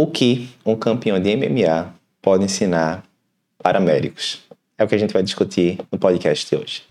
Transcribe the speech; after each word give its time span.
O 0.00 0.06
que 0.06 0.48
um 0.64 0.76
campeão 0.76 1.18
de 1.18 1.36
MMA 1.36 1.92
pode 2.22 2.44
ensinar 2.44 3.04
para 3.60 3.80
médicos? 3.80 4.46
É 4.78 4.84
o 4.84 4.86
que 4.86 4.94
a 4.94 4.98
gente 4.98 5.12
vai 5.12 5.24
discutir 5.24 5.76
no 5.90 5.98
podcast 5.98 6.48
de 6.48 6.62
hoje. 6.62 6.84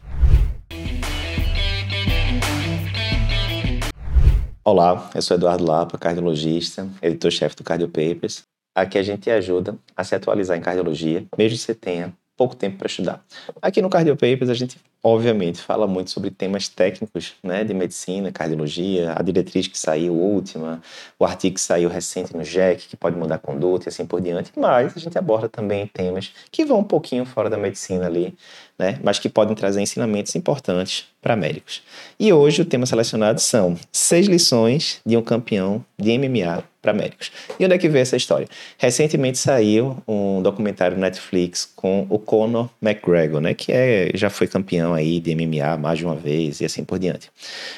Olá, 4.62 5.10
eu 5.16 5.22
sou 5.22 5.38
Eduardo 5.38 5.66
Lapa, 5.66 5.98
cardiologista, 5.98 6.86
editor-chefe 7.02 7.56
do 7.56 7.64
Cardio 7.64 7.88
Papers. 7.88 8.44
Aqui 8.76 8.98
a 8.98 9.04
gente 9.04 9.32
ajuda 9.32 9.78
a 9.96 10.04
se 10.04 10.14
atualizar 10.14 10.58
em 10.58 10.62
cardiologia, 10.62 11.24
mesmo 11.38 11.58
que 11.58 11.64
você 11.64 11.74
tenha 11.74 12.14
pouco 12.38 12.56
tempo 12.56 12.78
para 12.78 12.88
estudar. 12.88 13.26
Aqui 13.62 13.82
no 13.82 13.90
Cardio 13.90 14.16
Papers 14.16 14.50
a 14.50 14.54
gente 14.54 14.78
obviamente 15.04 15.62
fala 15.62 15.88
muito 15.88 16.12
sobre 16.12 16.30
temas 16.30 16.68
técnicos, 16.68 17.36
né, 17.42 17.64
de 17.64 17.74
medicina, 17.74 18.32
cardiologia, 18.32 19.14
a 19.16 19.22
diretriz 19.22 19.68
que 19.68 19.78
saiu 19.78 20.14
última, 20.14 20.82
o 21.18 21.26
artigo 21.26 21.56
que 21.56 21.62
saiu 21.62 21.90
recente 21.90 22.36
no 22.36 22.44
JEC, 22.44 22.88
que 22.88 22.98
pode 22.98 23.16
mudar 23.16 23.38
conduta 23.40 23.88
e 23.88 23.90
assim 23.90 24.06
por 24.06 24.22
diante, 24.22 24.52
mas 24.56 24.96
a 24.96 25.00
gente 25.00 25.18
aborda 25.18 25.48
também 25.48 25.88
temas 25.88 26.34
que 26.52 26.66
vão 26.66 26.80
um 26.80 26.84
pouquinho 26.84 27.26
fora 27.26 27.50
da 27.50 27.58
medicina 27.58 28.06
ali, 28.06 28.36
né, 28.78 29.00
mas 29.04 29.20
que 29.20 29.30
podem 29.30 29.56
trazer 29.56 29.82
ensinamentos 29.82 30.36
importantes 30.36 31.06
para 31.22 31.36
médicos. 31.36 31.82
E 32.20 32.32
hoje 32.32 32.62
o 32.62 32.66
tema 32.66 32.86
selecionado 32.86 33.42
são 33.42 33.78
seis 33.92 34.28
lições 34.28 35.02
de 35.06 35.18
um 35.18 35.22
campeão 35.22 35.84
de 36.00 36.18
MMA 36.18 36.64
para 36.82 36.94
médicos. 36.94 37.32
E 37.60 37.66
onde 37.66 37.74
é 37.74 37.78
que 37.78 37.90
veio 37.90 38.04
essa 38.04 38.16
história? 38.16 38.48
Recentemente 38.78 39.38
saiu 39.38 39.98
um 40.08 40.42
documentário 40.42 40.98
Netflix 40.98 41.70
com 41.76 42.08
o 42.10 42.18
Conor 42.18 42.70
McGregor, 42.82 43.42
né, 43.42 43.54
que 43.54 43.74
é, 43.74 44.12
já 44.14 44.30
foi 44.30 44.48
campeão 44.48 44.94
aí 44.94 45.20
de 45.20 45.36
MMA 45.36 45.76
mais 45.78 45.98
de 45.98 46.06
uma 46.06 46.16
vez 46.16 46.62
e 46.62 46.66
assim 46.66 46.86
por 46.86 46.98
diante. 46.98 47.30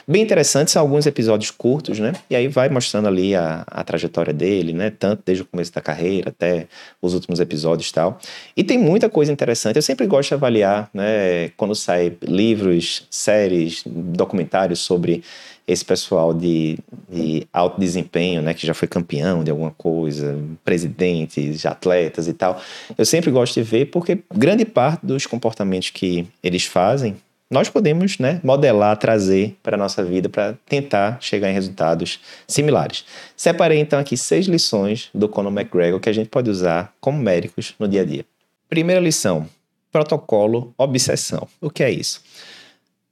Bem 0.08 0.22
interessante, 0.22 0.70
são 0.70 0.82
alguns 0.82 1.08
episódios 1.08 1.50
curtos, 1.50 1.98
né, 1.98 2.14
e 2.30 2.36
aí 2.36 2.48
vai 2.48 2.70
mostrando 2.70 3.08
ali 3.08 3.34
a, 3.36 3.64
a 3.66 3.84
trajetória 3.84 4.34
dele, 4.34 4.74
né, 4.74 4.92
tanto 4.92 5.24
desde 5.26 5.42
o 5.42 5.46
começo 5.46 5.74
da 5.74 5.82
carreira 5.82 6.30
até 6.30 6.68
os 7.02 7.14
últimos 7.14 7.40
episódios 7.40 7.90
e 7.90 7.94
tal. 7.94 8.20
E 8.56 8.64
tem 8.64 8.78
muita 8.78 9.10
coisa 9.10 9.32
interessante, 9.32 9.78
eu 9.78 9.82
sempre 9.82 10.06
gosto 10.06 10.30
de 10.30 10.34
avaliar, 10.36 10.89
né, 10.94 11.50
quando 11.58 11.76
sai 11.76 12.16
livros, 12.22 13.08
séries, 13.10 13.84
documentários 13.86 14.80
sobre 14.80 15.24
esse 15.68 15.86
pessoal 15.86 16.34
de, 16.34 16.80
de 17.08 17.48
alto 17.54 17.80
desempenho, 17.80 18.42
né, 18.42 18.54
que 18.54 18.66
já 18.66 18.74
foi 18.74 18.88
campeão 18.88 19.44
de 19.44 19.52
alguma 19.52 19.72
coisa, 19.72 20.38
presidentes, 20.66 21.66
atletas 21.66 22.28
e 22.28 22.34
tal, 22.34 22.60
eu 22.98 23.06
sempre 23.06 23.30
gosto 23.30 23.54
de 23.54 23.64
ver 23.64 23.86
porque 23.86 24.20
grande 24.34 24.66
parte 24.66 25.06
dos 25.06 25.26
comportamentos 25.26 25.92
que 25.92 26.28
eles 26.44 26.66
fazem 26.66 27.16
nós 27.50 27.68
podemos 27.68 28.20
né, 28.20 28.40
modelar, 28.44 28.96
trazer 28.98 29.58
para 29.64 29.76
a 29.76 29.78
nossa 29.78 30.04
vida 30.04 30.30
para 30.30 30.56
tentar 30.68 31.18
chegar 31.20 31.50
em 31.50 31.54
resultados 31.54 32.20
similares. 32.48 33.04
Separei 33.36 33.80
então 33.80 34.00
aqui 34.00 34.16
seis 34.16 34.46
lições 34.46 35.10
do 35.16 35.28
Conor 35.28 35.52
McGregor 35.52 36.00
que 36.00 36.10
a 36.10 36.14
gente 36.14 36.30
pode 36.30 36.50
usar 36.50 36.94
como 37.02 37.18
médicos 37.18 37.74
no 37.80 37.88
dia 37.88 38.02
a 38.02 38.06
dia. 38.06 38.24
Primeira 38.70 39.02
lição: 39.02 39.48
protocolo 39.92 40.74
obsessão. 40.78 41.48
O 41.62 41.70
que 41.70 41.84
é 41.84 41.92
isso? 41.92 42.22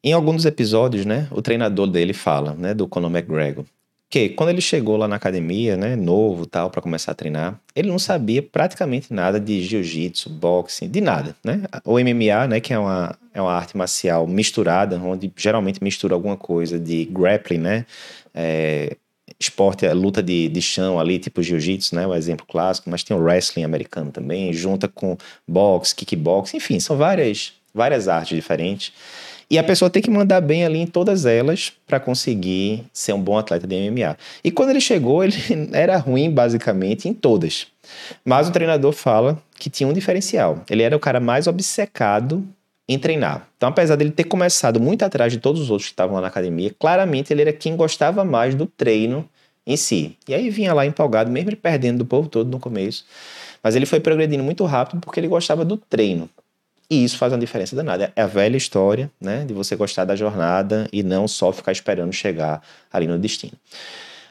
Em 0.04 0.14
alguns 0.14 0.46
episódios, 0.46 1.06
né, 1.06 1.28
o 1.32 1.42
treinador 1.42 1.88
dele 1.88 2.14
fala, 2.14 2.54
né, 2.54 2.74
do 2.74 2.88
Conor 2.88 3.12
McGregor, 3.12 3.66
que 4.10 4.30
quando 4.30 4.50
ele 4.50 4.62
chegou 4.62 4.96
lá 4.96 5.08
na 5.08 5.18
academia, 5.18 5.76
né, 5.76 5.96
novo 5.96 6.46
tal, 6.46 6.70
para 6.70 6.82
começar 6.82 7.12
a 7.12 7.16
treinar, 7.16 7.60
ele 7.76 7.90
não 7.90 8.00
sabia 8.00 8.42
praticamente 8.42 9.14
nada 9.14 9.40
de 9.40 9.62
jiu-jitsu, 9.62 10.30
boxing, 10.30 10.88
de 10.90 11.02
nada, 11.02 11.36
né? 11.44 11.64
O 11.84 12.00
MMA, 12.00 12.48
né, 12.48 12.60
que 12.62 12.74
é 12.74 12.80
uma, 12.80 13.18
é 13.34 13.42
uma 13.42 13.52
arte 13.52 13.76
marcial 13.76 14.26
misturada, 14.26 14.98
onde 14.98 15.32
geralmente 15.36 15.84
mistura 15.84 16.16
alguma 16.16 16.38
coisa 16.38 16.80
de 16.80 17.04
grappling, 17.06 17.58
né, 17.58 17.86
é, 18.34 18.96
esporte, 19.40 19.86
é 19.86 19.94
luta 19.94 20.22
de, 20.24 20.50
de 20.50 20.62
chão 20.62 21.00
ali, 21.00 21.20
tipo 21.20 21.44
jiu-jitsu, 21.44 21.96
né, 21.96 22.08
o 22.08 22.14
exemplo 22.14 22.46
clássico, 22.48 22.90
mas 22.90 23.04
tem 23.04 23.16
o 23.16 23.20
wrestling 23.20 23.64
americano 23.64 24.12
também, 24.12 24.52
junta 24.52 24.88
com 24.88 25.18
boxe, 25.48 25.96
kickbox, 25.96 26.54
enfim, 26.54 26.80
são 26.80 26.98
várias, 26.98 27.54
várias 27.74 28.08
artes 28.08 28.36
diferentes. 28.36 28.92
E 29.50 29.58
a 29.58 29.64
pessoa 29.64 29.90
tem 29.90 30.02
que 30.02 30.12
mandar 30.12 30.42
bem 30.42 30.66
ali 30.66 30.80
em 30.80 30.88
todas 30.88 31.26
elas 31.26 31.72
para 31.88 32.02
conseguir 32.02 32.84
ser 32.92 33.14
um 33.14 33.22
bom 33.22 33.38
atleta 33.38 33.66
de 33.66 33.76
MMA. 33.76 34.18
E 34.44 34.52
quando 34.52 34.72
ele 34.72 34.82
chegou, 34.82 35.24
ele 35.24 35.38
era 35.72 35.96
ruim 35.98 36.30
basicamente 36.30 37.08
em 37.08 37.14
todas. 37.14 37.68
Mas 38.26 38.50
o 38.50 38.52
treinador 38.52 38.92
fala 38.92 39.42
que 39.58 39.70
tinha 39.70 39.88
um 39.88 39.94
diferencial. 39.94 40.64
Ele 40.70 40.84
era 40.84 40.98
o 40.98 41.00
cara 41.00 41.22
mais 41.22 41.48
obcecado 41.48 42.46
em 42.90 43.00
treinar. 43.00 43.48
Então, 43.56 43.70
apesar 43.70 43.96
dele 43.96 44.12
ter 44.12 44.26
começado 44.26 44.82
muito 44.82 45.04
atrás 45.04 45.32
de 45.32 45.40
todos 45.40 45.62
os 45.62 45.70
outros 45.70 45.88
que 45.88 45.94
estavam 45.94 46.16
lá 46.16 46.22
na 46.22 46.28
academia, 46.28 46.74
claramente 46.78 47.32
ele 47.32 47.42
era 47.42 47.54
quem 47.54 47.76
gostava 47.76 48.26
mais 48.26 48.54
do 48.54 48.66
treino 48.66 49.28
em 49.68 49.76
si. 49.76 50.18
E 50.26 50.34
aí 50.34 50.50
vinha 50.50 50.74
lá 50.74 50.86
empolgado, 50.86 51.30
mesmo 51.30 51.54
perdendo 51.58 52.00
do 52.00 52.06
povo 52.06 52.30
todo 52.30 52.50
no 52.50 52.58
começo. 52.58 53.06
Mas 53.62 53.76
ele 53.76 53.86
foi 53.86 54.00
progredindo 54.00 54.44
muito 54.44 54.64
rápido 54.64 55.02
porque 55.02 55.20
ele 55.20 55.28
gostava 55.28 55.66
do 55.66 55.76
treino. 55.76 56.30
E 56.90 57.04
isso 57.04 57.18
faz 57.18 57.34
uma 57.34 57.40
diferença 57.40 57.76
danada. 57.76 58.14
É 58.16 58.22
a 58.22 58.28
velha 58.28 58.56
história, 58.56 59.12
né, 59.20 59.44
de 59.44 59.54
você 59.54 59.76
gostar 59.76 60.06
da 60.06 60.16
jornada 60.16 60.88
e 60.94 61.04
não 61.04 61.28
só 61.28 61.52
ficar 61.52 61.74
esperando 61.74 62.14
chegar 62.14 62.64
ali 62.92 63.06
no 63.06 63.20
destino. 63.20 63.54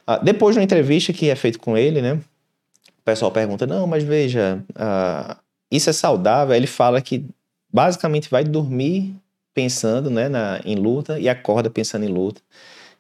Ah, 0.06 0.16
depois 0.16 0.54
de 0.54 0.60
uma 0.60 0.64
entrevista 0.64 1.12
que 1.12 1.28
é 1.28 1.36
feita 1.36 1.58
com 1.58 1.76
ele, 1.76 2.00
né, 2.00 2.14
o 2.14 3.02
pessoal 3.04 3.30
pergunta: 3.30 3.66
não, 3.66 3.86
mas 3.86 4.02
veja, 4.02 4.64
ah, 4.74 5.36
isso 5.70 5.90
é 5.90 5.92
saudável? 5.92 6.56
Ele 6.56 6.66
fala 6.66 7.02
que 7.02 7.26
basicamente 7.70 8.30
vai 8.30 8.42
dormir 8.42 9.14
pensando 9.52 10.08
né, 10.08 10.28
na, 10.28 10.60
em 10.64 10.76
luta 10.76 11.18
e 11.18 11.28
acorda 11.28 11.68
pensando 11.68 12.06
em 12.06 12.08
luta. 12.08 12.40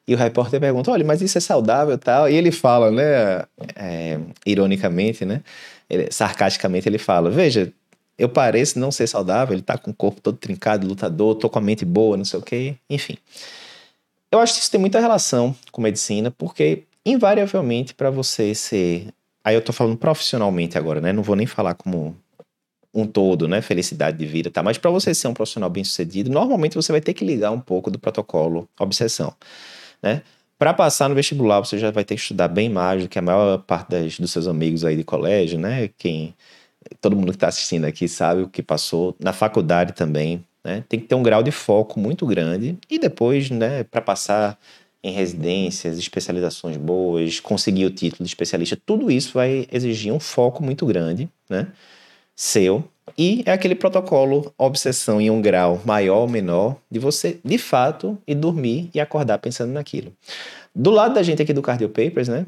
E 0.06 0.14
o 0.14 0.16
repórter 0.16 0.60
pergunta: 0.60 0.90
olha, 0.90 1.04
mas 1.04 1.20
isso 1.22 1.36
é 1.38 1.40
saudável 1.40 1.98
tal? 1.98 2.28
E 2.28 2.34
ele 2.34 2.52
fala, 2.52 2.90
né, 2.90 3.44
é, 3.74 4.18
ironicamente, 4.44 5.24
né, 5.24 5.42
ele, 5.90 6.10
sarcasticamente, 6.10 6.88
ele 6.88 6.98
fala: 6.98 7.30
veja, 7.30 7.72
eu 8.18 8.28
pareço 8.28 8.78
não 8.78 8.90
ser 8.90 9.06
saudável, 9.06 9.54
ele 9.54 9.62
tá 9.62 9.76
com 9.76 9.90
o 9.90 9.94
corpo 9.94 10.20
todo 10.20 10.36
trincado, 10.36 10.86
lutador, 10.86 11.34
tô 11.34 11.50
com 11.50 11.58
a 11.58 11.62
mente 11.62 11.84
boa, 11.84 12.16
não 12.16 12.24
sei 12.24 12.38
o 12.38 12.42
quê, 12.42 12.76
enfim. 12.88 13.16
Eu 14.30 14.40
acho 14.40 14.54
que 14.54 14.60
isso 14.60 14.70
tem 14.70 14.80
muita 14.80 15.00
relação 15.00 15.54
com 15.70 15.80
medicina, 15.82 16.30
porque 16.30 16.84
invariavelmente 17.04 17.94
para 17.94 18.10
você 18.10 18.54
ser, 18.54 19.08
aí 19.44 19.54
eu 19.54 19.62
tô 19.62 19.72
falando 19.72 19.96
profissionalmente 19.96 20.76
agora, 20.76 21.00
né? 21.00 21.12
Não 21.12 21.22
vou 21.22 21.36
nem 21.36 21.46
falar 21.46 21.74
como 21.74 22.16
um 22.92 23.06
todo, 23.06 23.46
né? 23.46 23.60
Felicidade 23.60 24.16
de 24.16 24.26
vida, 24.26 24.50
tá? 24.50 24.62
Mas 24.62 24.78
para 24.78 24.90
você 24.90 25.14
ser 25.14 25.28
um 25.28 25.34
profissional 25.34 25.70
bem-sucedido, 25.70 26.30
normalmente 26.30 26.74
você 26.74 26.90
vai 26.90 27.00
ter 27.00 27.14
que 27.14 27.24
ligar 27.24 27.50
um 27.50 27.60
pouco 27.60 27.90
do 27.90 27.98
protocolo 27.98 28.68
obsessão, 28.80 29.32
né? 30.02 30.22
Para 30.58 30.72
passar 30.72 31.08
no 31.08 31.14
vestibular, 31.14 31.60
você 31.60 31.78
já 31.78 31.90
vai 31.90 32.04
ter 32.04 32.14
que 32.14 32.20
estudar 32.20 32.48
bem 32.48 32.68
mais 32.70 33.02
do 33.02 33.08
que 33.08 33.18
a 33.18 33.22
maior 33.22 33.58
parte 33.58 33.90
das, 33.90 34.18
dos 34.18 34.30
seus 34.30 34.46
amigos 34.46 34.84
aí 34.84 34.96
de 34.96 35.04
colégio, 35.04 35.58
né? 35.58 35.90
Quem 35.98 36.34
todo 37.00 37.16
mundo 37.16 37.30
que 37.30 37.36
está 37.36 37.48
assistindo 37.48 37.84
aqui 37.84 38.08
sabe 38.08 38.42
o 38.42 38.48
que 38.48 38.62
passou. 38.62 39.14
Na 39.20 39.32
faculdade 39.32 39.92
também, 39.92 40.44
né? 40.64 40.84
Tem 40.88 40.98
que 40.98 41.06
ter 41.06 41.14
um 41.14 41.22
grau 41.22 41.42
de 41.42 41.50
foco 41.50 42.00
muito 42.00 42.26
grande 42.26 42.78
e 42.90 42.98
depois, 42.98 43.50
né, 43.50 43.84
para 43.84 44.00
passar 44.00 44.58
em 45.02 45.12
residências, 45.12 45.98
especializações 45.98 46.76
boas, 46.76 47.38
conseguir 47.38 47.84
o 47.84 47.90
título 47.90 48.24
de 48.24 48.30
especialista, 48.30 48.76
tudo 48.84 49.10
isso 49.10 49.32
vai 49.34 49.68
exigir 49.70 50.12
um 50.12 50.18
foco 50.18 50.64
muito 50.64 50.84
grande, 50.84 51.28
né? 51.48 51.68
Seu. 52.34 52.84
E 53.18 53.42
é 53.46 53.52
aquele 53.52 53.74
protocolo 53.74 54.52
obsessão 54.58 55.20
em 55.20 55.30
um 55.30 55.40
grau 55.40 55.80
maior 55.86 56.18
ou 56.18 56.28
menor 56.28 56.76
de 56.90 56.98
você, 56.98 57.38
de 57.42 57.56
fato, 57.56 58.18
ir 58.26 58.34
dormir 58.34 58.90
e 58.94 59.00
acordar 59.00 59.38
pensando 59.38 59.72
naquilo. 59.72 60.12
Do 60.74 60.90
lado 60.90 61.14
da 61.14 61.22
gente 61.22 61.40
aqui 61.40 61.54
do 61.54 61.62
Cardio 61.62 61.88
Papers, 61.88 62.28
né? 62.28 62.44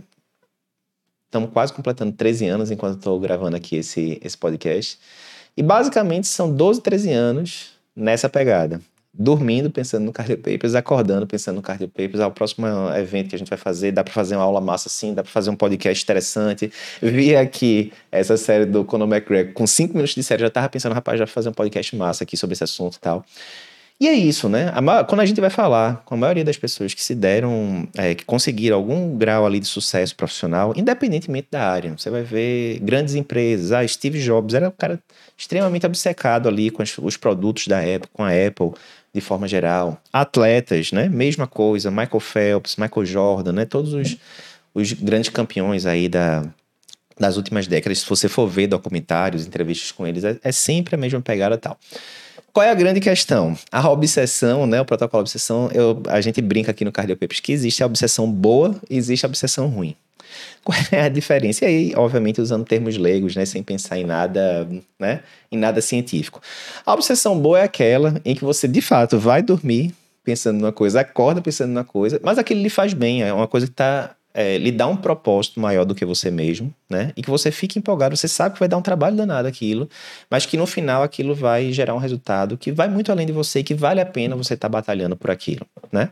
Estamos 1.24 1.50
quase 1.50 1.72
completando 1.72 2.12
13 2.12 2.46
anos 2.46 2.70
enquanto 2.70 2.98
estou 2.98 3.18
gravando 3.18 3.56
aqui 3.56 3.76
esse, 3.76 4.20
esse 4.22 4.36
podcast. 4.36 4.98
E 5.56 5.62
basicamente 5.62 6.26
são 6.26 6.52
12, 6.52 6.82
13 6.82 7.12
anos 7.12 7.70
nessa 7.96 8.28
pegada. 8.28 8.80
Dormindo 9.18 9.68
pensando 9.68 10.04
no 10.04 10.12
Cardio 10.12 10.38
Papers, 10.38 10.76
acordando 10.76 11.26
pensando 11.26 11.56
no 11.56 11.62
Cardio 11.62 11.88
Papers. 11.88 12.20
Ah, 12.20 12.28
o 12.28 12.30
próximo 12.30 12.66
evento 12.96 13.30
que 13.30 13.34
a 13.34 13.38
gente 13.38 13.48
vai 13.48 13.58
fazer, 13.58 13.90
dá 13.90 14.04
para 14.04 14.12
fazer 14.12 14.36
uma 14.36 14.44
aula 14.44 14.60
massa 14.60 14.88
assim, 14.88 15.12
dá 15.12 15.24
para 15.24 15.32
fazer 15.32 15.50
um 15.50 15.56
podcast 15.56 16.04
interessante. 16.04 16.70
Vi 17.02 17.34
aqui 17.34 17.92
essa 18.12 18.36
série 18.36 18.64
do 18.64 18.84
Conor 18.84 19.08
McGregor, 19.08 19.52
com 19.54 19.66
5 19.66 19.92
minutos 19.92 20.14
de 20.14 20.22
série, 20.22 20.42
já 20.42 20.50
tava 20.50 20.68
pensando, 20.68 20.92
rapaz, 20.92 21.18
já 21.18 21.26
fazer 21.26 21.48
um 21.48 21.52
podcast 21.52 21.96
massa 21.96 22.22
aqui 22.22 22.36
sobre 22.36 22.54
esse 22.54 22.62
assunto 22.62 22.94
e 22.94 23.00
tal. 23.00 23.24
E 24.00 24.06
é 24.06 24.12
isso, 24.12 24.48
né? 24.48 24.72
A, 24.72 25.02
quando 25.02 25.22
a 25.22 25.26
gente 25.26 25.40
vai 25.40 25.50
falar 25.50 26.02
com 26.04 26.14
a 26.14 26.16
maioria 26.16 26.44
das 26.44 26.56
pessoas 26.56 26.94
que 26.94 27.02
se 27.02 27.16
deram, 27.16 27.88
é, 27.96 28.14
que 28.14 28.24
conseguiram 28.24 28.76
algum 28.76 29.16
grau 29.18 29.44
ali 29.44 29.58
de 29.58 29.66
sucesso 29.66 30.14
profissional, 30.14 30.72
independentemente 30.76 31.48
da 31.50 31.68
área, 31.68 31.92
você 31.98 32.08
vai 32.08 32.22
ver 32.22 32.78
grandes 32.78 33.16
empresas. 33.16 33.72
Ah, 33.72 33.86
Steve 33.86 34.20
Jobs 34.22 34.54
era 34.54 34.68
um 34.68 34.70
cara 34.70 35.02
extremamente 35.36 35.84
obcecado 35.84 36.48
ali 36.48 36.70
com 36.70 36.84
os 37.02 37.16
produtos 37.16 37.66
da 37.66 37.80
Apple, 37.80 38.08
com 38.12 38.22
a 38.22 38.28
Apple 38.28 38.70
de 39.14 39.20
forma 39.20 39.48
geral. 39.48 40.00
Atletas, 40.12 40.92
né? 40.92 41.08
Mesma 41.08 41.46
coisa, 41.46 41.90
Michael 41.90 42.20
Phelps, 42.20 42.76
Michael 42.76 43.06
Jordan, 43.06 43.52
né? 43.52 43.64
Todos 43.64 43.92
os, 43.92 44.16
os 44.74 44.92
grandes 44.92 45.30
campeões 45.30 45.86
aí 45.86 46.08
da, 46.08 46.44
das 47.18 47.36
últimas 47.36 47.66
décadas, 47.66 47.98
se 48.00 48.08
você 48.08 48.28
for 48.28 48.46
ver 48.46 48.66
documentários, 48.66 49.46
entrevistas 49.46 49.92
com 49.92 50.06
eles, 50.06 50.24
é, 50.24 50.38
é 50.42 50.52
sempre 50.52 50.94
a 50.94 50.98
mesma 50.98 51.20
pegada 51.20 51.58
tal. 51.58 51.78
Qual 52.52 52.64
é 52.64 52.70
a 52.70 52.74
grande 52.74 53.00
questão? 53.00 53.56
A 53.70 53.88
obsessão, 53.90 54.66
né, 54.66 54.80
o 54.80 54.84
protocolo 54.84 55.20
obsessão, 55.20 55.70
eu, 55.72 56.02
a 56.08 56.20
gente 56.20 56.40
brinca 56.40 56.70
aqui 56.70 56.84
no 56.84 56.90
Cardiopapers 56.90 57.40
que 57.40 57.52
existe 57.52 57.82
a 57.82 57.86
obsessão 57.86 58.30
boa 58.30 58.74
e 58.88 58.96
existe 58.96 59.24
a 59.24 59.28
obsessão 59.28 59.68
ruim. 59.68 59.94
Qual 60.64 60.76
é 60.92 61.02
a 61.02 61.08
diferença? 61.08 61.64
E 61.64 61.68
aí, 61.68 61.92
obviamente, 61.96 62.40
usando 62.40 62.64
termos 62.64 62.96
leigos, 62.96 63.34
né, 63.36 63.44
sem 63.44 63.62
pensar 63.62 63.98
em 63.98 64.04
nada, 64.04 64.68
né, 64.98 65.20
em 65.50 65.56
nada 65.56 65.80
científico. 65.80 66.40
A 66.84 66.92
obsessão 66.92 67.38
boa 67.38 67.60
é 67.60 67.62
aquela 67.62 68.20
em 68.24 68.34
que 68.34 68.44
você, 68.44 68.68
de 68.68 68.80
fato, 68.80 69.18
vai 69.18 69.42
dormir 69.42 69.94
pensando 70.24 70.60
numa 70.60 70.72
coisa, 70.72 71.00
acorda 71.00 71.40
pensando 71.40 71.70
numa 71.70 71.84
coisa, 71.84 72.20
mas 72.22 72.36
aquilo 72.36 72.60
lhe 72.60 72.68
faz 72.68 72.92
bem, 72.92 73.22
é 73.22 73.32
uma 73.32 73.48
coisa 73.48 73.66
que 73.66 73.72
está 73.72 74.14
é, 74.34 74.56
lhe 74.56 74.70
dá 74.70 74.86
um 74.86 74.96
propósito 74.96 75.58
maior 75.58 75.84
do 75.84 75.94
que 75.96 76.04
você 76.04 76.30
mesmo, 76.30 76.72
né? 76.88 77.12
E 77.16 77.22
que 77.22 77.28
você 77.28 77.50
fique 77.50 77.76
empolgado, 77.76 78.16
você 78.16 78.28
sabe 78.28 78.54
que 78.54 78.60
vai 78.60 78.68
dar 78.68 78.76
um 78.76 78.82
trabalho 78.82 79.16
danado 79.16 79.48
aquilo, 79.48 79.88
mas 80.30 80.46
que 80.46 80.56
no 80.56 80.66
final 80.66 81.02
aquilo 81.02 81.34
vai 81.34 81.72
gerar 81.72 81.94
um 81.94 81.98
resultado 81.98 82.56
que 82.56 82.70
vai 82.70 82.88
muito 82.88 83.10
além 83.10 83.26
de 83.26 83.32
você 83.32 83.60
e 83.60 83.64
que 83.64 83.74
vale 83.74 84.00
a 84.00 84.06
pena 84.06 84.36
você 84.36 84.54
estar 84.54 84.68
tá 84.68 84.72
batalhando 84.72 85.16
por 85.16 85.30
aquilo, 85.30 85.66
né? 85.90 86.10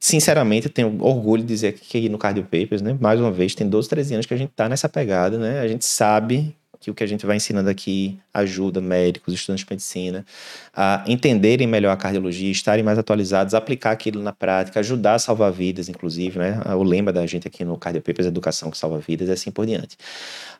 Sinceramente, 0.00 0.68
tenho 0.68 0.96
orgulho 1.02 1.42
de 1.42 1.48
dizer 1.48 1.72
que 1.72 2.08
no 2.08 2.18
Cardio 2.18 2.44
Papers, 2.44 2.80
né? 2.80 2.96
Mais 3.00 3.18
uma 3.20 3.32
vez, 3.32 3.54
tem 3.54 3.68
12, 3.68 3.88
13 3.88 4.14
anos 4.14 4.26
que 4.26 4.34
a 4.34 4.36
gente 4.36 4.52
tá 4.54 4.68
nessa 4.68 4.88
pegada, 4.88 5.38
né? 5.38 5.60
A 5.60 5.66
gente 5.66 5.84
sabe 5.84 6.54
que 6.80 6.90
o 6.90 6.94
que 6.94 7.02
a 7.02 7.06
gente 7.06 7.26
vai 7.26 7.36
ensinando 7.36 7.68
aqui 7.68 8.18
ajuda 8.32 8.80
médicos, 8.80 9.34
estudantes 9.34 9.64
de 9.64 9.72
medicina 9.72 10.24
a 10.72 11.02
entenderem 11.06 11.66
melhor 11.66 11.90
a 11.90 11.96
cardiologia, 11.96 12.50
estarem 12.50 12.84
mais 12.84 12.98
atualizados, 12.98 13.54
aplicar 13.54 13.90
aquilo 13.90 14.22
na 14.22 14.32
prática, 14.32 14.78
ajudar 14.78 15.14
a 15.14 15.18
salvar 15.18 15.50
vidas, 15.50 15.88
inclusive, 15.88 16.38
né? 16.38 16.60
O 16.76 16.82
lema 16.82 17.12
da 17.12 17.26
gente 17.26 17.48
aqui 17.48 17.64
no 17.64 17.76
Cardio 17.76 18.00
Papers 18.00 18.26
é 18.26 18.28
Educação 18.28 18.70
que 18.70 18.78
salva 18.78 18.98
vidas 18.98 19.28
e 19.28 19.32
assim 19.32 19.50
por 19.50 19.66
diante. 19.66 19.96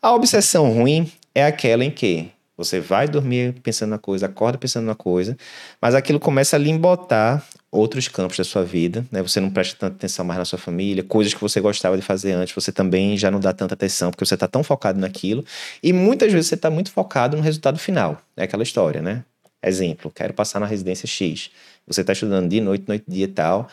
A 0.03 0.13
obsessão 0.13 0.73
ruim 0.73 1.11
é 1.35 1.45
aquela 1.45 1.85
em 1.85 1.91
que 1.91 2.31
você 2.57 2.81
vai 2.81 3.07
dormir 3.07 3.55
pensando 3.63 3.91
na 3.91 3.99
coisa, 3.99 4.27
acorda 4.27 4.59
pensando 4.59 4.85
na 4.85 4.97
coisa, 4.97 5.37
mas 5.81 5.95
aquilo 5.95 6.19
começa 6.19 6.57
a 6.57 6.59
lhe 6.59 6.69
embotar 6.69 7.47
outros 7.71 8.09
campos 8.09 8.37
da 8.37 8.45
sua 8.45 8.65
vida, 8.65 9.07
né? 9.11 9.23
Você 9.23 9.41
não 9.41 9.51
presta 9.51 9.77
tanta 9.79 9.97
atenção 9.97 10.25
mais 10.25 10.39
na 10.39 10.45
sua 10.45 10.59
família, 10.59 11.03
coisas 11.03 11.35
que 11.35 11.41
você 11.41 11.61
gostava 11.61 11.97
de 11.97 12.03
fazer 12.03 12.33
antes, 12.33 12.55
você 12.55 12.73
também 12.73 13.17
já 13.17 13.31
não 13.31 13.41
dá 13.41 13.53
tanta 13.53 13.75
atenção, 13.75 14.11
porque 14.11 14.25
você 14.25 14.35
está 14.35 14.49
tão 14.49 14.63
focado 14.63 14.99
naquilo, 14.99 15.45
e 15.83 15.93
muitas 15.93 16.33
vezes 16.33 16.49
você 16.49 16.55
está 16.55 16.71
muito 16.71 16.91
focado 16.91 17.37
no 17.37 17.43
resultado 17.43 17.79
final. 17.79 18.21
É 18.37 18.45
aquela 18.45 18.63
história, 18.63 19.03
né? 19.03 19.25
Exemplo, 19.63 20.11
quero 20.15 20.33
passar 20.33 20.61
na 20.61 20.67
residência 20.67 21.07
X. 21.07 21.51
Você 21.87 22.01
está 22.03 22.13
estudando 22.13 22.49
de 22.49 22.61
noite, 22.61 22.85
noite, 22.87 23.05
dia 23.09 23.25
e 23.25 23.29
tal. 23.29 23.69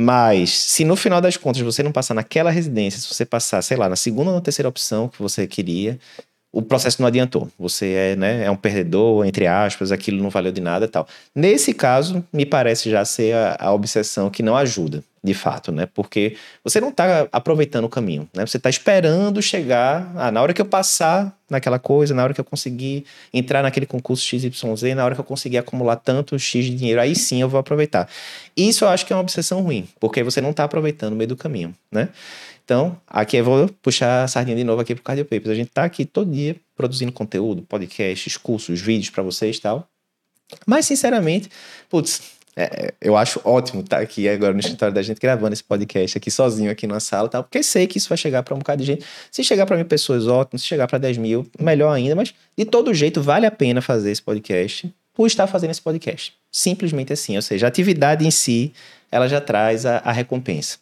Mas, 0.00 0.50
se 0.50 0.84
no 0.84 0.94
final 0.94 1.20
das 1.20 1.36
contas 1.36 1.60
você 1.60 1.82
não 1.82 1.90
passar 1.90 2.14
naquela 2.14 2.50
residência, 2.50 3.00
se 3.00 3.12
você 3.12 3.26
passar, 3.26 3.60
sei 3.62 3.76
lá, 3.76 3.88
na 3.88 3.96
segunda 3.96 4.30
ou 4.30 4.36
na 4.36 4.40
terceira 4.40 4.68
opção 4.68 5.08
que 5.08 5.20
você 5.20 5.44
queria, 5.46 5.98
o 6.52 6.62
processo 6.62 7.00
não 7.00 7.08
adiantou. 7.08 7.48
Você 7.58 7.92
é, 7.92 8.16
né, 8.16 8.44
é 8.44 8.50
um 8.50 8.56
perdedor, 8.56 9.26
entre 9.26 9.46
aspas, 9.46 9.92
aquilo 9.92 10.22
não 10.22 10.30
valeu 10.30 10.50
de 10.50 10.60
nada 10.60 10.86
e 10.86 10.88
tal. 10.88 11.06
Nesse 11.34 11.74
caso, 11.74 12.24
me 12.32 12.46
parece 12.46 12.90
já 12.90 13.04
ser 13.04 13.34
a, 13.34 13.56
a 13.60 13.72
obsessão 13.72 14.30
que 14.30 14.42
não 14.42 14.56
ajuda, 14.56 15.04
de 15.22 15.34
fato, 15.34 15.70
né? 15.70 15.86
Porque 15.92 16.36
você 16.64 16.80
não 16.80 16.88
está 16.88 17.28
aproveitando 17.32 17.84
o 17.84 17.88
caminho, 17.88 18.26
né? 18.34 18.46
Você 18.46 18.56
está 18.56 18.70
esperando 18.70 19.42
chegar, 19.42 20.10
ah, 20.16 20.32
na 20.32 20.40
hora 20.40 20.54
que 20.54 20.60
eu 20.60 20.66
passar 20.66 21.36
naquela 21.50 21.78
coisa, 21.78 22.14
na 22.14 22.24
hora 22.24 22.32
que 22.32 22.40
eu 22.40 22.44
conseguir 22.44 23.04
entrar 23.32 23.62
naquele 23.62 23.86
concurso 23.86 24.24
XYZ, 24.24 24.94
na 24.96 25.04
hora 25.04 25.14
que 25.14 25.20
eu 25.20 25.24
conseguir 25.24 25.58
acumular 25.58 25.96
tanto 25.96 26.38
X 26.38 26.64
de 26.64 26.74
dinheiro, 26.74 27.00
aí 27.00 27.14
sim 27.14 27.42
eu 27.42 27.48
vou 27.48 27.60
aproveitar. 27.60 28.08
Isso 28.56 28.84
eu 28.84 28.88
acho 28.88 29.04
que 29.04 29.12
é 29.12 29.16
uma 29.16 29.22
obsessão 29.22 29.60
ruim, 29.60 29.86
porque 30.00 30.22
você 30.22 30.40
não 30.40 30.50
está 30.50 30.64
aproveitando 30.64 31.12
o 31.12 31.16
meio 31.16 31.28
do 31.28 31.36
caminho, 31.36 31.74
né? 31.92 32.08
Então, 32.68 33.00
aqui 33.06 33.38
eu 33.38 33.44
vou 33.44 33.66
puxar 33.80 34.24
a 34.24 34.28
sardinha 34.28 34.54
de 34.54 34.62
novo 34.62 34.82
aqui 34.82 34.94
pro 34.94 35.02
Cardio 35.02 35.24
Papers. 35.24 35.48
A 35.48 35.54
gente 35.54 35.70
tá 35.70 35.84
aqui 35.84 36.04
todo 36.04 36.30
dia 36.30 36.54
produzindo 36.76 37.10
conteúdo, 37.10 37.62
podcasts, 37.62 38.36
cursos, 38.36 38.78
vídeos 38.78 39.08
para 39.08 39.22
vocês 39.22 39.56
e 39.56 39.60
tal. 39.62 39.88
Mas, 40.66 40.84
sinceramente, 40.84 41.48
putz, 41.88 42.20
é, 42.54 42.92
eu 43.00 43.16
acho 43.16 43.40
ótimo 43.42 43.80
estar 43.80 43.96
tá 43.96 44.02
aqui 44.02 44.28
agora 44.28 44.52
no 44.52 44.60
escritório 44.60 44.94
da 44.94 45.00
gente 45.00 45.18
gravando 45.18 45.54
esse 45.54 45.64
podcast 45.64 46.18
aqui 46.18 46.30
sozinho 46.30 46.70
aqui 46.70 46.86
na 46.86 47.00
sala 47.00 47.26
tal, 47.30 47.42
porque 47.42 47.62
sei 47.62 47.86
que 47.86 47.96
isso 47.96 48.10
vai 48.10 48.18
chegar 48.18 48.42
para 48.42 48.54
um 48.54 48.58
bocado 48.58 48.82
de 48.82 48.86
gente. 48.86 49.04
Se 49.30 49.42
chegar 49.42 49.64
para 49.64 49.78
mim 49.78 49.84
pessoas 49.86 50.26
ótimas, 50.26 50.60
se 50.60 50.68
chegar 50.68 50.86
para 50.86 50.98
10 50.98 51.16
mil, 51.16 51.46
melhor 51.58 51.90
ainda, 51.90 52.14
mas 52.14 52.34
de 52.54 52.66
todo 52.66 52.92
jeito 52.92 53.22
vale 53.22 53.46
a 53.46 53.50
pena 53.50 53.80
fazer 53.80 54.10
esse 54.10 54.20
podcast 54.20 54.94
por 55.14 55.26
estar 55.26 55.46
fazendo 55.46 55.70
esse 55.70 55.80
podcast. 55.80 56.34
Simplesmente 56.52 57.14
assim, 57.14 57.34
ou 57.34 57.42
seja, 57.42 57.66
a 57.66 57.68
atividade 57.68 58.26
em 58.26 58.30
si, 58.30 58.74
ela 59.10 59.26
já 59.26 59.40
traz 59.40 59.86
a, 59.86 60.02
a 60.04 60.12
recompensa. 60.12 60.76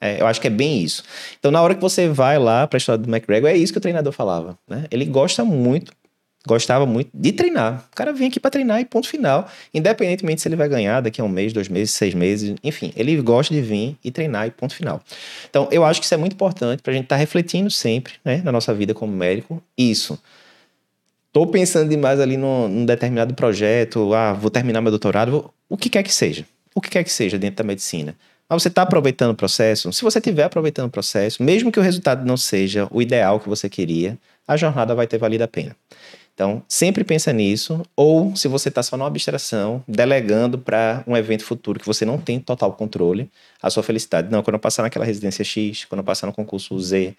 É, 0.00 0.20
eu 0.20 0.26
acho 0.26 0.40
que 0.40 0.46
é 0.46 0.50
bem 0.50 0.82
isso. 0.82 1.02
Então, 1.38 1.50
na 1.50 1.60
hora 1.62 1.74
que 1.74 1.80
você 1.80 2.08
vai 2.08 2.38
lá 2.38 2.66
para 2.66 2.76
a 2.76 2.78
história 2.78 3.02
do 3.02 3.08
McGregor, 3.08 3.48
é 3.48 3.56
isso 3.56 3.72
que 3.72 3.78
o 3.78 3.80
treinador 3.80 4.12
falava. 4.12 4.58
Né? 4.68 4.84
Ele 4.90 5.04
gosta 5.06 5.44
muito, 5.44 5.92
gostava 6.46 6.84
muito 6.84 7.10
de 7.14 7.32
treinar. 7.32 7.84
O 7.90 7.96
cara 7.96 8.12
vem 8.12 8.28
aqui 8.28 8.38
para 8.38 8.50
treinar 8.50 8.80
e 8.80 8.84
ponto 8.84 9.08
final. 9.08 9.48
Independentemente 9.72 10.42
se 10.42 10.48
ele 10.48 10.56
vai 10.56 10.68
ganhar 10.68 11.00
daqui 11.00 11.20
a 11.20 11.24
um 11.24 11.28
mês, 11.28 11.52
dois 11.52 11.68
meses, 11.68 11.94
seis 11.94 12.14
meses, 12.14 12.54
enfim, 12.62 12.92
ele 12.94 13.20
gosta 13.22 13.54
de 13.54 13.60
vir 13.62 13.96
e 14.04 14.10
treinar 14.10 14.46
e 14.46 14.50
ponto 14.50 14.74
final. 14.74 15.02
Então, 15.48 15.66
eu 15.72 15.84
acho 15.84 16.00
que 16.00 16.04
isso 16.04 16.14
é 16.14 16.18
muito 16.18 16.34
importante 16.34 16.82
para 16.82 16.92
a 16.92 16.94
gente 16.94 17.04
estar 17.04 17.16
tá 17.16 17.20
refletindo 17.20 17.70
sempre 17.70 18.14
né, 18.24 18.42
na 18.44 18.52
nossa 18.52 18.74
vida 18.74 18.92
como 18.92 19.12
médico. 19.12 19.62
Isso. 19.76 20.18
Estou 21.28 21.46
pensando 21.46 21.88
demais 21.88 22.20
ali 22.20 22.36
num, 22.36 22.68
num, 22.68 22.86
determinado 22.86 23.34
projeto, 23.34 24.14
ah, 24.14 24.32
vou 24.32 24.50
terminar 24.50 24.80
meu 24.80 24.90
doutorado, 24.90 25.30
vou, 25.30 25.54
o 25.68 25.76
que 25.76 25.90
quer 25.90 26.02
que 26.02 26.12
seja. 26.12 26.46
O 26.74 26.80
que 26.80 26.90
quer 26.90 27.04
que 27.04 27.10
seja 27.10 27.38
dentro 27.38 27.56
da 27.56 27.64
medicina 27.64 28.14
mas 28.48 28.62
você 28.62 28.68
está 28.68 28.82
aproveitando 28.82 29.32
o 29.32 29.34
processo? 29.34 29.92
Se 29.92 30.02
você 30.02 30.18
estiver 30.18 30.44
aproveitando 30.44 30.86
o 30.86 30.90
processo, 30.90 31.42
mesmo 31.42 31.72
que 31.72 31.78
o 31.78 31.82
resultado 31.82 32.24
não 32.24 32.36
seja 32.36 32.86
o 32.90 33.02
ideal 33.02 33.40
que 33.40 33.48
você 33.48 33.68
queria, 33.68 34.18
a 34.46 34.56
jornada 34.56 34.94
vai 34.94 35.06
ter 35.06 35.18
valido 35.18 35.44
a 35.44 35.48
pena. 35.48 35.76
Então, 36.36 36.62
sempre 36.68 37.02
pensa 37.02 37.32
nisso, 37.32 37.82
ou 37.96 38.36
se 38.36 38.46
você 38.46 38.68
está 38.68 38.82
só 38.82 38.94
numa 38.94 39.06
abstração, 39.06 39.82
delegando 39.88 40.58
para 40.58 41.02
um 41.06 41.16
evento 41.16 41.42
futuro 41.42 41.80
que 41.80 41.86
você 41.86 42.04
não 42.04 42.18
tem 42.18 42.38
total 42.38 42.74
controle, 42.74 43.30
a 43.62 43.70
sua 43.70 43.82
felicidade. 43.82 44.30
Não, 44.30 44.42
quando 44.42 44.56
eu 44.56 44.60
passar 44.60 44.82
naquela 44.82 45.06
residência 45.06 45.42
X, 45.42 45.86
quando 45.86 46.00
eu 46.00 46.04
passar 46.04 46.26
no 46.26 46.34
concurso 46.34 46.78
Z, 46.78 47.16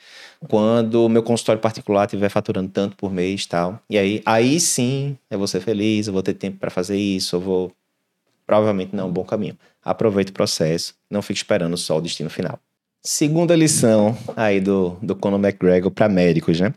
quando 0.47 1.03
o 1.03 1.09
meu 1.09 1.24
consultório 1.24 1.59
particular 1.59 2.06
estiver 2.06 2.29
faturando 2.29 2.69
tanto 2.69 2.95
por 2.95 3.12
mês 3.12 3.47
tal, 3.47 3.81
e 3.89 3.97
aí, 3.97 4.21
aí 4.24 4.59
sim 4.59 5.18
eu 5.31 5.39
vou 5.39 5.47
ser 5.47 5.62
feliz, 5.62 6.06
eu 6.06 6.13
vou 6.13 6.21
ter 6.21 6.35
tempo 6.35 6.59
para 6.59 6.69
fazer 6.69 6.95
isso, 6.95 7.38
eu 7.38 7.39
vou 7.39 7.71
provavelmente 8.48 8.96
não 8.96 9.04
é 9.04 9.08
um 9.08 9.12
bom 9.12 9.26
caminho. 9.26 9.58
Aproveite 9.84 10.32
o 10.32 10.34
processo, 10.34 10.96
não 11.12 11.22
fique 11.22 11.38
esperando 11.38 11.76
só 11.78 11.98
o 11.98 12.02
destino 12.02 12.30
final. 12.30 12.58
Segunda 13.04 13.56
lição 13.56 14.18
aí 14.36 14.60
do, 14.60 14.98
do 15.02 15.16
Conor 15.16 15.40
McGregor 15.40 15.92
para 15.92 16.10
médicos, 16.10 16.60
né? 16.60 16.74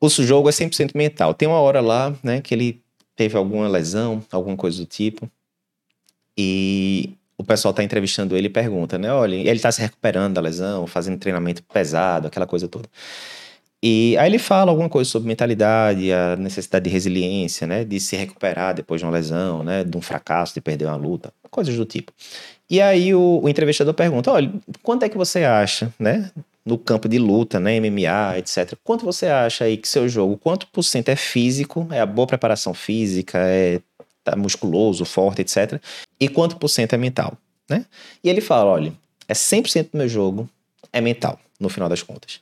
O 0.00 0.08
jogo 0.08 0.48
é 0.48 0.52
100% 0.52 0.90
mental. 0.94 1.32
Tem 1.32 1.48
uma 1.48 1.60
hora 1.60 1.80
lá, 1.80 2.14
né, 2.22 2.40
que 2.40 2.54
ele 2.54 2.82
teve 3.16 3.36
alguma 3.36 3.68
lesão, 3.68 4.22
alguma 4.30 4.56
coisa 4.56 4.78
do 4.78 4.86
tipo, 4.86 5.30
e 6.36 7.14
o 7.38 7.44
pessoal 7.44 7.70
está 7.70 7.82
entrevistando 7.82 8.36
ele 8.36 8.46
e 8.48 8.50
pergunta, 8.50 8.98
né? 8.98 9.12
Olha, 9.12 9.36
ele 9.36 9.50
está 9.50 9.70
se 9.70 9.80
recuperando 9.80 10.34
da 10.34 10.40
lesão, 10.40 10.86
fazendo 10.86 11.18
treinamento 11.18 11.62
pesado, 11.62 12.26
aquela 12.26 12.46
coisa 12.46 12.68
toda. 12.68 12.88
E 13.86 14.16
aí 14.16 14.30
ele 14.30 14.38
fala 14.38 14.70
alguma 14.70 14.88
coisa 14.88 15.10
sobre 15.10 15.28
mentalidade, 15.28 16.10
a 16.10 16.36
necessidade 16.36 16.84
de 16.84 16.90
resiliência, 16.90 17.66
né? 17.66 17.84
De 17.84 18.00
se 18.00 18.16
recuperar 18.16 18.74
depois 18.74 18.98
de 18.98 19.04
uma 19.04 19.12
lesão, 19.12 19.62
né? 19.62 19.84
De 19.84 19.94
um 19.94 20.00
fracasso, 20.00 20.54
de 20.54 20.62
perder 20.62 20.86
uma 20.86 20.96
luta, 20.96 21.30
coisas 21.50 21.76
do 21.76 21.84
tipo. 21.84 22.10
E 22.70 22.80
aí 22.80 23.14
o, 23.14 23.40
o 23.42 23.46
entrevistador 23.46 23.92
pergunta, 23.92 24.32
olha, 24.32 24.50
quanto 24.82 25.02
é 25.02 25.08
que 25.10 25.18
você 25.18 25.44
acha, 25.44 25.92
né? 25.98 26.30
No 26.64 26.78
campo 26.78 27.06
de 27.10 27.18
luta, 27.18 27.60
né? 27.60 27.78
MMA, 27.78 28.38
etc. 28.38 28.72
Quanto 28.82 29.04
você 29.04 29.26
acha 29.26 29.64
aí 29.64 29.76
que 29.76 29.86
seu 29.86 30.08
jogo, 30.08 30.38
quanto 30.38 30.66
por 30.68 30.82
cento 30.82 31.10
é 31.10 31.16
físico, 31.16 31.86
é 31.90 32.00
a 32.00 32.06
boa 32.06 32.26
preparação 32.26 32.72
física, 32.72 33.38
é 33.38 33.82
tá 34.24 34.34
musculoso, 34.34 35.04
forte, 35.04 35.42
etc. 35.42 35.78
E 36.18 36.26
quanto 36.26 36.56
por 36.56 36.68
cento 36.68 36.94
é 36.94 36.96
mental, 36.96 37.36
né? 37.68 37.84
E 38.22 38.30
ele 38.30 38.40
fala, 38.40 38.70
olha, 38.70 38.94
é 39.28 39.34
100% 39.34 39.90
do 39.92 39.98
meu 39.98 40.08
jogo 40.08 40.48
é 40.90 41.02
mental, 41.02 41.38
no 41.64 41.68
final 41.68 41.88
das 41.88 42.02
contas. 42.02 42.40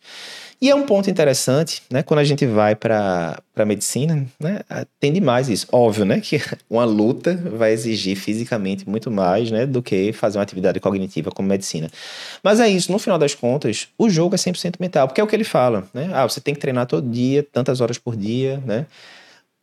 E 0.60 0.70
é 0.70 0.74
um 0.76 0.84
ponto 0.84 1.10
interessante, 1.10 1.82
né? 1.90 2.04
Quando 2.04 2.20
a 2.20 2.24
gente 2.24 2.46
vai 2.46 2.76
para 2.76 3.42
a 3.56 3.64
medicina, 3.64 4.24
né? 4.38 4.60
Tem 5.00 5.12
demais 5.12 5.48
isso. 5.48 5.66
Óbvio, 5.72 6.04
né? 6.04 6.20
Que 6.20 6.40
uma 6.70 6.84
luta 6.84 7.34
vai 7.34 7.72
exigir 7.72 8.16
fisicamente 8.16 8.88
muito 8.88 9.10
mais, 9.10 9.50
né? 9.50 9.66
Do 9.66 9.82
que 9.82 10.12
fazer 10.12 10.38
uma 10.38 10.44
atividade 10.44 10.78
cognitiva 10.78 11.32
como 11.32 11.48
medicina. 11.48 11.90
Mas 12.44 12.60
é 12.60 12.68
isso, 12.68 12.92
no 12.92 12.98
final 13.00 13.18
das 13.18 13.34
contas, 13.34 13.88
o 13.98 14.08
jogo 14.08 14.36
é 14.36 14.38
100% 14.38 14.74
mental, 14.78 15.08
porque 15.08 15.20
é 15.20 15.24
o 15.24 15.26
que 15.26 15.34
ele 15.34 15.42
fala, 15.42 15.88
né? 15.92 16.10
Ah, 16.12 16.28
você 16.28 16.40
tem 16.40 16.54
que 16.54 16.60
treinar 16.60 16.86
todo 16.86 17.10
dia, 17.10 17.42
tantas 17.42 17.80
horas 17.80 17.98
por 17.98 18.14
dia, 18.14 18.62
né? 18.64 18.86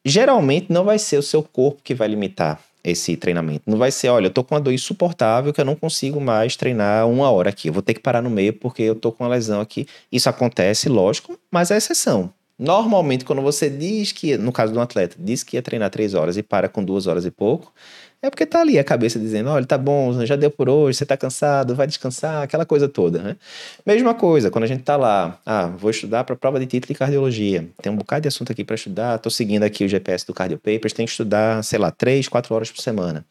Geralmente 0.04 0.68
não 0.70 0.84
vai 0.84 1.00
ser 1.00 1.18
o 1.18 1.24
seu 1.24 1.42
corpo 1.42 1.82
que 1.82 1.94
vai 1.94 2.10
limitar 2.10 2.60
esse 2.84 3.16
treinamento. 3.18 3.64
Não 3.66 3.78
vai 3.78 3.92
ser, 3.92 4.10
olha, 4.10 4.28
eu 4.28 4.32
tô 4.32 4.44
com 4.44 4.56
uma 4.56 4.62
dor 4.62 4.74
insuportável 4.74 5.54
que 5.54 5.60
eu 5.62 5.66
não 5.66 5.76
consigo 5.76 6.20
mais 6.20 6.56
treinar 6.56 7.08
uma 7.08 7.30
hora 7.30 7.50
aqui. 7.50 7.70
Eu 7.70 7.74
vou 7.74 7.82
ter 7.82 7.94
que 7.94 8.00
parar 8.00 8.22
no 8.22 8.30
meio 8.30 8.54
porque 8.54 8.84
eu 8.84 8.96
tô 8.96 9.12
com 9.12 9.24
uma 9.24 9.30
lesão 9.30 9.62
aqui. 9.62 9.88
Isso 10.12 10.30
acontece, 10.30 10.90
lógico, 10.90 11.38
mas 11.52 11.72
é 11.72 11.78
exceção. 11.78 12.34
Normalmente, 12.58 13.24
quando 13.24 13.42
você 13.42 13.70
diz 13.70 14.12
que, 14.12 14.38
no 14.38 14.52
caso 14.52 14.74
de 14.74 14.78
um 14.78 14.82
atleta, 14.82 15.16
diz 15.18 15.44
que 15.44 15.56
ia 15.56 15.62
treinar 15.62 15.90
três 15.90 16.14
horas 16.14 16.36
e 16.36 16.44
para 16.44 16.68
com 16.68 16.84
duas 16.84 17.08
horas 17.08 17.26
e 17.26 17.32
pouco, 17.32 17.74
é 18.22 18.30
porque 18.30 18.46
tá 18.46 18.62
ali 18.62 18.78
a 18.78 18.84
cabeça 18.84 19.18
dizendo, 19.18 19.50
olha, 19.50 19.66
tá 19.66 19.78
bom, 19.78 20.26
já 20.26 20.36
deu 20.36 20.52
por 20.52 20.68
hoje, 20.68 20.98
você 20.98 21.06
tá 21.06 21.16
cansado, 21.16 21.74
vai 21.74 21.88
descansar, 21.88 22.44
aquela 22.44 22.66
coisa 22.66 22.90
toda, 22.90 23.22
né? 23.22 23.38
Mesma 23.86 24.14
coisa, 24.14 24.52
quando 24.52 24.66
a 24.66 24.68
gente 24.68 24.84
tá 24.84 24.98
lá, 24.98 25.40
ah, 25.46 25.68
vou 25.68 25.90
estudar 25.90 26.26
para 26.26 26.36
prova 26.36 26.60
de 26.60 26.66
título 26.66 26.94
de 26.94 27.00
cardiologia, 27.00 27.70
tem 27.82 27.92
um 27.92 27.96
bocado 27.96 28.24
de 28.24 28.28
assunto 28.28 28.52
aqui 28.52 28.64
para 28.64 28.76
estudar, 28.76 29.18
tô 29.20 29.30
seguindo 29.30 29.64
aqui 29.64 29.86
o 29.86 29.88
GPS 29.88 30.26
do 30.28 30.34
Cardio 30.34 30.58
Papers, 30.58 30.92
tem 30.92 31.06
que 31.06 31.12
estudar, 31.12 31.64
sei 31.64 31.80
lá, 31.80 31.92
três, 31.92 32.28
quatro 32.28 32.54
horas 32.54 32.70
por 32.70 32.82
semana. 32.82 33.26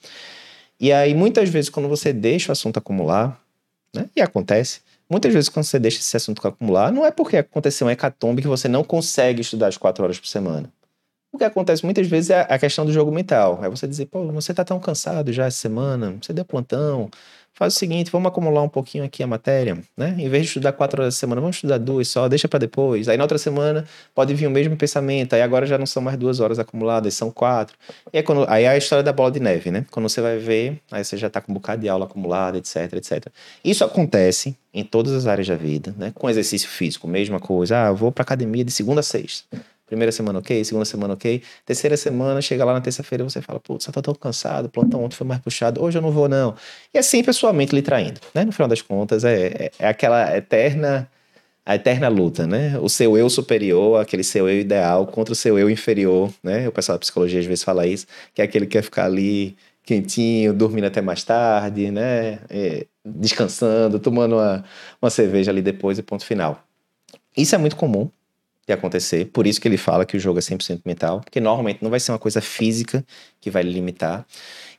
E 0.81 0.93
aí, 0.93 1.15
muitas 1.15 1.49
vezes, 1.51 1.69
quando 1.69 1.89
você 1.89 2.13
deixa 2.13 2.51
o 2.51 2.53
assunto 2.53 2.79
acumular, 2.79 3.39
né, 3.95 4.09
e 4.17 4.23
acontece, 4.23 4.81
muitas 5.11 5.33
vezes 5.33 5.49
quando 5.49 5.67
você 5.67 5.79
deixa 5.79 5.99
esse 5.99 6.17
assunto 6.17 6.47
acumular, 6.47 6.93
não 6.93 7.05
é 7.05 7.11
porque 7.11 7.37
aconteceu 7.37 7.87
um 7.87 7.91
hecatombe 7.91 8.43
que 8.43 8.49
você 8.49 8.69
não 8.69 8.85
consegue 8.85 9.43
estudar 9.43 9.69
as 9.69 9.77
quatro 9.77 10.05
horas 10.05 10.19
por 10.19 10.29
semana. 10.29 10.71
O 11.31 11.37
que 11.37 11.45
acontece 11.45 11.85
muitas 11.85 12.07
vezes 12.07 12.31
é 12.31 12.47
a 12.49 12.59
questão 12.59 12.87
do 12.87 12.93
jogo 12.93 13.13
mental. 13.13 13.61
É 13.63 13.69
você 13.69 13.87
dizer, 13.87 14.07
pô, 14.07 14.27
você 14.33 14.55
tá 14.55 14.65
tão 14.65 14.81
cansado 14.81 15.33
já 15.33 15.47
essa 15.47 15.59
semana, 15.59 16.17
você 16.21 16.33
deu 16.33 16.45
plantão, 16.45 17.11
faz 17.53 17.75
o 17.75 17.79
seguinte, 17.79 18.11
vamos 18.11 18.29
acumular 18.29 18.63
um 18.63 18.69
pouquinho 18.69 19.05
aqui 19.05 19.23
a 19.23 19.27
matéria, 19.27 19.77
né? 19.97 20.15
Em 20.17 20.29
vez 20.29 20.45
de 20.45 20.49
estudar 20.49 20.73
quatro 20.73 21.03
horas 21.03 21.15
por 21.15 21.19
semana, 21.19 21.41
vamos 21.41 21.57
estudar 21.57 21.77
duas 21.77 22.09
só, 22.09 22.29
deixa 22.29 22.49
para 22.49 22.61
depois. 22.61 23.09
Aí 23.09 23.17
na 23.19 23.25
outra 23.25 23.37
semana 23.37 23.85
pode 24.15 24.33
vir 24.33 24.47
o 24.47 24.51
mesmo 24.51 24.77
pensamento, 24.77 25.35
aí 25.35 25.43
agora 25.43 25.67
já 25.67 25.77
não 25.77 25.85
são 25.85 26.01
mais 26.01 26.17
duas 26.17 26.41
horas 26.41 26.59
acumuladas, 26.59 27.13
são 27.15 27.31
quatro. 27.31 27.77
E 28.13 28.19
aí, 28.19 28.23
quando, 28.23 28.47
aí 28.49 28.65
é 28.65 28.69
a 28.69 28.77
história 28.79 29.03
da 29.03 29.13
bola 29.13 29.31
de 29.31 29.41
neve, 29.41 29.71
né? 29.71 29.85
Quando 29.91 30.09
você 30.09 30.21
vai 30.23 30.39
ver, 30.39 30.81
aí 30.91 31.05
você 31.05 31.17
já 31.17 31.29
tá 31.29 31.41
com 31.41 31.53
um 31.53 31.55
bocado 31.55 31.83
de 31.83 31.89
aula 31.89 32.07
acumulada, 32.07 32.57
etc, 32.57 32.93
etc. 32.95 33.27
Isso 33.63 33.85
acontece 33.85 34.57
em 34.73 34.85
todas 34.85 35.13
as 35.13 35.27
áreas 35.27 35.49
da 35.49 35.57
vida, 35.57 35.95
né? 35.99 36.13
Com 36.15 36.31
exercício 36.31 36.69
físico, 36.69 37.07
mesma 37.09 37.41
coisa. 37.41 37.85
Ah, 37.85 37.89
eu 37.89 37.97
vou 37.97 38.11
pra 38.11 38.23
academia 38.23 38.65
de 38.65 38.71
segunda 38.71 39.01
a 39.01 39.03
sexta. 39.03 39.45
Primeira 39.89 40.13
semana 40.13 40.39
ok, 40.39 40.65
segunda 40.65 40.85
semana 40.85 41.15
ok. 41.15 41.43
Terceira 41.65 41.97
semana, 41.97 42.41
chega 42.43 42.65
lá 42.65 42.75
na 42.75 42.81
terça-feira 42.81 43.25
você 43.25 43.41
fala, 43.43 43.59
putz, 43.59 43.87
eu 43.87 43.93
tô 43.93 44.03
tão 44.03 44.15
cansado, 44.15 44.69
plantão 44.69 45.03
ontem 45.03 45.17
foi 45.17 45.27
mais 45.27 45.41
puxado, 45.41 45.83
hoje 45.83 45.99
eu 45.99 46.03
não 46.03 46.13
vou 46.13 46.29
não. 46.29 46.55
E 46.95 46.99
é 46.99 47.03
sempre 47.03 47.31
a 47.31 47.35
sua 47.35 47.53
mente 47.53 47.75
lhe 47.75 47.83
traindo, 47.83 48.21
né? 48.35 48.45
No 48.45 48.53
final 48.53 48.69
das 48.69 48.83
contas, 48.83 49.25
é, 49.25 49.47
é, 49.47 49.71
é 49.79 49.89
aquela 49.89 50.37
eterna 50.37 51.11
a 51.65 51.75
eterna 51.75 52.09
luta, 52.09 52.47
né? 52.47 52.79
O 52.79 52.89
seu 52.89 53.17
eu 53.19 53.29
superior, 53.29 54.01
aquele 54.01 54.25
seu 54.25 54.49
eu 54.49 54.59
ideal 54.61 55.07
contra 55.07 55.33
o 55.33 55.37
seu 55.37 55.59
eu 55.59 55.69
inferior, 55.69 56.33
né? 56.43 56.67
O 56.67 56.73
pessoal 56.73 56.97
da 56.97 57.01
psicologia 57.01 57.41
às 57.41 57.45
vezes 57.45 57.63
fala 57.63 57.87
isso, 57.87 58.07
que 58.35 58.41
é 58.41 58.45
aquele 58.47 58.65
que 58.65 58.73
quer 58.73 58.83
ficar 58.83 59.05
ali 59.05 59.55
quentinho, 59.83 60.55
dormindo 60.55 60.87
até 60.87 61.03
mais 61.03 61.23
tarde, 61.25 61.91
né? 61.91 62.41
É, 62.49 62.87
descansando, 63.05 63.99
tomando 63.99 64.37
uma, 64.37 64.65
uma 65.01 65.11
cerveja 65.11 65.51
ali 65.51 65.61
depois 65.61 65.99
e 65.99 66.03
ponto 66.03 66.25
final. 66.25 66.63
Isso 67.37 67.55
é 67.55 67.59
muito 67.59 67.77
comum, 67.77 68.11
de 68.69 68.73
acontecer. 68.75 69.25
Por 69.33 69.47
isso 69.47 69.59
que 69.59 69.67
ele 69.67 69.79
fala 69.79 70.05
que 70.05 70.15
o 70.15 70.21
jogo 70.21 70.39
é 70.39 70.43
100% 70.43 70.83
mental, 70.85 71.21
porque 71.23 71.41
normalmente 71.41 71.83
não 71.83 71.91
vai 71.91 71.99
ser 71.99 72.13
uma 72.13 72.19
coisa 72.19 72.43
física 72.43 73.03
que 73.41 73.51
vai 73.51 73.63
limitar. 73.63 74.27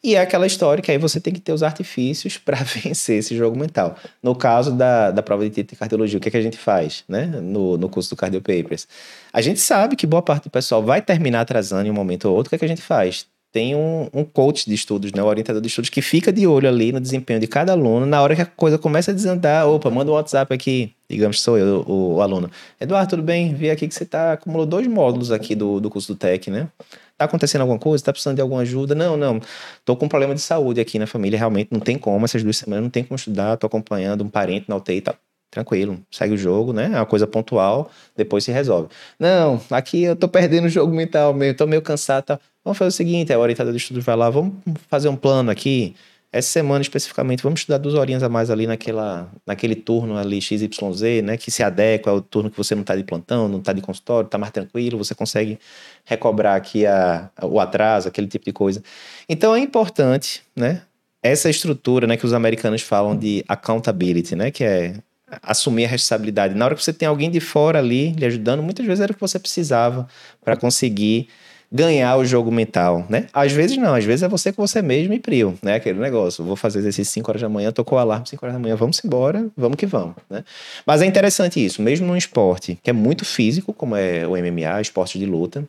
E 0.03 0.15
é 0.15 0.21
aquela 0.21 0.45
história 0.45 0.81
que 0.81 0.91
aí 0.91 0.97
você 0.99 1.19
tem 1.19 1.33
que 1.33 1.39
ter 1.39 1.51
os 1.51 1.63
artifícios 1.63 2.37
para 2.45 2.57
vencer 2.57 3.17
esse 3.17 3.35
jogo 3.35 3.57
mental. 3.57 3.97
No 4.21 4.35
caso 4.35 4.71
da, 4.71 5.09
da 5.09 5.23
prova 5.23 5.43
de 5.43 5.49
título 5.49 5.71
de 5.71 5.75
cardiologia, 5.75 6.19
o 6.19 6.21
que, 6.21 6.27
é 6.27 6.31
que 6.31 6.37
a 6.37 6.41
gente 6.41 6.57
faz 6.57 7.03
né? 7.09 7.25
no, 7.25 7.77
no 7.77 7.89
curso 7.89 8.11
do 8.11 8.15
Cardio 8.15 8.41
Papers? 8.41 8.87
A 9.33 9.41
gente 9.41 9.59
sabe 9.59 9.95
que 9.95 10.05
boa 10.05 10.21
parte 10.21 10.43
do 10.43 10.51
pessoal 10.51 10.83
vai 10.83 11.01
terminar 11.01 11.41
atrasando 11.41 11.87
em 11.87 11.91
um 11.91 11.95
momento 11.95 12.25
ou 12.25 12.35
outro. 12.35 12.47
O 12.47 12.49
que, 12.51 12.55
é 12.55 12.59
que 12.59 12.65
a 12.65 12.69
gente 12.69 12.83
faz? 12.83 13.25
Tem 13.51 13.75
um, 13.75 14.07
um, 14.13 14.23
coach 14.23 14.65
de 14.65 14.75
estudos, 14.75 15.11
né, 15.11 15.23
um 15.23 15.25
orientador 15.25 15.61
de 15.61 15.67
estudos, 15.67 15.89
que 15.89 16.01
fica 16.01 16.31
de 16.31 16.45
olho 16.45 16.69
ali 16.69 16.91
no 16.91 16.99
desempenho 16.99 17.39
de 17.39 17.47
cada 17.47 17.71
aluno. 17.71 18.05
Na 18.05 18.21
hora 18.21 18.35
que 18.35 18.41
a 18.41 18.45
coisa 18.45 18.77
começa 18.77 19.11
a 19.11 19.13
desandar, 19.13 19.67
opa, 19.67 19.89
manda 19.89 20.11
um 20.11 20.13
WhatsApp 20.13 20.53
aqui, 20.53 20.93
digamos 21.09 21.41
sou 21.41 21.57
eu, 21.57 21.83
o, 21.87 22.15
o 22.15 22.21
aluno. 22.21 22.49
Eduardo, 22.79 23.09
tudo 23.09 23.23
bem? 23.23 23.53
Vi 23.55 23.69
aqui 23.69 23.87
que 23.87 23.93
você 23.95 24.05
tá, 24.05 24.33
acumulou 24.33 24.65
dois 24.65 24.85
módulos 24.87 25.31
aqui 25.31 25.55
do, 25.55 25.79
do 25.79 25.89
curso 25.89 26.13
do 26.13 26.17
TEC, 26.17 26.51
né? 26.51 26.69
Tá 27.17 27.25
acontecendo 27.25 27.61
alguma 27.61 27.79
coisa? 27.79 28.03
Tá 28.03 28.13
precisando 28.13 28.35
de 28.35 28.41
alguma 28.41 28.61
ajuda? 28.61 28.93
Não, 28.93 29.17
não. 29.17 29.41
Tô 29.83 29.95
com 29.95 30.05
um 30.05 30.09
problema 30.09 30.35
de 30.35 30.41
saúde 30.41 30.79
aqui 30.79 30.99
na 30.99 31.07
família, 31.07 31.37
realmente 31.37 31.69
não 31.71 31.79
tem 31.79 31.97
como, 31.97 32.25
essas 32.25 32.43
duas 32.43 32.57
semanas 32.57 32.83
não 32.83 32.89
tem 32.89 33.03
como 33.03 33.15
estudar, 33.15 33.57
tô 33.57 33.67
acompanhando 33.67 34.23
um 34.23 34.29
parente 34.29 34.65
na 34.69 34.75
UTI, 34.75 35.01
tá 35.01 35.15
tranquilo, 35.49 35.99
segue 36.11 36.33
o 36.33 36.37
jogo, 36.37 36.73
né? 36.73 36.85
É 36.85 36.97
uma 36.97 37.05
coisa 37.05 37.25
pontual, 37.25 37.91
depois 38.15 38.43
se 38.43 38.51
resolve. 38.51 38.89
Não, 39.19 39.61
aqui 39.71 40.03
eu 40.03 40.15
tô 40.15 40.27
perdendo 40.27 40.65
o 40.65 40.69
jogo 40.69 40.93
mental 40.93 41.33
meio, 41.33 41.55
tô 41.55 41.65
meio 41.65 41.81
cansado, 41.81 42.25
tá? 42.25 42.39
Vamos 42.63 42.77
fazer 42.77 42.89
o 42.89 42.91
seguinte, 42.91 43.33
a 43.33 43.39
orientada 43.39 43.71
de 43.71 43.77
estudo 43.77 44.01
vai 44.01 44.15
lá, 44.15 44.29
vamos 44.29 44.53
fazer 44.89 45.09
um 45.09 45.15
plano 45.15 45.49
aqui. 45.49 45.95
Essa 46.31 46.49
semana 46.49 46.83
especificamente, 46.83 47.41
vamos 47.41 47.61
estudar 47.61 47.79
duas 47.79 47.95
horinhas 47.95 48.21
a 48.21 48.29
mais 48.29 48.51
ali 48.51 48.67
naquela, 48.67 49.31
naquele 49.47 49.73
turno 49.73 50.15
ali 50.15 50.39
XYZ, 50.39 51.23
né? 51.23 51.35
Que 51.37 51.49
se 51.49 51.63
adequa 51.63 52.11
ao 52.11 52.21
turno 52.21 52.51
que 52.51 52.57
você 52.57 52.75
não 52.75 52.81
está 52.81 52.95
de 52.95 53.03
plantão, 53.03 53.47
não 53.47 53.57
está 53.57 53.73
de 53.73 53.81
consultório, 53.81 54.27
está 54.27 54.37
mais 54.37 54.51
tranquilo, 54.51 54.97
você 54.97 55.15
consegue 55.15 55.57
recobrar 56.05 56.55
aqui 56.55 56.85
a, 56.85 57.31
o 57.41 57.59
atraso, 57.59 58.07
aquele 58.07 58.27
tipo 58.27 58.45
de 58.45 58.53
coisa. 58.53 58.83
Então 59.27 59.55
é 59.55 59.59
importante, 59.59 60.43
né? 60.55 60.83
Essa 61.23 61.49
estrutura, 61.49 62.07
né, 62.07 62.15
que 62.15 62.25
os 62.25 62.31
americanos 62.31 62.81
falam 62.81 63.17
de 63.17 63.43
accountability, 63.47 64.35
né, 64.37 64.51
que 64.51 64.63
é 64.63 64.93
assumir 65.41 65.85
a 65.85 65.87
responsabilidade. 65.87 66.55
Na 66.55 66.65
hora 66.65 66.75
que 66.75 66.83
você 66.83 66.93
tem 66.93 67.07
alguém 67.07 67.29
de 67.29 67.39
fora 67.39 67.79
ali 67.79 68.11
lhe 68.11 68.25
ajudando, 68.25 68.63
muitas 68.63 68.85
vezes 68.85 69.01
era 69.01 69.11
o 69.11 69.15
que 69.15 69.21
você 69.21 69.39
precisava 69.39 70.07
para 70.43 70.55
conseguir 70.55 71.27
ganhar 71.71 72.17
o 72.17 72.25
jogo 72.25 72.51
mental, 72.51 73.05
né? 73.07 73.27
Às 73.31 73.51
vezes 73.51 73.77
não, 73.77 73.93
às 73.93 74.03
vezes 74.03 74.23
é 74.23 74.27
você 74.27 74.51
com 74.51 74.65
você 74.65 74.81
mesmo 74.81 75.13
e 75.13 75.19
prio, 75.19 75.57
né? 75.61 75.75
Aquele 75.75 75.99
negócio, 75.99 76.43
vou 76.43 76.55
fazer 76.55 76.79
exercício 76.79 77.13
5 77.13 77.29
horas 77.29 77.41
da 77.41 77.49
manhã, 77.49 77.71
tocou 77.71 77.97
o 77.97 78.01
alarme 78.01 78.27
5 78.27 78.43
horas 78.43 78.55
da 78.55 78.59
manhã, 78.59 78.75
vamos 78.75 78.99
embora, 79.05 79.47
vamos 79.55 79.77
que 79.77 79.85
vamos, 79.85 80.15
né? 80.29 80.43
Mas 80.85 81.01
é 81.01 81.05
interessante 81.05 81.63
isso, 81.63 81.81
mesmo 81.81 82.07
num 82.07 82.17
esporte 82.17 82.79
que 82.81 82.89
é 82.89 82.93
muito 82.93 83.23
físico, 83.23 83.71
como 83.71 83.95
é 83.95 84.25
o 84.27 84.31
MMA, 84.31 84.81
esporte 84.81 85.19
de 85.19 85.27
luta, 85.27 85.63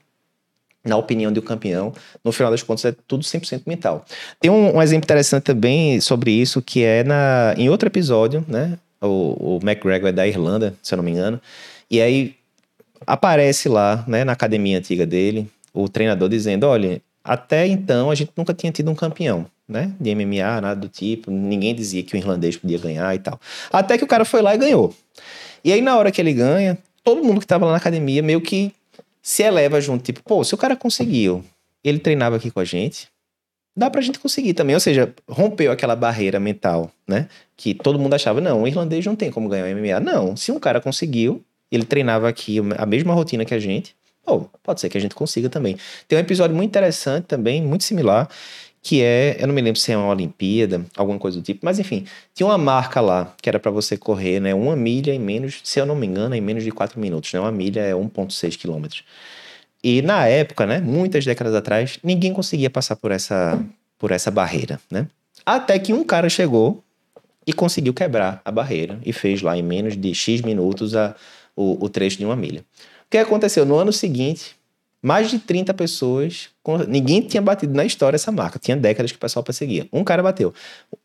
na 0.83 0.97
opinião 0.97 1.31
do 1.31 1.43
campeão, 1.43 1.93
no 2.25 2.33
final 2.33 2.51
das 2.51 2.63
contas 2.63 2.87
é 2.87 2.95
tudo 3.07 3.23
100% 3.23 3.63
mental. 3.67 4.05
Tem 4.41 4.51
um, 4.51 4.77
um, 4.77 4.83
exemplo 4.83 5.05
interessante 5.05 5.45
também 5.45 6.01
sobre 6.01 6.31
isso, 6.31 6.63
que 6.63 6.83
é 6.83 7.05
na, 7.05 7.55
em 7.59 7.69
outro 7.69 7.87
episódio, 7.89 8.43
né? 8.49 8.79
O, 9.01 9.57
o 9.57 9.61
McGregor 9.63 10.09
é 10.09 10.13
da 10.13 10.27
Irlanda, 10.27 10.75
se 10.83 10.93
eu 10.93 10.97
não 10.99 11.05
me 11.05 11.11
engano, 11.11 11.41
e 11.91 12.01
aí 12.01 12.37
aparece 13.07 13.69
lá, 13.69 14.05
né, 14.07 14.25
na 14.25 14.33
academia 14.33 14.79
antiga 14.79 15.07
dele, 15.07 15.51
o 15.73 15.89
treinador 15.89 16.29
dizendo: 16.29 16.67
olha, 16.67 17.01
até 17.25 17.67
então 17.67 18.11
a 18.11 18.15
gente 18.15 18.31
nunca 18.37 18.53
tinha 18.53 18.73
tido 18.73 18.91
um 18.91 18.95
campeão, 18.95 19.47
né? 19.69 19.93
De 20.01 20.15
MMA, 20.15 20.61
nada 20.61 20.77
do 20.77 20.89
tipo. 20.89 21.31
Ninguém 21.31 21.75
dizia 21.75 22.03
que 22.03 22.15
o 22.15 22.17
irlandês 22.17 22.57
podia 22.57 22.79
ganhar 22.79 23.15
e 23.15 23.19
tal. 23.19 23.41
Até 23.73 23.97
que 23.97 24.05
o 24.05 24.07
cara 24.07 24.25
foi 24.25 24.43
lá 24.43 24.55
e 24.55 24.59
ganhou. 24.59 24.95
E 25.65 25.73
aí, 25.73 25.81
na 25.81 25.97
hora 25.97 26.11
que 26.11 26.21
ele 26.21 26.33
ganha, 26.33 26.79
todo 27.05 27.23
mundo 27.23 27.39
que 27.39 27.45
estava 27.45 27.67
lá 27.67 27.73
na 27.73 27.79
academia 27.79 28.23
meio 28.23 28.41
que 28.41 28.73
se 29.23 29.43
eleva 29.43 29.81
junto. 29.81 30.03
Tipo, 30.03 30.23
pô, 30.23 30.43
se 30.43 30.55
o 30.55 30.59
cara 30.59 30.75
conseguiu, 30.75 31.45
ele 31.85 31.99
treinava 31.99 32.37
aqui 32.37 32.51
com 32.51 32.61
a 32.61 32.65
gente, 32.65 33.09
dá 33.81 33.89
pra 33.89 34.03
gente 34.03 34.19
conseguir 34.19 34.53
também. 34.53 34.75
Ou 34.75 34.81
seja, 34.81 35.13
rompeu 35.27 35.73
aquela 35.73 35.97
barreira 35.97 36.39
mental, 36.39 36.93
né? 37.09 37.29
Que 37.57 37.73
todo 37.73 37.99
mundo 37.99 38.13
achava, 38.15 38.41
não, 38.41 38.63
o 38.63 38.69
irlandês 38.69 39.05
não 39.07 39.17
tem 39.17 39.31
como 39.31 39.49
ganhar 39.49 39.75
MMA. 39.75 39.99
Não, 40.01 40.37
se 40.37 40.53
um 40.53 40.61
cara 40.61 40.81
conseguiu, 40.81 41.43
ele 41.73 41.85
treinava 41.85 42.29
aqui 42.29 42.59
a 42.77 42.85
mesma 42.85 43.15
rotina 43.15 43.45
que 43.45 43.55
a 43.55 43.59
gente, 43.59 43.97
Oh, 44.27 44.43
pode 44.63 44.81
ser 44.81 44.91
que 44.91 44.99
a 44.99 45.01
gente 45.01 45.15
consiga 45.15 45.49
também. 45.49 45.77
Tem 46.07 46.17
um 46.17 46.21
episódio 46.21 46.55
muito 46.55 46.69
interessante 46.69 47.25
também, 47.25 47.63
muito 47.63 47.83
similar, 47.83 48.29
que 48.83 49.03
é, 49.03 49.37
eu 49.41 49.47
não 49.47 49.55
me 49.55 49.63
lembro 49.63 49.81
se 49.81 49.91
é 49.91 49.97
uma 49.97 50.09
Olimpíada, 50.09 50.85
alguma 50.95 51.19
coisa 51.19 51.39
do 51.39 51.43
tipo, 51.43 51.61
mas 51.65 51.79
enfim, 51.79 52.05
tinha 52.35 52.47
uma 52.47 52.59
marca 52.59 53.01
lá 53.01 53.35
que 53.41 53.49
era 53.49 53.59
para 53.59 53.71
você 53.71 53.97
correr, 53.97 54.39
né, 54.39 54.55
uma 54.55 54.77
milha 54.77 55.13
em 55.13 55.19
menos, 55.19 55.61
se 55.65 55.81
eu 55.81 55.87
não 55.87 55.97
me 55.97 56.07
engano, 56.07 56.35
em 56.35 56.41
menos 56.41 56.63
de 56.63 56.71
4 56.71 57.01
minutos, 57.01 57.33
né? 57.33 57.41
Uma 57.41 57.51
milha 57.51 57.81
é 57.81 57.95
1.6 57.95 58.57
quilômetros. 58.57 59.05
E 59.83 60.03
na 60.03 60.27
época, 60.27 60.67
né, 60.67 60.81
muitas 60.81 61.25
décadas 61.25 61.55
atrás, 61.55 61.99
ninguém 62.03 62.33
conseguia 62.33 62.71
passar 62.71 62.97
por 62.97 63.11
essa 63.11 63.63
por 63.99 64.11
essa 64.11 64.31
barreira, 64.31 64.81
né? 64.91 65.07
Até 65.45 65.79
que 65.79 65.93
um 65.93 66.03
cara 66.03 66.29
chegou 66.29 66.83
e 67.47 67.53
conseguiu 67.53 67.93
quebrar 67.93 68.41
a 68.45 68.51
barreira 68.51 68.99
e 69.05 69.13
fez 69.13 69.43
lá 69.43 69.57
em 69.57 69.63
menos 69.63 69.97
de 69.97 70.15
X 70.15 70.41
minutos 70.41 70.97
a, 70.97 71.15
o, 71.55 71.85
o 71.85 71.89
trecho 71.89 72.17
de 72.17 72.25
uma 72.25 72.37
milha. 72.37 72.61
O 72.61 73.11
que 73.11 73.19
aconteceu? 73.19 73.67
No 73.67 73.77
ano 73.77 73.93
seguinte, 73.93 74.57
mais 75.03 75.31
de 75.31 75.39
30 75.39 75.73
pessoas. 75.75 76.51
Ninguém 76.89 77.23
tinha 77.23 77.43
batido 77.43 77.75
na 77.75 77.85
história 77.85 78.17
essa 78.17 78.31
marca. 78.31 78.59
Tinha 78.59 78.77
décadas 78.77 79.11
que 79.11 79.17
o 79.17 79.21
pessoal 79.21 79.43
perseguia. 79.43 79.87
Um 79.93 80.05
cara 80.05 80.23
bateu. 80.23 80.53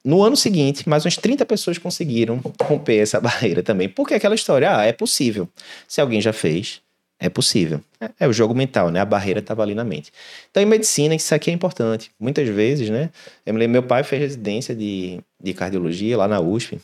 No 0.04 0.22
ano 0.22 0.36
seguinte, 0.36 0.88
mais 0.88 1.06
umas 1.06 1.16
30 1.16 1.46
pessoas 1.46 1.78
conseguiram 1.78 2.42
romper 2.62 2.98
essa 2.98 3.20
barreira 3.22 3.64
também. 3.64 3.88
Porque 3.90 4.14
aquela 4.14 4.36
história, 4.36 4.78
ah, 4.78 4.86
é 4.86 4.92
possível. 4.92 5.48
Se 5.88 6.02
alguém 6.02 6.22
já 6.22 6.34
fez, 6.34 6.82
é 7.26 7.30
possível. 7.30 7.82
É, 8.00 8.10
é 8.22 8.28
o 8.28 8.34
jogo 8.34 8.54
mental, 8.54 8.90
né? 8.90 9.00
A 9.00 9.06
barreira 9.06 9.40
estava 9.40 9.62
ali 9.64 9.74
na 9.74 9.84
mente. 9.84 10.12
Então, 10.50 10.62
em 10.62 10.66
medicina, 10.66 11.16
isso 11.16 11.34
aqui 11.34 11.50
é 11.50 11.54
importante. 11.54 12.12
Muitas 12.20 12.48
vezes, 12.48 12.90
né? 12.90 13.10
Eu 13.46 13.54
me 13.54 13.60
lembro, 13.60 13.74
meu 13.74 13.84
pai 13.84 14.04
fez 14.04 14.22
residência 14.22 14.76
de, 14.76 15.20
de 15.42 15.54
cardiologia 15.54 16.18
lá 16.18 16.28
na 16.28 16.40
USP, 16.40 16.80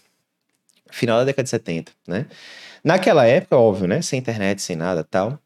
final 0.89 1.19
da 1.19 1.25
década 1.25 1.43
de 1.43 1.49
70, 1.49 1.91
né? 2.07 2.25
Naquela 2.83 3.25
época, 3.25 3.55
óbvio, 3.57 3.87
né? 3.87 4.01
Sem 4.01 4.19
internet, 4.19 4.61
sem 4.61 4.75
nada 4.75 5.03
tal. 5.03 5.39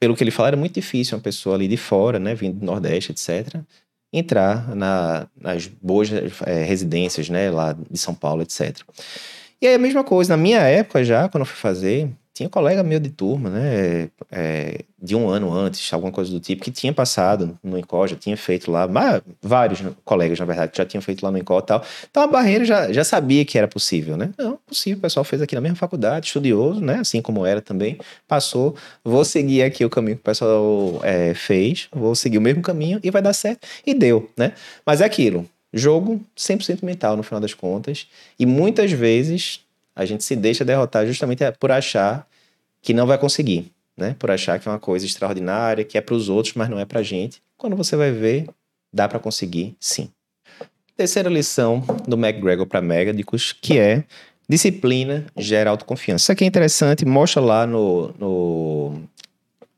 Pelo 0.00 0.16
que 0.16 0.24
ele 0.24 0.30
fala, 0.30 0.48
era 0.48 0.56
muito 0.56 0.74
difícil 0.74 1.16
uma 1.16 1.22
pessoa 1.22 1.54
ali 1.54 1.68
de 1.68 1.76
fora, 1.76 2.18
né? 2.18 2.34
Vindo 2.34 2.58
do 2.58 2.66
Nordeste, 2.66 3.12
etc. 3.12 3.60
Entrar 4.12 4.74
na, 4.74 5.28
nas 5.40 5.66
boas 5.66 6.10
é, 6.46 6.64
residências, 6.64 7.28
né? 7.28 7.50
Lá 7.50 7.76
de 7.88 7.98
São 7.98 8.14
Paulo, 8.14 8.42
etc. 8.42 8.78
E 9.62 9.66
aí 9.66 9.74
a 9.74 9.78
mesma 9.78 10.02
coisa, 10.02 10.36
na 10.36 10.42
minha 10.42 10.60
época 10.60 11.04
já, 11.04 11.28
quando 11.28 11.42
eu 11.42 11.46
fui 11.46 11.56
fazer, 11.56 12.08
tinha 12.40 12.48
colega 12.48 12.82
meu 12.82 12.98
de 12.98 13.10
turma, 13.10 13.50
né, 13.50 14.08
é, 14.30 14.80
de 14.98 15.14
um 15.14 15.28
ano 15.28 15.52
antes, 15.52 15.92
alguma 15.92 16.10
coisa 16.10 16.30
do 16.30 16.40
tipo, 16.40 16.64
que 16.64 16.70
tinha 16.70 16.90
passado 16.90 17.58
no 17.62 17.78
INCO, 17.78 18.06
já 18.06 18.16
tinha 18.16 18.34
feito 18.34 18.70
lá, 18.70 18.88
vários 19.42 19.82
colegas, 20.06 20.38
na 20.40 20.46
verdade, 20.46 20.72
já 20.74 20.86
tinham 20.86 21.02
feito 21.02 21.22
lá 21.22 21.30
no 21.30 21.36
INCO 21.36 21.58
e 21.58 21.62
tal. 21.62 21.84
Então 22.10 22.22
a 22.22 22.26
barreira 22.26 22.64
já, 22.64 22.90
já 22.90 23.04
sabia 23.04 23.44
que 23.44 23.58
era 23.58 23.68
possível, 23.68 24.16
né? 24.16 24.30
Não, 24.38 24.58
possível, 24.66 24.98
o 24.98 25.02
pessoal 25.02 25.22
fez 25.22 25.42
aqui 25.42 25.54
na 25.54 25.60
mesma 25.60 25.76
faculdade, 25.76 26.28
estudioso, 26.28 26.80
né, 26.80 27.00
assim 27.00 27.20
como 27.20 27.44
era 27.44 27.60
também, 27.60 27.98
passou, 28.26 28.74
vou 29.04 29.22
seguir 29.22 29.62
aqui 29.62 29.84
o 29.84 29.90
caminho 29.90 30.16
que 30.16 30.22
o 30.22 30.24
pessoal 30.24 31.00
é, 31.02 31.34
fez, 31.34 31.88
vou 31.92 32.14
seguir 32.14 32.38
o 32.38 32.40
mesmo 32.40 32.62
caminho 32.62 32.98
e 33.02 33.10
vai 33.10 33.20
dar 33.20 33.34
certo. 33.34 33.68
E 33.86 33.92
deu, 33.92 34.30
né? 34.34 34.54
Mas 34.86 35.02
é 35.02 35.04
aquilo, 35.04 35.46
jogo 35.74 36.22
100% 36.34 36.82
mental 36.82 37.18
no 37.18 37.22
final 37.22 37.38
das 37.40 37.52
contas, 37.52 38.06
e 38.38 38.46
muitas 38.46 38.90
vezes 38.90 39.60
A 39.94 40.04
gente 40.04 40.24
se 40.24 40.36
deixa 40.36 40.64
derrotar 40.64 41.06
justamente 41.06 41.42
por 41.58 41.70
achar 41.70 42.26
que 42.82 42.94
não 42.94 43.06
vai 43.06 43.18
conseguir, 43.18 43.72
né? 43.96 44.16
Por 44.18 44.30
achar 44.30 44.58
que 44.58 44.68
é 44.68 44.72
uma 44.72 44.78
coisa 44.78 45.04
extraordinária, 45.04 45.84
que 45.84 45.98
é 45.98 46.00
para 46.00 46.14
os 46.14 46.28
outros, 46.28 46.54
mas 46.54 46.68
não 46.68 46.78
é 46.78 46.84
para 46.84 47.00
a 47.00 47.02
gente. 47.02 47.42
Quando 47.56 47.76
você 47.76 47.96
vai 47.96 48.10
ver, 48.10 48.46
dá 48.92 49.08
para 49.08 49.18
conseguir, 49.18 49.76
sim. 49.78 50.10
Terceira 50.96 51.30
lição 51.30 51.80
do 52.06 52.16
McGregor 52.16 52.66
para 52.66 52.80
médicos, 52.80 53.52
que 53.52 53.78
é 53.78 54.04
disciplina 54.48 55.26
gera 55.36 55.70
autoconfiança. 55.70 56.24
Isso 56.24 56.32
aqui 56.32 56.44
é 56.44 56.46
interessante, 56.46 57.04
mostra 57.04 57.40
lá 57.40 57.66
no, 57.66 58.12
no 58.18 59.02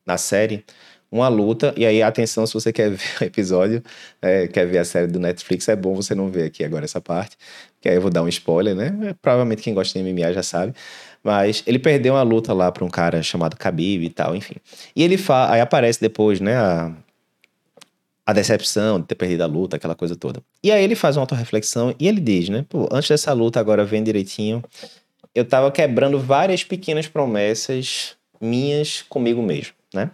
na 0.04 0.16
série 0.16 0.64
uma 1.12 1.28
luta, 1.28 1.74
e 1.76 1.84
aí 1.84 2.02
atenção 2.02 2.46
se 2.46 2.54
você 2.54 2.72
quer 2.72 2.90
ver 2.90 3.04
o 3.20 3.24
episódio, 3.24 3.82
é, 4.22 4.48
quer 4.48 4.66
ver 4.66 4.78
a 4.78 4.84
série 4.84 5.06
do 5.06 5.20
Netflix, 5.20 5.68
é 5.68 5.76
bom 5.76 5.94
você 5.94 6.14
não 6.14 6.30
ver 6.30 6.44
aqui 6.44 6.64
agora 6.64 6.86
essa 6.86 7.02
parte, 7.02 7.36
que 7.82 7.88
aí 7.88 7.96
eu 7.96 8.00
vou 8.00 8.10
dar 8.10 8.22
um 8.22 8.28
spoiler, 8.28 8.74
né? 8.74 9.14
Provavelmente 9.20 9.60
quem 9.60 9.74
gosta 9.74 10.02
de 10.02 10.10
MMA 10.10 10.32
já 10.32 10.42
sabe. 10.42 10.72
Mas 11.22 11.62
ele 11.66 11.78
perdeu 11.78 12.14
uma 12.14 12.22
luta 12.22 12.52
lá 12.52 12.70
para 12.72 12.84
um 12.84 12.88
cara 12.88 13.22
chamado 13.22 13.56
Khabib 13.56 14.04
e 14.04 14.10
tal, 14.10 14.34
enfim. 14.34 14.56
E 14.94 15.02
ele 15.02 15.16
fala, 15.16 15.54
aí 15.54 15.60
aparece 15.60 16.00
depois, 16.00 16.40
né, 16.40 16.56
a, 16.56 16.92
a 18.26 18.32
decepção 18.32 19.00
de 19.00 19.06
ter 19.06 19.14
perdido 19.14 19.42
a 19.42 19.46
luta, 19.46 19.76
aquela 19.76 19.94
coisa 19.94 20.16
toda. 20.16 20.42
E 20.62 20.72
aí 20.72 20.82
ele 20.82 20.94
faz 20.94 21.16
uma 21.16 21.22
autorreflexão 21.22 21.94
e 21.98 22.08
ele 22.08 22.20
diz, 22.20 22.48
né, 22.48 22.64
pô, 22.68 22.88
antes 22.90 23.08
dessa 23.08 23.32
luta, 23.32 23.60
agora 23.60 23.84
vem 23.84 24.02
direitinho, 24.02 24.62
eu 25.34 25.44
tava 25.44 25.70
quebrando 25.70 26.18
várias 26.18 26.64
pequenas 26.64 27.06
promessas 27.06 28.16
minhas 28.40 29.02
comigo 29.02 29.40
mesmo, 29.40 29.74
né? 29.94 30.10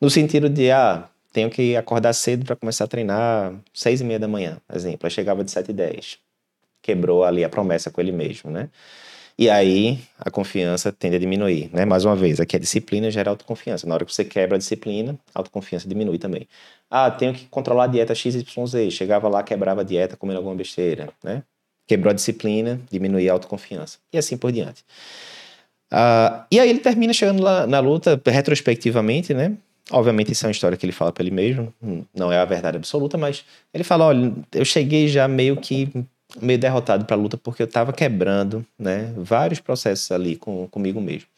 No 0.00 0.10
sentido 0.10 0.48
de, 0.48 0.70
ah, 0.70 1.08
tenho 1.32 1.50
que 1.50 1.76
acordar 1.76 2.14
cedo 2.14 2.46
para 2.46 2.56
começar 2.56 2.84
a 2.84 2.88
treinar 2.88 3.54
seis 3.72 4.00
e 4.00 4.04
meia 4.04 4.18
da 4.18 4.26
manhã, 4.26 4.58
exemplo. 4.74 5.00
Aí 5.02 5.10
chegava 5.10 5.44
de 5.44 5.50
sete 5.50 5.70
e 5.70 5.74
dez. 5.74 6.18
Quebrou 6.80 7.24
ali 7.24 7.44
a 7.44 7.48
promessa 7.48 7.90
com 7.90 8.00
ele 8.00 8.12
mesmo, 8.12 8.50
né? 8.50 8.70
E 9.38 9.50
aí 9.50 10.00
a 10.18 10.30
confiança 10.30 10.90
tende 10.90 11.16
a 11.16 11.18
diminuir, 11.18 11.68
né? 11.72 11.84
Mais 11.84 12.06
uma 12.06 12.16
vez, 12.16 12.40
aqui 12.40 12.56
a 12.56 12.58
disciplina 12.58 13.10
gera 13.10 13.30
autoconfiança. 13.30 13.86
Na 13.86 13.94
hora 13.94 14.04
que 14.04 14.14
você 14.14 14.24
quebra 14.24 14.56
a 14.56 14.58
disciplina, 14.58 15.18
a 15.34 15.40
autoconfiança 15.40 15.86
diminui 15.86 16.18
também. 16.18 16.48
Ah, 16.90 17.10
tenho 17.10 17.34
que 17.34 17.44
controlar 17.46 17.84
a 17.84 17.86
dieta 17.86 18.14
XYZ. 18.14 18.90
Chegava 18.90 19.28
lá, 19.28 19.42
quebrava 19.42 19.82
a 19.82 19.84
dieta, 19.84 20.16
comendo 20.16 20.38
alguma 20.38 20.54
besteira, 20.54 21.10
né? 21.22 21.42
Quebrou 21.86 22.10
a 22.10 22.14
disciplina, 22.14 22.80
diminuía 22.90 23.30
a 23.30 23.34
autoconfiança. 23.34 23.98
E 24.10 24.16
assim 24.16 24.38
por 24.38 24.50
diante. 24.50 24.82
Ah, 25.90 26.46
e 26.50 26.58
aí 26.58 26.70
ele 26.70 26.80
termina 26.80 27.12
chegando 27.12 27.42
lá 27.42 27.66
na 27.66 27.78
luta, 27.80 28.20
retrospectivamente, 28.26 29.34
né? 29.34 29.56
Obviamente, 29.90 30.32
isso 30.32 30.44
é 30.44 30.48
uma 30.48 30.52
história 30.52 30.76
que 30.76 30.84
ele 30.84 30.92
fala 30.92 31.12
para 31.12 31.22
ele 31.22 31.30
mesmo, 31.30 31.72
não 32.12 32.32
é 32.32 32.38
a 32.38 32.44
verdade 32.44 32.76
absoluta, 32.76 33.16
mas 33.16 33.44
ele 33.72 33.84
fala: 33.84 34.06
olha, 34.06 34.34
eu 34.52 34.64
cheguei 34.64 35.06
já 35.06 35.28
meio 35.28 35.56
que 35.56 35.92
meio 36.40 36.58
derrotado 36.58 37.04
para 37.04 37.16
a 37.16 37.18
luta 37.18 37.36
porque 37.36 37.62
eu 37.62 37.66
estava 37.66 37.92
quebrando, 37.92 38.64
né, 38.78 39.12
vários 39.16 39.60
processos 39.60 40.10
ali 40.10 40.36
com, 40.36 40.66
comigo 40.68 41.00
mesmo. 41.00 41.28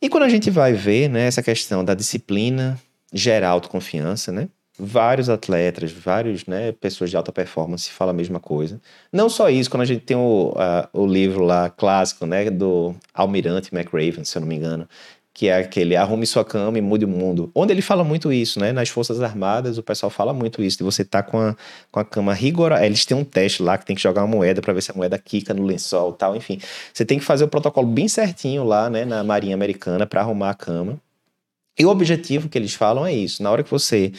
E 0.00 0.08
quando 0.08 0.24
a 0.24 0.28
gente 0.28 0.50
vai 0.50 0.72
ver, 0.72 1.08
né, 1.08 1.26
essa 1.26 1.42
questão 1.42 1.84
da 1.84 1.94
disciplina 1.94 2.78
gerar 3.12 3.50
autoconfiança, 3.50 4.30
né, 4.30 4.48
vários 4.78 5.28
atletas, 5.28 5.90
vários, 5.90 6.46
né, 6.46 6.70
pessoas 6.72 7.10
de 7.10 7.16
alta 7.16 7.32
performance 7.32 7.90
falam 7.90 8.14
a 8.14 8.16
mesma 8.16 8.38
coisa. 8.38 8.80
Não 9.12 9.28
só 9.28 9.50
isso, 9.50 9.68
quando 9.68 9.82
a 9.82 9.86
gente 9.86 10.04
tem 10.04 10.16
o, 10.16 10.54
a, 10.56 10.88
o 10.92 11.04
livro 11.04 11.42
lá 11.44 11.68
clássico, 11.68 12.26
né, 12.26 12.48
do 12.48 12.94
Almirante 13.12 13.74
McRaven, 13.74 14.24
se 14.24 14.38
eu 14.38 14.40
não 14.40 14.48
me 14.48 14.54
engano, 14.54 14.88
que 15.38 15.46
é 15.46 15.54
aquele 15.54 15.94
arrume 15.94 16.26
sua 16.26 16.44
cama 16.44 16.78
e 16.78 16.80
mude 16.80 17.04
o 17.04 17.08
mundo. 17.08 17.48
Onde 17.54 17.72
ele 17.72 17.80
fala 17.80 18.02
muito 18.02 18.32
isso, 18.32 18.58
né? 18.58 18.72
Nas 18.72 18.88
Forças 18.88 19.22
Armadas, 19.22 19.78
o 19.78 19.84
pessoal 19.84 20.10
fala 20.10 20.34
muito 20.34 20.60
isso, 20.60 20.78
de 20.78 20.82
você 20.82 21.04
tá 21.04 21.22
com, 21.22 21.38
a, 21.38 21.54
com 21.92 22.00
a 22.00 22.04
cama 22.04 22.34
rigorosa. 22.34 22.84
Eles 22.84 23.04
têm 23.04 23.16
um 23.16 23.22
teste 23.22 23.62
lá 23.62 23.78
que 23.78 23.86
tem 23.86 23.94
que 23.94 24.02
jogar 24.02 24.22
uma 24.22 24.34
moeda 24.34 24.60
para 24.60 24.72
ver 24.72 24.82
se 24.82 24.90
a 24.90 24.94
moeda 24.94 25.16
quica 25.16 25.54
no 25.54 25.62
lençol 25.62 26.12
tal, 26.12 26.34
enfim. 26.34 26.58
Você 26.92 27.04
tem 27.04 27.20
que 27.20 27.24
fazer 27.24 27.44
o 27.44 27.48
protocolo 27.48 27.86
bem 27.86 28.08
certinho 28.08 28.64
lá, 28.64 28.90
né, 28.90 29.04
na 29.04 29.22
Marinha 29.22 29.54
Americana 29.54 30.08
para 30.08 30.22
arrumar 30.22 30.50
a 30.50 30.54
cama. 30.54 31.00
E 31.78 31.86
o 31.86 31.88
objetivo 31.88 32.48
que 32.48 32.58
eles 32.58 32.74
falam 32.74 33.06
é 33.06 33.14
isso. 33.14 33.40
Na 33.40 33.52
hora 33.52 33.62
que 33.62 33.70
você 33.70 34.10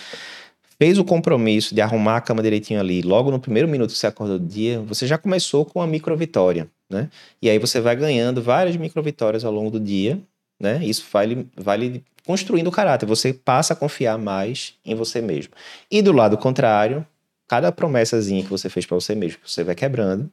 fez 0.79 0.97
o 0.97 1.03
compromisso 1.03 1.75
de 1.75 1.81
arrumar 1.81 2.15
a 2.15 2.21
cama 2.21 2.41
direitinho 2.41 2.79
ali, 2.79 3.01
logo 3.01 3.29
no 3.29 3.41
primeiro 3.41 3.67
minuto 3.67 3.91
que 3.91 3.97
você 3.97 4.07
acordou 4.07 4.39
do 4.39 4.47
dia, 4.47 4.79
você 4.83 5.05
já 5.05 5.17
começou 5.17 5.65
com 5.65 5.79
uma 5.79 5.87
micro 5.87 6.15
vitória, 6.15 6.69
né? 6.89 7.09
E 7.41 7.49
aí 7.49 7.59
você 7.59 7.81
vai 7.81 7.97
ganhando 7.97 8.41
várias 8.41 8.77
micro 8.77 9.03
vitórias 9.03 9.43
ao 9.43 9.51
longo 9.51 9.69
do 9.69 9.81
dia, 9.81 10.17
né? 10.59 10.79
Isso 10.83 11.05
vai, 11.11 11.45
vai 11.55 12.03
construindo 12.25 12.67
o 12.67 12.71
caráter. 12.71 13.05
Você 13.05 13.33
passa 13.33 13.73
a 13.73 13.75
confiar 13.75 14.17
mais 14.17 14.75
em 14.85 14.95
você 14.95 15.21
mesmo. 15.21 15.53
E 15.89 16.01
do 16.01 16.11
lado 16.11 16.37
contrário, 16.37 17.05
cada 17.47 17.71
promessazinha 17.71 18.43
que 18.43 18.49
você 18.49 18.69
fez 18.69 18.85
para 18.85 18.95
você 18.95 19.15
mesmo, 19.15 19.39
que 19.39 19.49
você 19.49 19.63
vai 19.63 19.75
quebrando, 19.75 20.31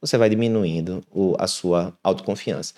você 0.00 0.18
vai 0.18 0.28
diminuindo 0.28 1.02
o, 1.10 1.36
a 1.38 1.46
sua 1.46 1.96
autoconfiança. 2.02 2.74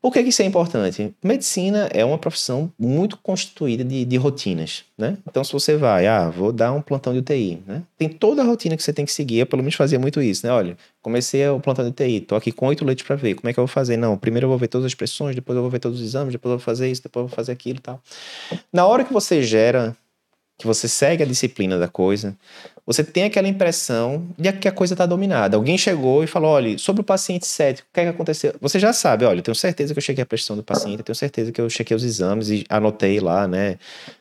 Por 0.00 0.12
que, 0.12 0.20
isso 0.20 0.42
é 0.42 0.44
importante? 0.44 1.12
Medicina 1.22 1.88
é 1.92 2.04
uma 2.04 2.18
profissão 2.18 2.72
muito 2.78 3.16
constituída 3.16 3.82
de, 3.82 4.04
de, 4.04 4.16
rotinas, 4.16 4.84
né? 4.96 5.18
Então, 5.28 5.42
se 5.42 5.52
você 5.52 5.76
vai, 5.76 6.06
ah, 6.06 6.30
vou 6.30 6.52
dar 6.52 6.72
um 6.72 6.80
plantão 6.80 7.12
de 7.12 7.18
UTI, 7.18 7.60
né? 7.66 7.82
Tem 7.96 8.08
toda 8.08 8.42
a 8.42 8.44
rotina 8.44 8.76
que 8.76 8.82
você 8.82 8.92
tem 8.92 9.04
que 9.04 9.10
seguir. 9.10 9.40
Eu, 9.40 9.46
pelo 9.46 9.60
menos, 9.60 9.74
fazia 9.74 9.98
muito 9.98 10.22
isso, 10.22 10.46
né? 10.46 10.52
Olha, 10.52 10.76
comecei 11.02 11.48
o 11.48 11.58
plantão 11.58 11.84
de 11.84 11.90
UTI, 11.90 12.20
tô 12.20 12.36
aqui 12.36 12.52
com 12.52 12.68
oito 12.68 12.84
leitos 12.84 13.04
para 13.04 13.16
ver. 13.16 13.34
Como 13.34 13.50
é 13.50 13.52
que 13.52 13.58
eu 13.58 13.66
vou 13.66 13.72
fazer? 13.72 13.96
Não, 13.96 14.16
primeiro 14.16 14.44
eu 14.44 14.48
vou 14.48 14.58
ver 14.58 14.68
todas 14.68 14.86
as 14.86 14.94
pressões, 14.94 15.34
depois 15.34 15.56
eu 15.56 15.62
vou 15.62 15.70
ver 15.70 15.80
todos 15.80 15.98
os 15.98 16.06
exames, 16.06 16.32
depois 16.32 16.52
eu 16.52 16.58
vou 16.58 16.64
fazer 16.64 16.88
isso, 16.88 17.02
depois 17.02 17.24
eu 17.24 17.28
vou 17.28 17.34
fazer 17.34 17.50
aquilo 17.50 17.78
e 17.78 17.82
tal. 17.82 18.00
Na 18.72 18.86
hora 18.86 19.04
que 19.04 19.12
você 19.12 19.42
gera 19.42 19.96
que 20.58 20.66
você 20.66 20.88
segue 20.88 21.22
a 21.22 21.26
disciplina 21.26 21.78
da 21.78 21.86
coisa, 21.86 22.36
você 22.84 23.04
tem 23.04 23.24
aquela 23.24 23.46
impressão 23.46 24.26
de 24.36 24.50
que 24.52 24.66
a 24.66 24.72
coisa 24.72 24.94
está 24.94 25.06
dominada. 25.06 25.56
Alguém 25.56 25.78
chegou 25.78 26.24
e 26.24 26.26
falou: 26.26 26.50
olha, 26.50 26.76
sobre 26.78 27.00
o 27.02 27.04
paciente 27.04 27.46
cético, 27.46 27.86
o 27.88 27.94
que, 27.94 28.00
é 28.00 28.04
que 28.04 28.08
aconteceu? 28.10 28.54
Você 28.60 28.78
já 28.80 28.92
sabe, 28.92 29.24
olha, 29.24 29.38
eu 29.38 29.42
tenho 29.42 29.54
certeza 29.54 29.94
que 29.94 29.98
eu 29.98 30.02
chequei 30.02 30.22
a 30.22 30.26
pressão 30.26 30.56
do 30.56 30.64
paciente, 30.64 30.98
eu 30.98 31.04
tenho 31.04 31.14
certeza 31.14 31.52
que 31.52 31.60
eu 31.60 31.70
chequei 31.70 31.96
os 31.96 32.02
exames 32.02 32.50
e 32.50 32.64
anotei 32.68 33.20
lá, 33.20 33.46
né, 33.46 33.78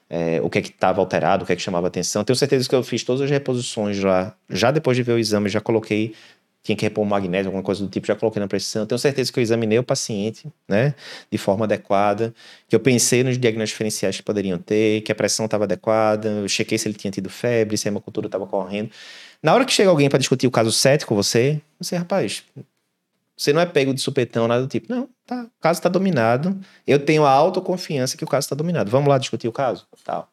é, 0.09 0.39
o 0.43 0.49
que 0.49 0.59
é 0.59 0.61
que 0.61 0.69
estava 0.69 1.01
alterado, 1.01 1.43
o 1.43 1.47
que 1.47 1.53
é 1.53 1.55
que 1.55 1.61
chamava 1.61 1.87
atenção. 1.87 2.23
Tenho 2.23 2.35
certeza 2.35 2.69
que 2.69 2.75
eu 2.75 2.83
fiz 2.83 3.03
todas 3.03 3.21
as 3.23 3.31
reposições 3.31 3.97
já, 3.97 4.33
já 4.49 4.69
depois 4.69 4.95
de 4.95 5.03
ver 5.03 5.13
o 5.13 5.17
exame, 5.17 5.49
já 5.49 5.59
coloquei 5.59 6.13
tinha 6.67 6.75
que 6.75 6.83
repor 6.83 7.05
magnésio, 7.05 7.47
alguma 7.47 7.63
coisa 7.63 7.81
do 7.81 7.89
tipo, 7.89 8.05
já 8.05 8.13
coloquei 8.13 8.41
na 8.41 8.47
pressão. 8.47 8.85
Tenho 8.85 8.99
certeza 8.99 9.31
que 9.31 9.39
eu 9.39 9.41
examinei 9.41 9.79
o 9.79 9.83
paciente, 9.83 10.51
né, 10.67 10.93
de 11.31 11.37
forma 11.37 11.63
adequada, 11.63 12.33
que 12.67 12.75
eu 12.75 12.79
pensei 12.79 13.23
nos 13.23 13.37
diagnósticos 13.37 13.69
diferenciais 13.69 14.17
que 14.17 14.23
poderiam 14.23 14.57
ter, 14.57 14.99
que 15.01 15.11
a 15.11 15.15
pressão 15.15 15.45
estava 15.45 15.63
adequada, 15.63 16.27
eu 16.27 16.49
chequei 16.49 16.77
se 16.77 16.89
ele 16.89 16.95
tinha 16.95 17.09
tido 17.09 17.29
febre, 17.29 17.77
se 17.77 17.87
a 17.87 17.89
hemocultura 17.89 18.27
estava 18.27 18.45
correndo. 18.45 18.91
Na 19.41 19.53
hora 19.53 19.63
que 19.63 19.71
chega 19.71 19.89
alguém 19.89 20.09
para 20.09 20.19
discutir 20.19 20.45
o 20.45 20.51
caso 20.51 20.69
7 20.69 21.05
com 21.05 21.15
você, 21.15 21.61
você, 21.79 21.95
rapaz, 21.95 22.43
você 23.37 23.53
não 23.53 23.61
é 23.61 23.65
pego 23.65 23.93
de 23.93 24.01
supetão, 24.01 24.45
nada 24.45 24.63
do 24.63 24.67
tipo. 24.67 24.91
Não, 24.91 25.07
tá, 25.25 25.43
o 25.43 25.61
caso 25.61 25.79
está 25.79 25.87
dominado. 25.87 26.59
Eu 26.85 26.99
tenho 26.99 27.23
a 27.23 27.31
autoconfiança 27.31 28.17
que 28.17 28.25
o 28.25 28.27
caso 28.27 28.45
está 28.45 28.55
dominado. 28.55 28.91
Vamos 28.91 29.07
lá 29.07 29.17
discutir 29.17 29.47
o 29.47 29.53
caso? 29.53 29.87
Tal. 30.03 30.29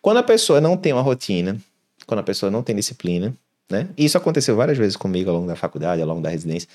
Quando 0.00 0.16
a 0.16 0.22
pessoa 0.22 0.62
não 0.62 0.78
tem 0.78 0.94
uma 0.94 1.02
rotina, 1.02 1.58
quando 2.06 2.20
a 2.20 2.22
pessoa 2.22 2.50
não 2.50 2.62
tem 2.62 2.74
disciplina, 2.74 3.34
né? 3.70 3.88
E 3.96 4.04
isso 4.04 4.16
aconteceu 4.16 4.56
várias 4.56 4.78
vezes 4.78 4.96
comigo 4.96 5.30
ao 5.30 5.36
longo 5.36 5.48
da 5.48 5.56
faculdade, 5.56 6.00
ao 6.00 6.08
longo 6.08 6.20
da 6.20 6.28
residência. 6.28 6.68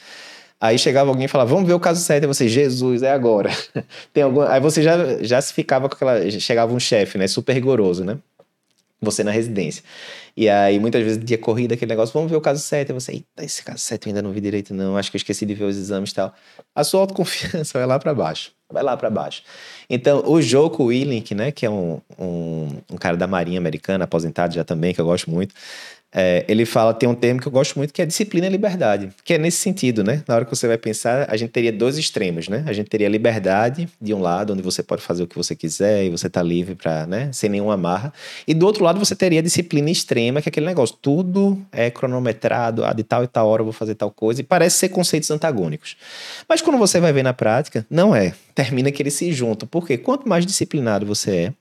Aí 0.61 0.77
chegava 0.77 1.09
alguém 1.09 1.25
e 1.25 1.27
falava, 1.29 1.49
vamos 1.49 1.65
ver 1.65 1.73
o 1.73 1.79
caso 1.79 2.01
7, 2.01 2.23
e 2.23 2.27
você, 2.27 2.49
Jesus, 2.49 3.01
é 3.01 3.11
agora. 3.11 3.49
Tem 4.11 4.23
algum... 4.23 4.41
Aí 4.41 4.59
você 4.59 4.83
já, 4.83 5.23
já 5.23 5.41
se 5.41 5.53
ficava 5.53 5.87
com 5.87 5.95
aquela. 5.95 6.29
Chegava 6.31 6.73
um 6.73 6.79
chefe, 6.79 7.17
né? 7.17 7.27
Super 7.27 7.53
rigoroso, 7.53 8.03
né? 8.03 8.17
Você 9.01 9.23
na 9.23 9.31
residência. 9.31 9.81
E 10.35 10.49
aí, 10.49 10.77
muitas 10.77 11.01
vezes, 11.01 11.23
dia 11.23 11.37
corrida, 11.37 11.75
aquele 11.75 11.89
negócio, 11.89 12.11
vamos 12.11 12.29
ver 12.29 12.35
o 12.35 12.41
caso 12.41 12.61
7. 12.61 12.89
E 12.89 12.93
você, 12.93 13.11
eita, 13.13 13.45
esse 13.45 13.63
caso 13.63 13.79
7 13.79 14.07
eu 14.07 14.09
ainda 14.09 14.21
não 14.21 14.33
vi 14.33 14.41
direito, 14.41 14.73
não. 14.73 14.97
Acho 14.97 15.09
que 15.09 15.15
eu 15.15 15.19
esqueci 15.19 15.45
de 15.45 15.53
ver 15.53 15.63
os 15.63 15.77
exames 15.77 16.11
e 16.11 16.15
tal. 16.15 16.33
A 16.75 16.83
sua 16.83 16.99
autoconfiança 17.01 17.71
vai 17.79 17.87
lá 17.87 17.97
para 17.97 18.13
baixo. 18.13 18.51
Vai 18.69 18.83
lá 18.83 18.97
para 18.97 19.09
baixo. 19.09 19.43
Então, 19.89 20.23
o 20.25 20.41
Joko 20.41 20.83
Willink, 20.83 21.33
né? 21.33 21.53
Que 21.53 21.65
é 21.65 21.69
um, 21.69 22.01
um, 22.19 22.67
um 22.91 22.97
cara 22.97 23.15
da 23.15 23.25
Marinha 23.25 23.57
Americana, 23.57 24.03
aposentado 24.03 24.53
já 24.53 24.65
também, 24.65 24.93
que 24.93 24.99
eu 24.99 25.05
gosto 25.05 25.31
muito. 25.31 25.55
É, 26.11 26.43
ele 26.47 26.65
fala, 26.65 26.91
tem 26.91 27.07
um 27.07 27.13
termo 27.13 27.39
que 27.39 27.47
eu 27.47 27.51
gosto 27.51 27.77
muito 27.77 27.93
que 27.93 28.01
é 28.01 28.05
disciplina 28.05 28.47
e 28.47 28.49
liberdade, 28.49 29.09
que 29.23 29.35
é 29.35 29.37
nesse 29.37 29.57
sentido, 29.57 30.03
né? 30.03 30.23
Na 30.27 30.35
hora 30.35 30.45
que 30.45 30.49
você 30.49 30.67
vai 30.67 30.77
pensar, 30.77 31.29
a 31.29 31.37
gente 31.37 31.51
teria 31.51 31.71
dois 31.71 31.99
extremos, 31.99 32.47
né? 32.47 32.63
A 32.65 32.73
gente 32.73 32.89
teria 32.89 33.07
liberdade 33.07 33.87
de 34.01 34.13
um 34.13 34.19
lado, 34.19 34.53
onde 34.53 34.63
você 34.63 34.81
pode 34.81 35.03
fazer 35.03 35.21
o 35.21 35.27
que 35.27 35.35
você 35.35 35.55
quiser 35.55 36.05
e 36.05 36.09
você 36.09 36.27
tá 36.27 36.41
livre 36.41 36.73
para, 36.73 37.05
né, 37.05 37.29
sem 37.31 37.47
nenhuma 37.49 37.75
amarra, 37.75 38.11
e 38.47 38.55
do 38.55 38.65
outro 38.65 38.83
lado 38.83 38.97
você 38.97 39.15
teria 39.15 39.41
disciplina 39.43 39.89
extrema, 39.91 40.41
que 40.41 40.49
é 40.49 40.51
aquele 40.51 40.65
negócio, 40.65 40.97
tudo 40.99 41.63
é 41.71 41.91
cronometrado, 41.91 42.83
ah, 42.83 42.93
de 42.93 43.03
tal 43.03 43.23
e 43.23 43.27
tal 43.27 43.47
hora 43.47 43.61
eu 43.61 43.65
vou 43.65 43.73
fazer 43.73 43.93
tal 43.93 44.09
coisa, 44.09 44.41
e 44.41 44.43
parece 44.43 44.77
ser 44.77 44.89
conceitos 44.89 45.29
antagônicos. 45.29 45.95
Mas 46.47 46.61
quando 46.61 46.79
você 46.79 46.99
vai 46.99 47.13
ver 47.13 47.23
na 47.23 47.33
prática, 47.33 47.85
não 47.89 48.15
é. 48.15 48.33
Termina 48.55 48.91
que 48.91 49.01
eles 49.01 49.13
se 49.13 49.31
juntam, 49.31 49.67
porque 49.67 49.97
quanto 49.97 50.27
mais 50.27 50.45
disciplinado 50.45 51.05
você 51.05 51.35
é, 51.35 51.53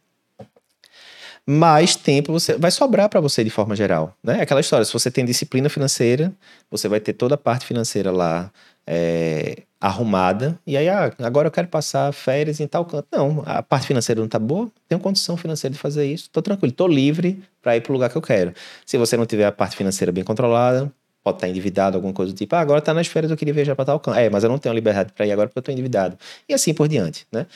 mais 1.51 1.97
tempo 1.97 2.31
você 2.31 2.59
vai 2.59 2.71
sobrar 2.71 3.09
para 3.09 3.23
você 3.23 3.43
de 3.43 3.49
forma 3.49 3.75
geral, 3.75 4.15
né? 4.23 4.43
Aquela 4.43 4.61
história, 4.61 4.85
se 4.85 4.93
você 4.93 5.11
tem 5.11 5.25
disciplina 5.25 5.71
financeira, 5.71 6.31
você 6.71 6.89
vai 6.89 7.01
ter 7.01 7.15
toda 7.15 7.37
a 7.37 7.39
parte 7.39 7.65
financeira 7.65 8.13
lá 8.13 8.53
é, 8.87 9.63
arrumada, 9.81 10.61
e 10.67 10.77
aí, 10.77 10.91
ah, 10.91 11.11
agora 11.21 11.49
eu 11.49 11.51
quero 11.51 11.67
passar 11.69 12.13
férias 12.13 12.61
em 12.61 12.67
tal 12.67 12.85
canto. 12.85 13.09
Não, 13.11 13.43
a 13.47 13.63
parte 13.63 13.87
financeira 13.87 14.21
não 14.21 14.27
está 14.27 14.39
boa, 14.39 14.71
tenho 14.87 15.01
condição 15.01 15.39
financeira 15.39 15.73
de 15.73 15.81
fazer 15.81 16.05
isso, 16.05 16.25
estou 16.25 16.43
tranquilo, 16.43 16.71
estou 16.71 16.87
livre 16.87 17.43
para 17.63 17.75
ir 17.75 17.81
para 17.81 17.93
o 17.93 17.95
lugar 17.95 18.11
que 18.11 18.17
eu 18.17 18.23
quero. 18.23 18.53
Se 18.85 18.99
você 18.99 19.17
não 19.17 19.25
tiver 19.25 19.47
a 19.47 19.53
parte 19.53 19.75
financeira 19.75 20.13
bem 20.13 20.25
controlada, 20.25 20.93
pode 21.25 21.39
estar 21.39 21.49
endividado, 21.49 21.97
alguma 21.97 22.13
coisa 22.13 22.31
do 22.31 22.37
tipo. 22.37 22.55
Ah, 22.57 22.61
agora 22.61 22.83
tá 22.83 22.93
nas 22.93 23.07
férias, 23.07 23.31
eu 23.31 23.39
queria 23.39 23.55
viajar 23.55 23.75
para 23.75 23.87
tal 23.87 23.99
canto. 24.01 24.19
É, 24.19 24.29
mas 24.29 24.45
eu 24.45 24.51
não 24.51 24.59
tenho 24.59 24.75
liberdade 24.75 25.15
para 25.15 25.27
ir 25.27 25.33
agora 25.33 25.49
porque 25.49 25.59
eu 25.59 25.61
estou 25.61 25.73
endividado. 25.73 26.19
E 26.47 26.53
assim 26.53 26.75
por 26.75 26.89
diante, 26.89 27.27
né? 27.33 27.47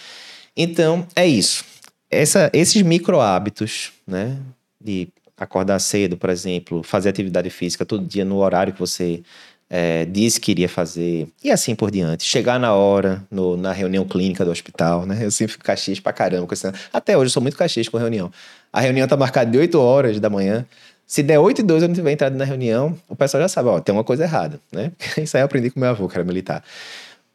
Então, 0.57 1.07
é 1.15 1.27
isso. 1.27 1.65
Essa, 2.13 2.51
esses 2.53 2.83
micro 2.83 3.21
hábitos, 3.21 3.91
né? 4.07 4.39
De 4.79 5.09
acordar 5.37 5.79
cedo, 5.79 6.17
por 6.17 6.31
exemplo, 6.31 6.83
fazer 6.83 7.09
atividade 7.09 7.49
física 7.51 7.85
todo 7.85 8.07
dia 8.07 8.25
no 8.25 8.37
horário 8.37 8.73
que 8.73 8.79
você 8.79 9.23
é, 9.75 10.05
disse 10.05 10.39
que 10.39 10.51
iria 10.51 10.69
fazer, 10.69 11.27
e 11.43 11.51
assim 11.51 11.75
por 11.75 11.91
diante. 11.91 12.25
Chegar 12.25 12.61
na 12.61 12.75
hora, 12.75 13.25
no, 13.31 13.57
na 13.57 13.73
reunião 13.73 14.05
clínica 14.05 14.45
do 14.45 14.51
hospital, 14.51 15.07
né? 15.07 15.25
Eu 15.25 15.31
sempre 15.31 15.55
fico 15.55 15.65
cachês 15.65 15.99
pra 15.99 16.13
caramba 16.13 16.47
com 16.47 16.53
isso. 16.53 16.71
Até 16.93 17.17
hoje 17.17 17.29
eu 17.29 17.31
sou 17.31 17.43
muito 17.43 17.57
cachês 17.57 17.89
com 17.89 17.97
reunião. 17.97 18.31
A 18.71 18.83
reunião 18.83 19.09
tá 19.09 19.17
marcada 19.17 19.51
de 19.51 19.57
8 19.57 19.81
horas 19.81 20.21
da 20.21 20.29
manhã. 20.29 20.67
Se 21.07 21.23
der 21.23 21.39
8 21.39 21.61
e 21.61 21.63
2 21.63 21.83
eu 21.83 21.89
não 21.89 21.95
tiver 21.95 22.13
entrado 22.13 22.37
na 22.37 22.45
reunião, 22.45 22.99
o 23.09 23.17
pessoal 23.17 23.43
já 23.43 23.49
sabe, 23.49 23.71
ó, 23.71 23.81
tem 23.81 23.95
uma 23.95 24.05
coisa 24.05 24.25
errada, 24.25 24.61
né? 24.71 24.93
Isso 25.17 25.39
aí 25.39 25.41
eu 25.41 25.47
aprendi 25.47 25.71
com 25.71 25.81
meu 25.81 25.89
avô, 25.89 26.07
que 26.07 26.17
era 26.17 26.25
militar. 26.25 26.63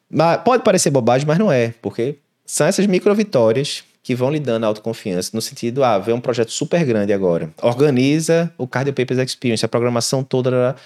Mas 0.08 0.40
pode 0.44 0.63
parecer 0.63 0.92
bobagem, 0.92 1.28
mas 1.28 1.40
não 1.40 1.52
é, 1.52 1.74
porque 1.82 2.18
são 2.46 2.68
essas 2.68 2.86
micro 2.86 3.13
vitórias 3.16 3.84
que 4.08 4.15
vão 4.15 4.32
lhe 4.32 4.39
dando 4.39 4.63
autoconfiança, 4.63 5.32
no 5.34 5.41
sentido, 5.41 5.84
ah, 5.84 6.00
vê 6.00 6.13
um 6.13 6.22
projeto 6.22 6.50
super 6.50 6.86
grande 6.86 7.12
agora. 7.12 7.52
Organiza 7.62 8.50
o 8.58 8.65
Cardio 8.65 8.93
Papers 8.93 9.20
Experience, 9.20 9.65
a 9.65 9.67
programação 9.67 10.24
toda. 10.24 10.78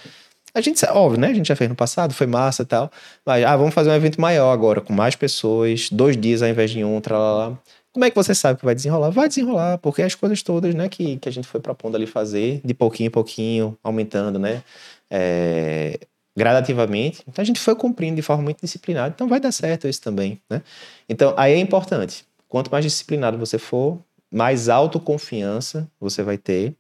A 0.56 0.60
gente, 0.60 0.84
óbvio, 0.88 1.20
né? 1.20 1.28
A 1.28 1.34
gente 1.36 1.48
já 1.48 1.56
fez 1.56 1.70
no 1.70 1.76
passado, 1.76 2.16
foi 2.16 2.26
massa 2.26 2.64
e 2.64 2.66
tal. 2.66 2.92
Mas, 3.24 3.46
ah, 3.46 3.56
vamos 3.56 3.76
fazer 3.76 3.92
um 3.92 3.94
evento 3.94 4.20
maior 4.20 4.52
agora, 4.52 4.82
com 4.82 4.92
mais 4.92 5.16
pessoas, 5.16 5.88
dois 5.92 6.18
dias 6.18 6.42
ao 6.42 6.50
invés 6.50 6.72
de 6.72 6.84
um, 6.84 7.00
tralala. 7.00 7.62
Como 7.94 8.04
é 8.04 8.10
que 8.10 8.16
você 8.16 8.34
sabe 8.34 8.58
que 8.58 8.66
vai 8.66 8.74
desenrolar? 8.74 9.12
Vai 9.12 9.28
desenrolar, 9.28 9.78
porque 9.78 10.02
as 10.02 10.16
coisas 10.16 10.42
todas, 10.42 10.74
né, 10.74 10.90
que, 10.90 11.18
que 11.18 11.30
a 11.30 11.32
gente 11.32 11.48
foi 11.48 11.62
propondo 11.62 11.94
ali 11.94 12.08
fazer, 12.08 12.60
de 12.66 12.74
pouquinho 12.74 13.10
em 13.10 13.12
pouquinho, 13.12 13.78
aumentando, 13.84 14.40
né? 14.40 14.64
É, 15.12 16.00
gradativamente. 16.36 17.22
Então 17.28 17.44
a 17.44 17.46
gente 17.46 17.60
foi 17.60 17.76
cumprindo 17.76 18.16
de 18.16 18.22
forma 18.22 18.42
muito 18.42 18.62
disciplinada, 18.62 19.14
então 19.14 19.28
vai 19.28 19.40
dar 19.40 19.52
certo 19.52 19.88
isso 19.88 20.02
também, 20.02 20.42
né? 20.50 20.64
Então 21.08 21.34
aí 21.38 21.54
é 21.54 21.60
importante. 21.60 22.26
Quanto 22.52 22.70
mais 22.70 22.84
disciplinado 22.84 23.38
você 23.38 23.58
for, 23.58 23.98
mais 24.30 24.68
autoconfiança 24.68 25.90
você 25.98 26.22
vai 26.22 26.38
ter 26.38 26.76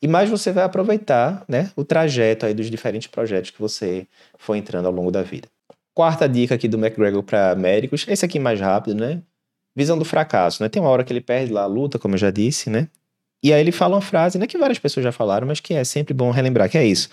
e 0.00 0.06
mais 0.06 0.30
você 0.30 0.52
vai 0.52 0.62
aproveitar 0.62 1.44
né, 1.48 1.72
o 1.74 1.82
trajeto 1.82 2.46
aí 2.46 2.54
dos 2.54 2.70
diferentes 2.70 3.08
projetos 3.08 3.50
que 3.50 3.60
você 3.60 4.06
foi 4.38 4.58
entrando 4.58 4.86
ao 4.86 4.92
longo 4.92 5.10
da 5.10 5.22
vida. 5.22 5.48
Quarta 5.92 6.28
dica 6.28 6.54
aqui 6.54 6.68
do 6.68 6.78
McGregor 6.78 7.24
para 7.24 7.56
médicos, 7.56 8.06
esse 8.06 8.24
aqui 8.24 8.38
mais 8.38 8.60
rápido, 8.60 8.94
né? 9.00 9.20
Visão 9.74 9.98
do 9.98 10.04
fracasso, 10.04 10.62
né? 10.62 10.68
Tem 10.68 10.80
uma 10.80 10.90
hora 10.90 11.02
que 11.02 11.12
ele 11.12 11.20
perde 11.20 11.52
lá 11.52 11.62
a 11.62 11.66
luta, 11.66 11.98
como 11.98 12.14
eu 12.14 12.18
já 12.18 12.30
disse, 12.30 12.70
né? 12.70 12.86
E 13.42 13.52
aí 13.52 13.60
ele 13.60 13.72
fala 13.72 13.96
uma 13.96 14.00
frase, 14.00 14.38
né, 14.38 14.46
que 14.46 14.56
várias 14.56 14.78
pessoas 14.78 15.02
já 15.02 15.10
falaram, 15.10 15.48
mas 15.48 15.58
que 15.58 15.74
é 15.74 15.82
sempre 15.82 16.14
bom 16.14 16.30
relembrar, 16.30 16.70
que 16.70 16.78
é 16.78 16.86
isso. 16.86 17.08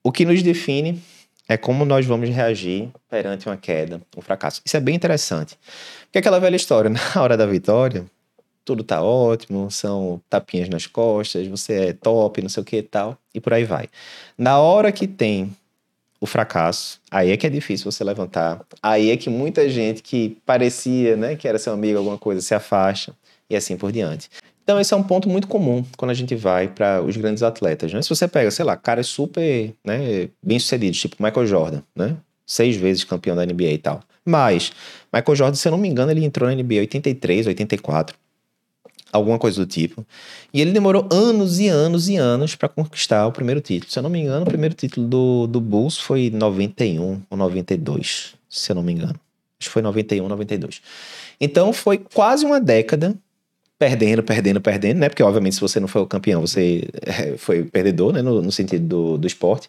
O 0.00 0.12
que 0.12 0.24
nos 0.24 0.44
define 0.44 1.02
é 1.48 1.56
como 1.56 1.84
nós 1.84 2.04
vamos 2.04 2.28
reagir 2.28 2.88
perante 3.08 3.48
uma 3.48 3.56
queda, 3.56 4.00
um 4.16 4.20
fracasso. 4.20 4.60
Isso 4.64 4.76
é 4.76 4.80
bem 4.80 4.94
interessante. 4.94 5.56
Porque 6.16 6.20
é 6.20 6.30
aquela 6.30 6.40
velha 6.40 6.56
história, 6.56 6.88
na 6.88 7.22
hora 7.22 7.36
da 7.36 7.44
vitória, 7.44 8.06
tudo 8.64 8.82
tá 8.82 9.02
ótimo, 9.02 9.70
são 9.70 10.18
tapinhas 10.30 10.66
nas 10.66 10.86
costas, 10.86 11.46
você 11.46 11.88
é 11.88 11.92
top, 11.92 12.40
não 12.40 12.48
sei 12.48 12.62
o 12.62 12.64
que 12.64 12.78
e 12.78 12.82
tal, 12.82 13.18
e 13.34 13.38
por 13.38 13.52
aí 13.52 13.64
vai. 13.64 13.90
Na 14.38 14.58
hora 14.58 14.90
que 14.90 15.06
tem 15.06 15.54
o 16.18 16.24
fracasso, 16.24 16.98
aí 17.10 17.32
é 17.32 17.36
que 17.36 17.46
é 17.46 17.50
difícil 17.50 17.92
você 17.92 18.02
levantar. 18.02 18.62
Aí 18.82 19.10
é 19.10 19.16
que 19.18 19.28
muita 19.28 19.68
gente 19.68 20.02
que 20.02 20.38
parecia, 20.46 21.18
né, 21.18 21.36
que 21.36 21.46
era 21.46 21.58
seu 21.58 21.74
amigo, 21.74 21.98
alguma 21.98 22.16
coisa, 22.16 22.40
se 22.40 22.54
afasta 22.54 23.14
e 23.50 23.54
assim 23.54 23.76
por 23.76 23.92
diante. 23.92 24.30
Então, 24.64 24.80
esse 24.80 24.94
é 24.94 24.96
um 24.96 25.02
ponto 25.02 25.28
muito 25.28 25.46
comum 25.46 25.84
quando 25.98 26.12
a 26.12 26.14
gente 26.14 26.34
vai 26.34 26.66
para 26.66 27.02
os 27.02 27.14
grandes 27.18 27.42
atletas. 27.42 27.92
Né? 27.92 28.00
Se 28.00 28.08
você 28.08 28.26
pega, 28.26 28.50
sei 28.50 28.64
lá, 28.64 28.74
caras 28.74 29.06
super 29.06 29.70
né, 29.84 30.30
bem-sucedidos, 30.42 30.98
tipo 30.98 31.22
Michael 31.22 31.46
Jordan, 31.46 31.82
né? 31.94 32.16
seis 32.46 32.74
vezes 32.74 33.04
campeão 33.04 33.36
da 33.36 33.44
NBA 33.44 33.64
e 33.64 33.78
tal. 33.78 34.00
Mas, 34.26 34.72
Michael 35.12 35.36
Jordan, 35.36 35.54
se 35.54 35.68
eu 35.68 35.70
não 35.70 35.78
me 35.78 35.88
engano, 35.88 36.10
ele 36.10 36.24
entrou 36.24 36.50
na 36.50 36.54
NBA 36.54 36.74
em 36.74 36.80
83, 36.80 37.46
84, 37.46 38.16
alguma 39.12 39.38
coisa 39.38 39.64
do 39.64 39.66
tipo. 39.66 40.04
E 40.52 40.60
ele 40.60 40.72
demorou 40.72 41.06
anos 41.12 41.60
e 41.60 41.68
anos 41.68 42.08
e 42.08 42.16
anos 42.16 42.56
para 42.56 42.68
conquistar 42.68 43.26
o 43.26 43.32
primeiro 43.32 43.60
título. 43.60 43.90
Se 43.90 43.98
eu 43.98 44.02
não 44.02 44.10
me 44.10 44.20
engano, 44.20 44.42
o 44.42 44.46
primeiro 44.46 44.74
título 44.74 45.06
do, 45.06 45.46
do 45.46 45.60
Bulls 45.60 45.96
foi 45.96 46.28
91 46.28 47.22
ou 47.30 47.38
92, 47.38 48.34
se 48.50 48.72
eu 48.72 48.74
não 48.74 48.82
me 48.82 48.92
engano. 48.92 49.18
Acho 49.58 49.68
que 49.68 49.72
foi 49.72 49.82
91, 49.82 50.28
92. 50.28 50.82
Então, 51.40 51.72
foi 51.72 51.98
quase 51.98 52.44
uma 52.44 52.60
década 52.60 53.16
perdendo, 53.78 54.22
perdendo, 54.22 54.60
perdendo, 54.60 54.98
né? 54.98 55.08
Porque, 55.08 55.22
obviamente, 55.22 55.54
se 55.54 55.60
você 55.60 55.78
não 55.78 55.88
foi 55.88 56.02
o 56.02 56.06
campeão, 56.06 56.40
você 56.40 56.88
é, 57.02 57.36
foi 57.36 57.64
perdedor, 57.64 58.12
né? 58.12 58.22
No, 58.22 58.42
no 58.42 58.52
sentido 58.52 58.86
do, 58.86 59.18
do 59.18 59.26
esporte. 59.26 59.68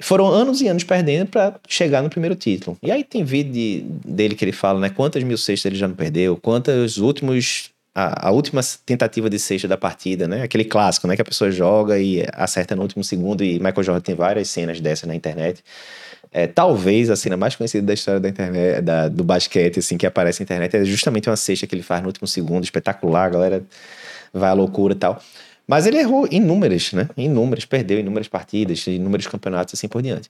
Foram 0.00 0.26
anos 0.26 0.60
e 0.60 0.68
anos 0.68 0.82
perdendo 0.82 1.28
para 1.28 1.54
chegar 1.68 2.02
no 2.02 2.08
primeiro 2.08 2.34
título. 2.34 2.76
E 2.82 2.90
aí 2.90 3.04
tem 3.04 3.22
vídeo 3.22 3.52
de, 3.52 3.84
dele 4.04 4.34
que 4.34 4.44
ele 4.44 4.52
fala, 4.52 4.80
né? 4.80 4.88
Quantas 4.88 5.22
mil 5.22 5.36
cestas 5.36 5.66
ele 5.66 5.76
já 5.76 5.86
não 5.86 5.94
perdeu, 5.94 6.36
quantos 6.36 6.98
últimos. 6.98 7.70
A, 7.92 8.28
a, 8.28 8.30
última 8.30 8.60
tentativa 8.86 9.28
de 9.28 9.36
sexta 9.36 9.66
da 9.66 9.76
partida, 9.76 10.28
né? 10.28 10.42
Aquele 10.42 10.64
clássico, 10.64 11.08
né? 11.08 11.16
Que 11.16 11.22
a 11.22 11.24
pessoa 11.24 11.50
joga 11.50 11.98
e 11.98 12.24
acerta 12.32 12.76
no 12.76 12.82
último 12.82 13.02
segundo. 13.02 13.42
E 13.42 13.54
Michael 13.54 13.82
Jordan 13.82 14.00
tem 14.00 14.14
várias 14.14 14.48
cenas 14.48 14.80
dessas 14.80 15.08
na 15.08 15.14
internet. 15.14 15.62
É, 16.32 16.46
talvez 16.46 17.10
a 17.10 17.16
cena 17.16 17.36
mais 17.36 17.56
conhecida 17.56 17.84
da 17.84 17.92
história 17.92 18.20
da 18.20 18.28
internet, 18.28 18.80
da, 18.82 19.08
do 19.08 19.24
basquete, 19.24 19.80
assim, 19.80 19.98
que 19.98 20.06
aparece 20.06 20.40
na 20.40 20.44
internet, 20.44 20.76
é 20.76 20.84
justamente 20.84 21.28
uma 21.28 21.36
cesta 21.36 21.66
que 21.66 21.74
ele 21.74 21.82
faz 21.82 22.00
no 22.02 22.06
último 22.06 22.28
segundo, 22.28 22.62
espetacular, 22.62 23.24
a 23.24 23.28
galera 23.30 23.64
vai 24.32 24.48
à 24.48 24.52
loucura 24.52 24.94
e 24.94 24.96
tal. 24.96 25.20
Mas 25.70 25.86
ele 25.86 25.98
errou 25.98 26.26
inúmeras, 26.28 26.92
né? 26.92 27.08
Inúmeras, 27.16 27.64
perdeu 27.64 28.00
inúmeras 28.00 28.26
partidas, 28.26 28.84
inúmeros 28.88 29.28
campeonatos, 29.28 29.74
assim 29.74 29.86
por 29.86 30.02
diante. 30.02 30.28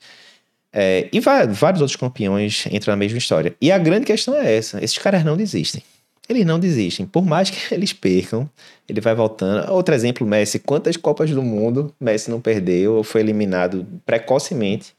É, 0.71 1.09
e 1.11 1.19
vários 1.19 1.81
outros 1.81 1.97
campeões 1.97 2.67
entram 2.71 2.93
na 2.93 2.97
mesma 2.99 3.17
história. 3.17 3.57
E 3.59 3.73
a 3.73 3.79
grande 3.79 4.05
questão 4.05 4.35
é 4.35 4.55
essa: 4.55 4.85
esses 4.85 4.99
caras 4.99 5.25
não 5.25 5.39
desistem. 5.39 5.83
Eles 6.29 6.45
não 6.45 6.61
desistem. 6.61 7.07
Por 7.07 7.25
mais 7.25 7.49
que 7.49 7.57
eles 7.75 7.91
percam, 7.91 8.47
ele 8.87 9.01
vai 9.01 9.15
voltando. 9.15 9.73
Outro 9.73 9.95
exemplo, 9.95 10.27
Messi. 10.27 10.59
Quantas 10.59 10.99
Copas 10.99 11.31
do 11.31 11.43
Mundo 11.43 11.91
Messi 11.99 12.31
não 12.31 12.39
perdeu 12.39 12.97
ou 12.97 13.03
foi 13.03 13.23
eliminado 13.23 13.87
precocemente 14.05 14.93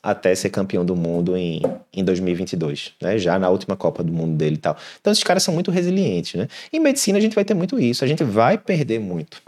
até 0.00 0.32
ser 0.32 0.50
campeão 0.50 0.84
do 0.84 0.94
mundo 0.94 1.36
em, 1.36 1.60
em 1.92 2.04
2022, 2.04 2.92
né? 3.02 3.18
Já 3.18 3.36
na 3.36 3.50
última 3.50 3.74
Copa 3.74 4.04
do 4.04 4.12
Mundo 4.12 4.36
dele 4.36 4.54
e 4.54 4.58
tal. 4.58 4.76
Então 5.00 5.12
esses 5.12 5.24
caras 5.24 5.42
são 5.42 5.52
muito 5.52 5.72
resilientes, 5.72 6.34
né? 6.34 6.46
Em 6.72 6.78
medicina 6.78 7.18
a 7.18 7.20
gente 7.20 7.34
vai 7.34 7.44
ter 7.44 7.54
muito 7.54 7.80
isso, 7.80 8.04
a 8.04 8.06
gente 8.06 8.22
vai 8.22 8.56
perder 8.56 9.00
muito. 9.00 9.42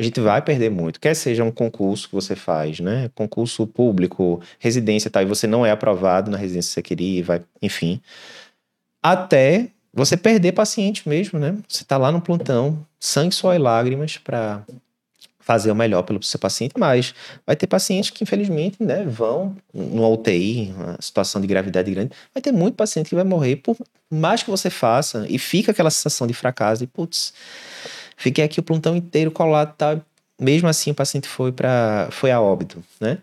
A 0.00 0.02
gente 0.02 0.18
vai 0.18 0.40
perder 0.40 0.70
muito, 0.70 0.98
quer 0.98 1.12
seja 1.12 1.44
um 1.44 1.50
concurso 1.50 2.08
que 2.08 2.14
você 2.14 2.34
faz, 2.34 2.80
né? 2.80 3.10
Concurso 3.14 3.66
público, 3.66 4.40
residência 4.58 5.10
tal, 5.10 5.22
e 5.22 5.26
você 5.26 5.46
não 5.46 5.66
é 5.66 5.70
aprovado 5.70 6.30
na 6.30 6.38
residência 6.38 6.70
que 6.70 6.74
você 6.74 6.82
queria, 6.82 7.22
vai, 7.22 7.42
enfim. 7.60 8.00
Até 9.02 9.68
você 9.92 10.16
perder 10.16 10.52
paciente 10.52 11.06
mesmo, 11.06 11.38
né? 11.38 11.54
Você 11.68 11.84
tá 11.84 11.98
lá 11.98 12.10
no 12.10 12.22
plantão, 12.22 12.78
sangue, 12.98 13.34
suor 13.34 13.54
e 13.54 13.58
lágrimas 13.58 14.16
para 14.16 14.62
fazer 15.38 15.70
o 15.70 15.74
melhor 15.74 16.02
pelo 16.04 16.22
seu 16.22 16.40
paciente, 16.40 16.72
mas 16.78 17.14
vai 17.46 17.54
ter 17.54 17.66
pacientes 17.66 18.08
que, 18.08 18.24
infelizmente, 18.24 18.82
né, 18.82 19.04
vão 19.04 19.54
numa 19.74 20.08
UTI, 20.08 20.72
uma 20.76 20.96
situação 20.98 21.42
de 21.42 21.46
gravidade 21.46 21.90
grande, 21.90 22.12
vai 22.32 22.40
ter 22.40 22.52
muito 22.52 22.74
paciente 22.74 23.10
que 23.10 23.14
vai 23.14 23.24
morrer 23.24 23.56
por 23.56 23.76
mais 24.10 24.42
que 24.42 24.50
você 24.50 24.70
faça, 24.70 25.26
e 25.28 25.38
fica 25.38 25.72
aquela 25.72 25.90
sensação 25.90 26.26
de 26.26 26.32
fracasso, 26.32 26.84
e 26.84 26.86
putz, 26.86 27.34
fiquei 28.20 28.44
aqui 28.44 28.60
o 28.60 28.62
plantão 28.62 28.94
inteiro 28.94 29.30
colado, 29.30 29.74
tá? 29.76 29.98
Mesmo 30.38 30.68
assim, 30.68 30.90
o 30.90 30.94
paciente 30.94 31.26
foi 31.26 31.50
para 31.50 32.08
foi 32.10 32.30
a 32.30 32.40
óbito, 32.40 32.82
né? 33.00 33.18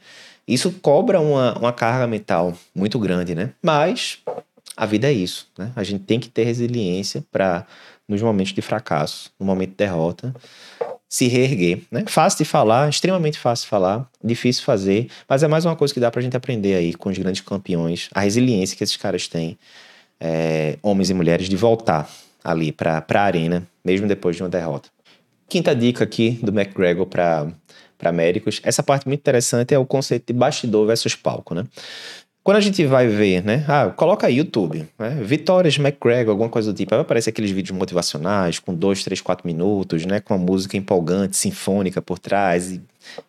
Isso 0.48 0.72
cobra 0.82 1.20
uma, 1.20 1.58
uma 1.58 1.74
carga 1.74 2.08
mental 2.08 2.58
muito 2.74 2.98
grande, 3.00 3.36
né? 3.36 3.52
Mas 3.62 4.20
a 4.76 4.86
vida 4.86 5.08
é 5.08 5.14
isso, 5.14 5.48
né? 5.58 5.72
A 5.76 5.84
gente 5.84 6.04
tem 6.04 6.20
que 6.20 6.30
ter 6.30 6.44
resiliência 6.44 7.24
para 7.32 7.66
nos 8.08 8.22
momentos 8.22 8.54
de 8.54 8.62
fracasso, 8.62 9.32
no 9.40 9.46
momento 9.46 9.72
de 9.72 9.76
derrota, 9.76 10.34
se 11.10 11.28
reerguer. 11.28 11.82
Né? 11.92 12.06
Fácil 12.08 12.40
de 12.40 12.46
falar, 12.46 12.90
extremamente 12.90 13.38
fácil 13.38 13.66
de 13.66 13.70
falar, 13.70 14.10
difícil 14.24 14.64
fazer, 14.64 15.10
mas 15.28 15.44
é 15.44 15.48
mais 15.48 15.66
uma 15.66 15.76
coisa 15.76 15.94
que 15.94 16.00
dá 16.00 16.10
pra 16.10 16.22
gente 16.22 16.38
aprender 16.38 16.76
aí 16.76 16.94
com 16.94 17.10
os 17.10 17.18
grandes 17.18 17.42
campeões, 17.42 18.10
a 18.14 18.22
resiliência 18.22 18.78
que 18.78 18.84
esses 18.84 18.96
caras 18.96 19.28
têm, 19.28 19.58
é, 20.20 20.78
homens 20.82 21.10
e 21.10 21.14
mulheres, 21.14 21.50
de 21.50 21.58
voltar 21.58 22.10
ali 22.44 22.72
pra, 22.72 23.02
pra 23.02 23.24
arena, 23.24 23.68
mesmo 23.88 24.06
depois 24.06 24.36
de 24.36 24.43
uma 24.43 24.50
derrota. 24.50 24.89
Quinta 25.47 25.73
dica 25.73 26.04
aqui 26.04 26.32
do 26.43 26.52
McGregor 26.52 27.06
para 27.06 28.12
médicos. 28.12 28.60
Essa 28.63 28.84
parte 28.84 29.08
muito 29.08 29.21
interessante 29.21 29.73
é 29.73 29.80
o 29.80 29.86
conceito 29.86 30.26
de 30.28 30.34
bastidor 30.34 30.86
versus 30.86 31.15
palco, 31.15 31.56
né? 31.56 31.63
Quando 32.43 32.58
a 32.58 32.62
gente 32.62 32.86
vai 32.86 33.08
ver, 33.08 33.43
né? 33.43 33.65
Ah, 33.67 33.89
coloca 33.89 34.30
YouTube, 34.30 34.88
né? 35.00 35.21
Vitórias 35.21 35.78
McGregor, 35.78 36.32
alguma 36.32 36.50
coisa 36.50 36.71
do 36.71 36.76
tipo. 36.76 36.93
Aí 36.93 36.97
vai 36.97 37.04
aparecer 37.04 37.30
aqueles 37.30 37.52
vídeos 37.52 37.78
motivacionais 37.78 38.60
com 38.60 38.73
dois, 38.73 39.04
três, 39.04 39.21
quatro 39.21 39.47
minutos, 39.47 40.06
né? 40.06 40.19
Com 40.19 40.34
uma 40.34 40.45
música 40.45 40.78
empolgante, 40.78 41.38
sinfônica 41.38 42.02
por 42.02 42.19
trás. 42.19 42.71
E 42.71 42.82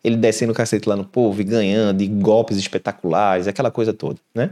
ele 0.03 0.17
descendo 0.17 0.51
o 0.51 0.55
cacete 0.55 0.87
lá 0.87 0.95
no 0.95 1.05
povo 1.05 1.39
e 1.39 1.43
ganhando, 1.43 2.01
e 2.01 2.07
golpes 2.07 2.57
espetaculares, 2.57 3.47
aquela 3.47 3.71
coisa 3.71 3.93
toda, 3.93 4.19
né? 4.35 4.51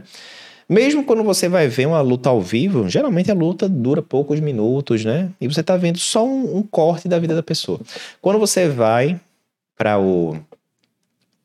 Mesmo 0.68 1.02
quando 1.02 1.24
você 1.24 1.48
vai 1.48 1.66
ver 1.66 1.86
uma 1.86 2.00
luta 2.02 2.28
ao 2.28 2.42
vivo, 2.42 2.88
geralmente 2.88 3.30
a 3.30 3.34
luta 3.34 3.66
dura 3.68 4.02
poucos 4.02 4.38
minutos, 4.38 5.04
né? 5.04 5.30
E 5.40 5.48
você 5.48 5.62
tá 5.62 5.76
vendo 5.76 5.98
só 5.98 6.26
um, 6.26 6.58
um 6.58 6.62
corte 6.62 7.08
da 7.08 7.18
vida 7.18 7.34
da 7.34 7.42
pessoa. 7.42 7.80
Quando 8.20 8.38
você 8.38 8.68
vai 8.68 9.18
para 9.76 9.98
o 9.98 10.36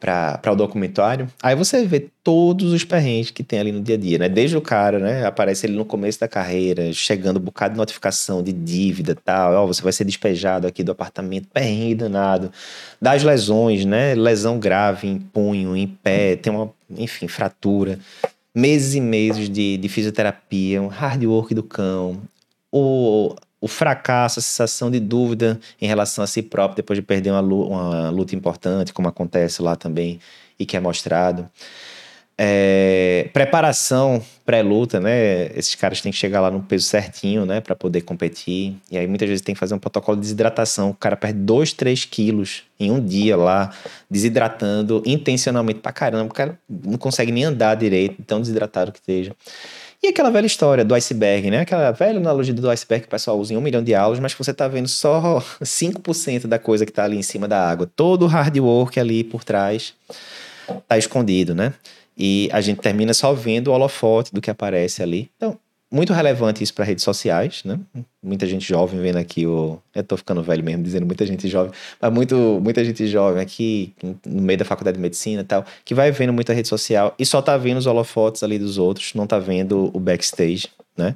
para 0.03 0.51
o 0.51 0.55
documentário, 0.55 1.29
aí 1.41 1.55
você 1.55 1.85
vê 1.85 2.09
todos 2.21 2.73
os 2.73 2.83
perrengues 2.83 3.31
que 3.31 3.41
tem 3.41 3.59
ali 3.59 3.71
no 3.71 3.81
dia 3.81 3.95
a 3.95 3.97
dia, 3.97 4.17
né? 4.17 4.27
Desde 4.27 4.57
o 4.57 4.61
cara, 4.61 4.99
né? 4.99 5.25
Aparece 5.25 5.65
ele 5.65 5.77
no 5.77 5.85
começo 5.85 6.19
da 6.19 6.27
carreira, 6.27 6.91
chegando 6.91 7.37
um 7.37 7.41
bocado 7.41 7.75
de 7.75 7.77
notificação 7.77 8.43
de 8.43 8.51
dívida 8.51 9.15
tal, 9.15 9.53
ó, 9.53 9.63
oh, 9.63 9.67
você 9.67 9.81
vai 9.81 9.93
ser 9.93 10.03
despejado 10.03 10.67
aqui 10.67 10.83
do 10.83 10.91
apartamento, 10.91 11.47
perrengue 11.47 11.95
danado, 11.95 12.51
das 13.01 13.23
lesões, 13.23 13.85
né? 13.85 14.13
Lesão 14.13 14.59
grave 14.59 15.07
em 15.07 15.17
punho, 15.17 15.73
em 15.73 15.87
pé, 15.87 16.35
tem 16.35 16.51
uma, 16.51 16.69
enfim, 16.97 17.29
fratura, 17.29 17.97
meses 18.55 18.93
e 18.95 19.01
meses 19.01 19.49
de, 19.49 19.77
de 19.77 19.89
fisioterapia, 19.89 20.81
um 20.81 20.87
hard 20.87 21.23
work 21.23 21.53
do 21.53 21.63
cão, 21.63 22.21
o 22.71 23.35
o 23.63 23.67
fracasso, 23.69 24.39
a 24.39 24.41
sensação 24.41 24.91
de 24.91 24.99
dúvida 24.99 25.57
em 25.81 25.87
relação 25.87 26.21
a 26.21 26.27
si 26.27 26.41
próprio 26.41 26.75
depois 26.75 26.99
de 26.99 27.01
perder 27.01 27.31
uma, 27.31 27.39
uma 27.41 28.09
luta 28.09 28.35
importante, 28.35 28.91
como 28.91 29.07
acontece 29.07 29.61
lá 29.61 29.73
também 29.73 30.19
e 30.59 30.65
que 30.65 30.75
é 30.75 30.81
mostrado. 30.81 31.49
É, 32.37 33.29
preparação 33.31 34.23
pré-luta, 34.45 34.99
né? 34.99 35.45
Esses 35.55 35.75
caras 35.75 36.01
têm 36.01 36.11
que 36.11 36.17
chegar 36.17 36.41
lá 36.41 36.51
no 36.51 36.61
peso 36.61 36.85
certinho, 36.85 37.45
né? 37.45 37.61
Para 37.61 37.75
poder 37.75 38.01
competir. 38.01 38.75
E 38.91 38.97
aí 38.97 39.07
muitas 39.07 39.29
vezes 39.29 39.41
tem 39.41 39.53
que 39.53 39.59
fazer 39.59 39.73
um 39.73 39.79
protocolo 39.79 40.17
de 40.17 40.21
desidratação. 40.21 40.89
O 40.89 40.93
cara 40.93 41.15
perde 41.15 41.39
2, 41.39 41.73
3 41.73 42.05
quilos 42.05 42.63
em 42.79 42.91
um 42.91 43.03
dia 43.03 43.37
lá, 43.37 43.71
desidratando 44.09 45.01
intencionalmente 45.05 45.79
pra 45.79 45.91
caramba. 45.91 46.25
O 46.25 46.33
cara 46.33 46.57
não 46.67 46.97
consegue 46.97 47.31
nem 47.31 47.45
andar 47.45 47.75
direito, 47.75 48.21
tão 48.23 48.41
desidratado 48.41 48.91
que 48.91 48.99
esteja. 48.99 49.33
E 50.01 50.07
aquela 50.07 50.29
velha 50.29 50.45
história 50.45 50.83
do 50.83 50.93
iceberg, 50.93 51.49
né? 51.49 51.61
Aquela 51.61 51.91
velha 51.91 52.19
analogia 52.19 52.53
do 52.53 52.69
iceberg 52.69 53.03
que 53.03 53.07
o 53.07 53.11
pessoal 53.11 53.39
usa 53.39 53.53
em 53.53 53.57
um 53.57 53.61
milhão 53.61 53.81
de 53.81 53.95
aulas, 53.95 54.19
mas 54.19 54.33
que 54.33 54.43
você 54.43 54.51
está 54.51 54.67
vendo 54.67 54.89
só 54.89 55.41
5% 55.63 56.47
da 56.47 56.59
coisa 56.59 56.85
que 56.85 56.91
está 56.91 57.05
ali 57.05 57.15
em 57.15 57.21
cima 57.21 57.47
da 57.47 57.65
água. 57.65 57.89
Todo 57.95 58.23
o 58.23 58.27
hard 58.27 58.57
work 58.57 58.99
ali 58.99 59.23
por 59.23 59.45
trás 59.45 59.93
está 60.67 60.97
escondido, 60.97 61.55
né? 61.55 61.73
E 62.17 62.49
a 62.51 62.61
gente 62.61 62.79
termina 62.79 63.13
só 63.13 63.33
vendo 63.33 63.69
o 63.69 63.71
holofote 63.71 64.33
do 64.33 64.41
que 64.41 64.49
aparece 64.49 65.01
ali. 65.01 65.31
Então, 65.35 65.57
muito 65.93 66.11
relevante 66.11 66.63
isso 66.63 66.73
para 66.73 66.83
redes 66.83 67.03
sociais, 67.03 67.61
né? 67.63 67.79
Muita 68.21 68.47
gente 68.47 68.67
jovem 68.67 68.99
vendo 68.99 69.17
aqui 69.17 69.45
o. 69.45 69.79
Eu 69.93 70.03
tô 70.03 70.17
ficando 70.17 70.41
velho 70.41 70.63
mesmo, 70.63 70.81
dizendo 70.81 71.05
muita 71.05 71.23
gente 71.23 71.47
jovem, 71.47 71.71
mas 72.01 72.11
muito, 72.11 72.35
muita 72.63 72.83
gente 72.83 73.05
jovem 73.07 73.39
aqui, 73.39 73.93
no 74.25 74.41
meio 74.41 74.57
da 74.57 74.65
faculdade 74.65 74.97
de 74.97 75.01
medicina 75.01 75.41
e 75.41 75.45
tal, 75.45 75.63
que 75.85 75.93
vai 75.93 76.11
vendo 76.11 76.33
muita 76.33 76.51
rede 76.51 76.67
social 76.67 77.13
e 77.19 77.25
só 77.25 77.43
tá 77.43 77.55
vendo 77.57 77.77
os 77.77 77.85
holofotes 77.85 78.41
ali 78.41 78.57
dos 78.57 78.79
outros, 78.79 79.13
não 79.13 79.27
tá 79.27 79.37
vendo 79.37 79.91
o 79.93 79.99
backstage, 79.99 80.67
né? 80.97 81.15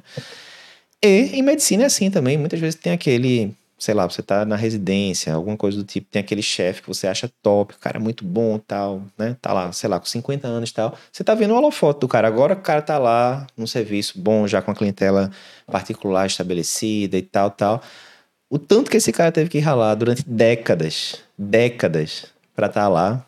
E 1.02 1.30
em 1.32 1.42
medicina 1.42 1.82
é 1.82 1.86
assim 1.86 2.08
também, 2.08 2.38
muitas 2.38 2.60
vezes 2.60 2.78
tem 2.78 2.92
aquele 2.92 3.52
sei 3.78 3.94
lá, 3.94 4.08
você 4.08 4.22
tá 4.22 4.44
na 4.44 4.56
residência, 4.56 5.32
alguma 5.32 5.56
coisa 5.56 5.78
do 5.78 5.84
tipo, 5.84 6.08
tem 6.10 6.20
aquele 6.20 6.42
chefe 6.42 6.82
que 6.82 6.88
você 6.88 7.06
acha 7.06 7.30
top, 7.40 7.74
o 7.74 7.78
cara 7.78 7.96
é 7.98 8.00
muito 8.00 8.24
bom 8.24 8.58
tal, 8.58 9.02
né? 9.16 9.36
Tá 9.40 9.52
lá, 9.52 9.70
sei 9.72 9.88
lá, 9.88 10.00
com 10.00 10.06
50 10.06 10.48
anos 10.48 10.72
tal. 10.72 10.98
Você 11.12 11.22
tá 11.22 11.34
vendo 11.34 11.54
o 11.54 11.56
holofote 11.56 12.00
do 12.00 12.08
cara. 12.08 12.26
Agora 12.26 12.54
o 12.54 12.60
cara 12.60 12.82
tá 12.82 12.98
lá 12.98 13.46
num 13.56 13.66
serviço 13.66 14.20
bom, 14.20 14.48
já 14.48 14.60
com 14.60 14.72
a 14.72 14.74
clientela 14.74 15.30
particular 15.66 16.26
estabelecida 16.26 17.16
e 17.16 17.22
tal, 17.22 17.50
tal. 17.52 17.80
O 18.50 18.58
tanto 18.58 18.90
que 18.90 18.96
esse 18.96 19.12
cara 19.12 19.30
teve 19.30 19.48
que 19.48 19.60
ralar 19.60 19.94
durante 19.94 20.28
décadas, 20.28 21.22
décadas, 21.36 22.26
para 22.56 22.66
estar 22.66 22.82
tá 22.82 22.88
lá, 22.88 23.24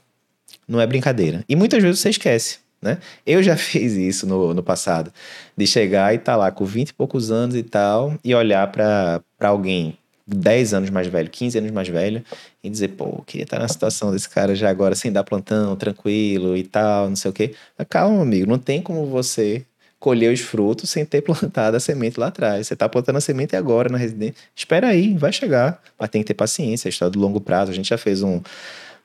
não 0.66 0.80
é 0.80 0.86
brincadeira. 0.86 1.44
E 1.48 1.54
muitas 1.54 1.80
vezes 1.82 2.00
você 2.00 2.10
esquece. 2.10 2.58
Né? 2.82 2.98
Eu 3.26 3.42
já 3.42 3.54
fiz 3.58 3.92
isso 3.92 4.26
no, 4.26 4.52
no 4.54 4.62
passado, 4.62 5.12
de 5.56 5.66
chegar 5.66 6.12
e 6.12 6.16
estar 6.16 6.32
tá 6.32 6.36
lá 6.36 6.50
com 6.50 6.64
20 6.64 6.88
e 6.88 6.94
poucos 6.94 7.30
anos 7.30 7.54
e 7.54 7.62
tal, 7.62 8.14
e 8.24 8.34
olhar 8.34 8.66
para 8.72 9.22
alguém 9.38 9.98
10 10.34 10.74
anos 10.74 10.90
mais 10.90 11.06
velho, 11.06 11.28
15 11.28 11.58
anos 11.58 11.70
mais 11.70 11.88
velho, 11.88 12.24
e 12.62 12.70
dizer, 12.70 12.88
pô, 12.88 13.22
queria 13.26 13.44
estar 13.44 13.58
na 13.58 13.68
situação 13.68 14.12
desse 14.12 14.28
cara 14.28 14.54
já 14.54 14.70
agora 14.70 14.94
sem 14.94 15.12
dar 15.12 15.24
plantão, 15.24 15.76
tranquilo 15.76 16.56
e 16.56 16.62
tal, 16.62 17.08
não 17.08 17.16
sei 17.16 17.30
o 17.30 17.34
quê. 17.34 17.54
Calma, 17.88 18.22
amigo, 18.22 18.46
não 18.46 18.58
tem 18.58 18.80
como 18.80 19.06
você 19.06 19.64
colher 19.98 20.32
os 20.32 20.40
frutos 20.40 20.88
sem 20.90 21.04
ter 21.04 21.20
plantado 21.22 21.76
a 21.76 21.80
semente 21.80 22.18
lá 22.18 22.28
atrás. 22.28 22.66
Você 22.66 22.74
está 22.74 22.88
plantando 22.88 23.16
a 23.16 23.20
semente 23.20 23.54
agora 23.54 23.88
na 23.88 23.98
residência. 23.98 24.36
Espera 24.56 24.88
aí, 24.88 25.16
vai 25.16 25.32
chegar. 25.32 25.80
Mas 25.98 26.08
tem 26.08 26.22
que 26.22 26.28
ter 26.28 26.34
paciência, 26.34 26.88
a 26.88 26.90
história 26.90 27.12
do 27.12 27.20
longo 27.20 27.40
prazo. 27.40 27.70
A 27.70 27.74
gente 27.74 27.90
já 27.90 27.98
fez 27.98 28.22
um, 28.22 28.40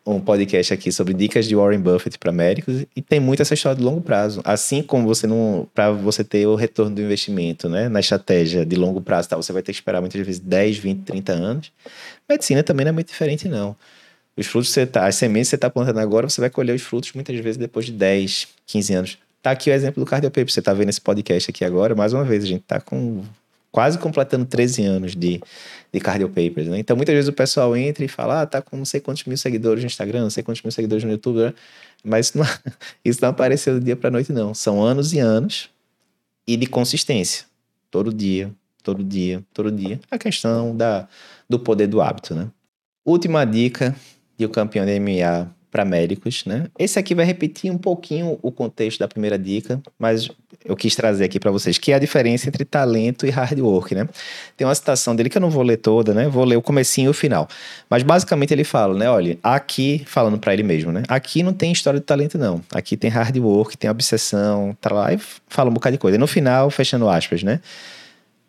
um 0.06 0.20
podcast 0.20 0.72
aqui 0.74 0.92
sobre 0.92 1.14
dicas 1.14 1.48
de 1.48 1.56
Warren 1.56 1.80
Buffett 1.80 2.20
para 2.20 2.32
médicos 2.32 2.86
e 2.96 3.02
tem 3.02 3.20
muito 3.20 3.42
essa 3.42 3.56
história 3.56 3.78
de 3.78 3.84
longo 3.84 4.02
prazo. 4.02 4.40
Assim 4.44 4.84
como 4.84 5.08
você 5.08 5.26
não 5.26 5.68
para 5.74 5.92
você 5.92 6.24
ter 6.24 6.46
o 6.46 6.56
retorno 6.56 6.96
do 6.96 7.02
investimento, 7.02 7.68
né, 7.68 7.90
na 7.90 8.00
estratégia 8.00 8.66
de 8.66 8.76
longo 8.76 9.02
prazo, 9.02 9.30
tá, 9.30 9.36
você 9.36 9.52
vai 9.52 9.64
ter 9.64 9.72
que 9.72 9.80
esperar 9.80 10.02
muitas 10.02 10.24
vezes 10.24 10.40
10, 10.40 10.78
20, 10.78 11.04
30 11.04 11.34
anos. 11.34 11.72
Medicina 12.30 12.62
também 12.62 12.86
não 12.86 12.92
é 12.92 12.94
muito 12.94 13.08
diferente 13.08 13.48
não. 13.48 13.76
Os 14.38 14.46
frutos 14.46 14.70
você 14.70 14.86
tá, 14.86 15.08
as 15.08 15.16
sementes 15.16 15.48
que 15.48 15.52
você 15.52 15.56
está 15.56 15.70
plantando 15.70 16.00
agora, 16.00 16.30
você 16.30 16.40
vai 16.40 16.50
colher 16.50 16.76
os 16.76 16.82
frutos 16.82 17.12
muitas 17.14 17.36
vezes 17.40 17.58
depois 17.58 17.86
de 17.86 17.94
10, 17.94 18.48
15 18.68 18.94
anos. 18.94 19.18
Tá 19.42 19.52
aqui 19.52 19.70
o 19.70 19.74
exemplo 19.74 20.04
do 20.04 20.10
Cardiopaper, 20.10 20.52
você 20.52 20.60
está 20.60 20.74
vendo 20.74 20.90
esse 20.90 21.02
podcast 21.02 21.50
aqui 21.50 21.64
agora, 21.64 21.96
mais 21.96 22.14
uma 22.14 22.24
vez 22.24 22.44
a 22.44 22.48
gente 22.48 22.62
está 22.62 22.80
com 22.80 23.24
quase 23.76 24.00
completando 24.00 24.46
13 24.46 24.86
anos 24.86 25.16
de, 25.18 25.42
de 25.92 26.00
Cardio 26.00 26.30
Papers, 26.30 26.68
né? 26.68 26.80
Então, 26.80 26.96
muitas 26.96 27.14
vezes 27.14 27.28
o 27.28 27.34
pessoal 27.34 27.76
entra 27.76 28.06
e 28.06 28.08
fala, 28.08 28.44
ah, 28.44 28.46
tá 28.46 28.62
com 28.62 28.78
não 28.78 28.86
sei 28.86 29.02
quantos 29.02 29.26
mil 29.26 29.36
seguidores 29.36 29.84
no 29.84 29.88
Instagram, 29.88 30.22
não 30.22 30.30
sei 30.30 30.44
quantos 30.44 30.64
mil 30.64 30.72
seguidores 30.72 31.04
no 31.04 31.12
YouTube, 31.12 31.40
né? 31.40 31.54
mas 32.02 32.28
isso 32.28 32.38
não, 32.38 32.46
isso 33.04 33.20
não 33.22 33.28
apareceu 33.28 33.78
do 33.78 33.84
dia 33.84 33.98
para 33.98 34.10
noite, 34.10 34.32
não. 34.32 34.54
São 34.54 34.82
anos 34.82 35.12
e 35.12 35.20
anos 35.20 35.70
e 36.48 36.56
de 36.56 36.66
consistência. 36.68 37.48
Todo 37.92 38.14
dia, 38.14 38.50
todo 38.82 39.04
dia, 39.04 39.44
todo 39.54 39.70
dia. 39.70 40.00
A 40.10 40.18
questão 40.18 40.74
da, 40.74 41.06
do 41.50 41.60
poder 41.60 41.88
do 41.88 42.00
hábito, 42.00 42.34
né? 42.34 42.48
Última 43.04 43.44
dica 43.44 43.94
de 44.38 44.46
o 44.46 44.50
campeão 44.50 44.86
de 44.86 44.98
MMA 44.98 45.54
para 45.70 45.84
médicos, 45.84 46.46
né? 46.46 46.70
Esse 46.80 46.98
aqui 46.98 47.14
vai 47.14 47.26
repetir 47.26 47.70
um 47.70 47.78
pouquinho 47.78 48.40
o 48.42 48.50
contexto 48.54 49.00
da 49.00 49.10
primeira 49.10 49.38
dica, 49.38 49.84
mas 50.00 50.32
eu 50.66 50.76
quis 50.76 50.96
trazer 50.96 51.26
aqui 51.26 51.40
para 51.40 51.52
vocês, 51.52 51.78
que 51.78 51.92
é 51.92 51.96
a 51.96 52.00
diferença 52.00 52.48
entre 52.48 52.66
talento 52.66 53.26
e 53.26 53.30
hard 53.30 53.60
work, 53.60 53.94
né? 53.94 54.10
Tem 54.58 54.66
uma 54.66 54.74
citação 54.74 55.16
dele 55.16 55.30
que 55.30 55.38
eu 55.38 55.42
não 55.42 55.50
vou 55.50 55.62
ler 55.62 55.78
toda, 55.78 56.14
né? 56.14 56.28
Vou 56.28 56.44
ler 56.44 56.58
o 56.58 56.62
comecinho 56.62 57.08
e 57.08 57.10
o 57.10 57.14
final. 57.14 57.48
Mas 57.88 58.02
basicamente 58.02 58.52
ele 58.52 58.64
fala, 58.64 58.98
né? 58.98 59.10
Olha, 59.10 59.38
aqui, 59.44 60.04
falando 60.08 60.40
para 60.40 60.54
ele 60.54 60.64
mesmo, 60.64 60.92
né? 60.92 61.04
Aqui 61.08 61.44
não 61.44 61.54
tem 61.54 61.72
história 61.72 62.00
de 62.00 62.06
talento, 62.06 62.38
não. 62.38 62.62
Aqui 62.74 62.98
tem 62.98 63.12
hard 63.12 63.38
work, 63.38 63.78
tem 63.78 63.90
obsessão, 63.90 64.76
tá 64.82 64.94
lá 64.94 65.14
e 65.14 65.20
fala 65.48 65.70
um 65.70 65.74
bocado 65.74 65.96
de 65.96 66.00
coisa. 66.00 66.18
E 66.18 66.20
no 66.20 66.28
final, 66.28 66.72
fechando 66.72 67.08
aspas, 67.08 67.44
né? 67.44 67.60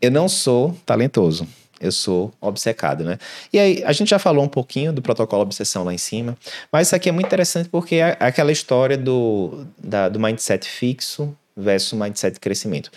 Eu 0.00 0.10
não 0.10 0.28
sou 0.28 0.74
talentoso 0.86 1.46
eu 1.78 1.92
sou 1.92 2.32
obcecado, 2.40 3.04
né? 3.04 3.18
E 3.52 3.58
aí, 3.58 3.84
a 3.84 3.92
gente 3.92 4.08
já 4.08 4.18
falou 4.18 4.42
um 4.42 4.48
pouquinho 4.48 4.94
do 4.94 5.02
protocolo 5.02 5.42
obsessão 5.42 5.84
lá 5.84 5.92
em 5.92 5.98
cima, 5.98 6.34
mas 6.72 6.88
isso 6.88 6.96
aqui 6.96 7.10
é 7.10 7.12
muito 7.12 7.26
interessante 7.26 7.68
porque 7.68 7.96
é 7.96 8.16
aquela 8.18 8.50
história 8.50 8.96
do, 8.96 9.66
da, 9.76 10.08
do 10.08 10.18
mindset 10.18 10.66
fixo 10.66 11.36
versus 11.56 11.98
mindset 11.98 12.34
de 12.34 12.40
crescimento. 12.40 12.90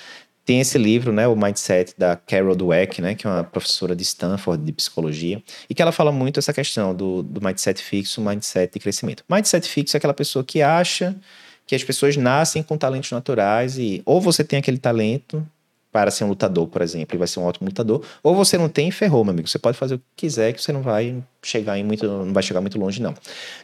Tem 0.45 0.59
esse 0.59 0.79
livro, 0.79 1.13
né, 1.13 1.27
o 1.27 1.35
Mindset 1.35 1.93
da 1.95 2.15
Carol 2.15 2.55
Dweck, 2.55 3.03
né, 3.03 3.13
que 3.13 3.27
é 3.27 3.29
uma 3.29 3.43
professora 3.43 3.95
de 3.95 4.01
Stanford 4.01 4.63
de 4.63 4.71
psicologia, 4.71 5.43
e 5.69 5.75
que 5.75 5.81
ela 5.81 5.91
fala 5.91 6.11
muito 6.11 6.39
essa 6.39 6.51
questão 6.51 6.95
do, 6.95 7.21
do 7.21 7.39
mindset 7.39 7.79
fixo, 7.83 8.19
mindset 8.19 8.73
de 8.73 8.79
crescimento. 8.79 9.23
Mindset 9.29 9.69
fixo 9.69 9.95
é 9.95 9.99
aquela 9.99 10.13
pessoa 10.13 10.43
que 10.43 10.63
acha 10.63 11.15
que 11.67 11.75
as 11.75 11.83
pessoas 11.83 12.17
nascem 12.17 12.63
com 12.63 12.75
talentos 12.79 13.11
naturais 13.11 13.77
e 13.77 14.01
ou 14.03 14.19
você 14.19 14.43
tem 14.43 14.57
aquele 14.57 14.79
talento 14.79 15.45
para 15.91 16.11
ser 16.11 16.23
um 16.23 16.27
lutador, 16.27 16.67
por 16.67 16.81
exemplo, 16.81 17.15
e 17.15 17.17
vai 17.17 17.27
ser 17.27 17.39
um 17.39 17.43
ótimo 17.43 17.67
lutador, 17.67 18.03
ou 18.21 18.35
você 18.35 18.57
não 18.57 18.69
tem 18.69 18.89
e 18.89 18.91
ferrou, 18.91 19.23
meu 19.23 19.31
amigo. 19.33 19.47
Você 19.47 19.57
pode 19.57 19.77
fazer 19.77 19.95
o 19.95 19.97
que 19.97 20.05
quiser, 20.15 20.53
que 20.53 20.61
você 20.61 20.71
não 20.71 20.81
vai 20.81 21.21
chegar 21.41 21.77
em 21.77 21.83
muito, 21.83 22.05
não 22.05 22.33
vai 22.33 22.43
chegar 22.43 22.61
muito 22.61 22.77
longe, 22.77 23.01
não. 23.01 23.13